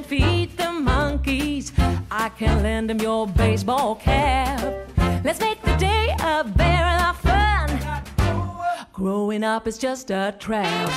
[0.00, 1.72] and feed the monkeys.
[2.10, 4.58] I can lend them your baseball cap.
[5.24, 7.68] Let's make the day a very lot fun.
[8.92, 10.90] Growing up is just a trap.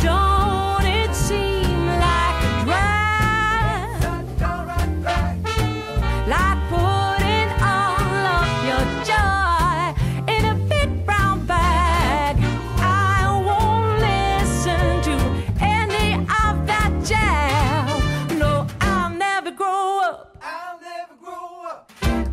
[0.00, 1.61] Don't it seem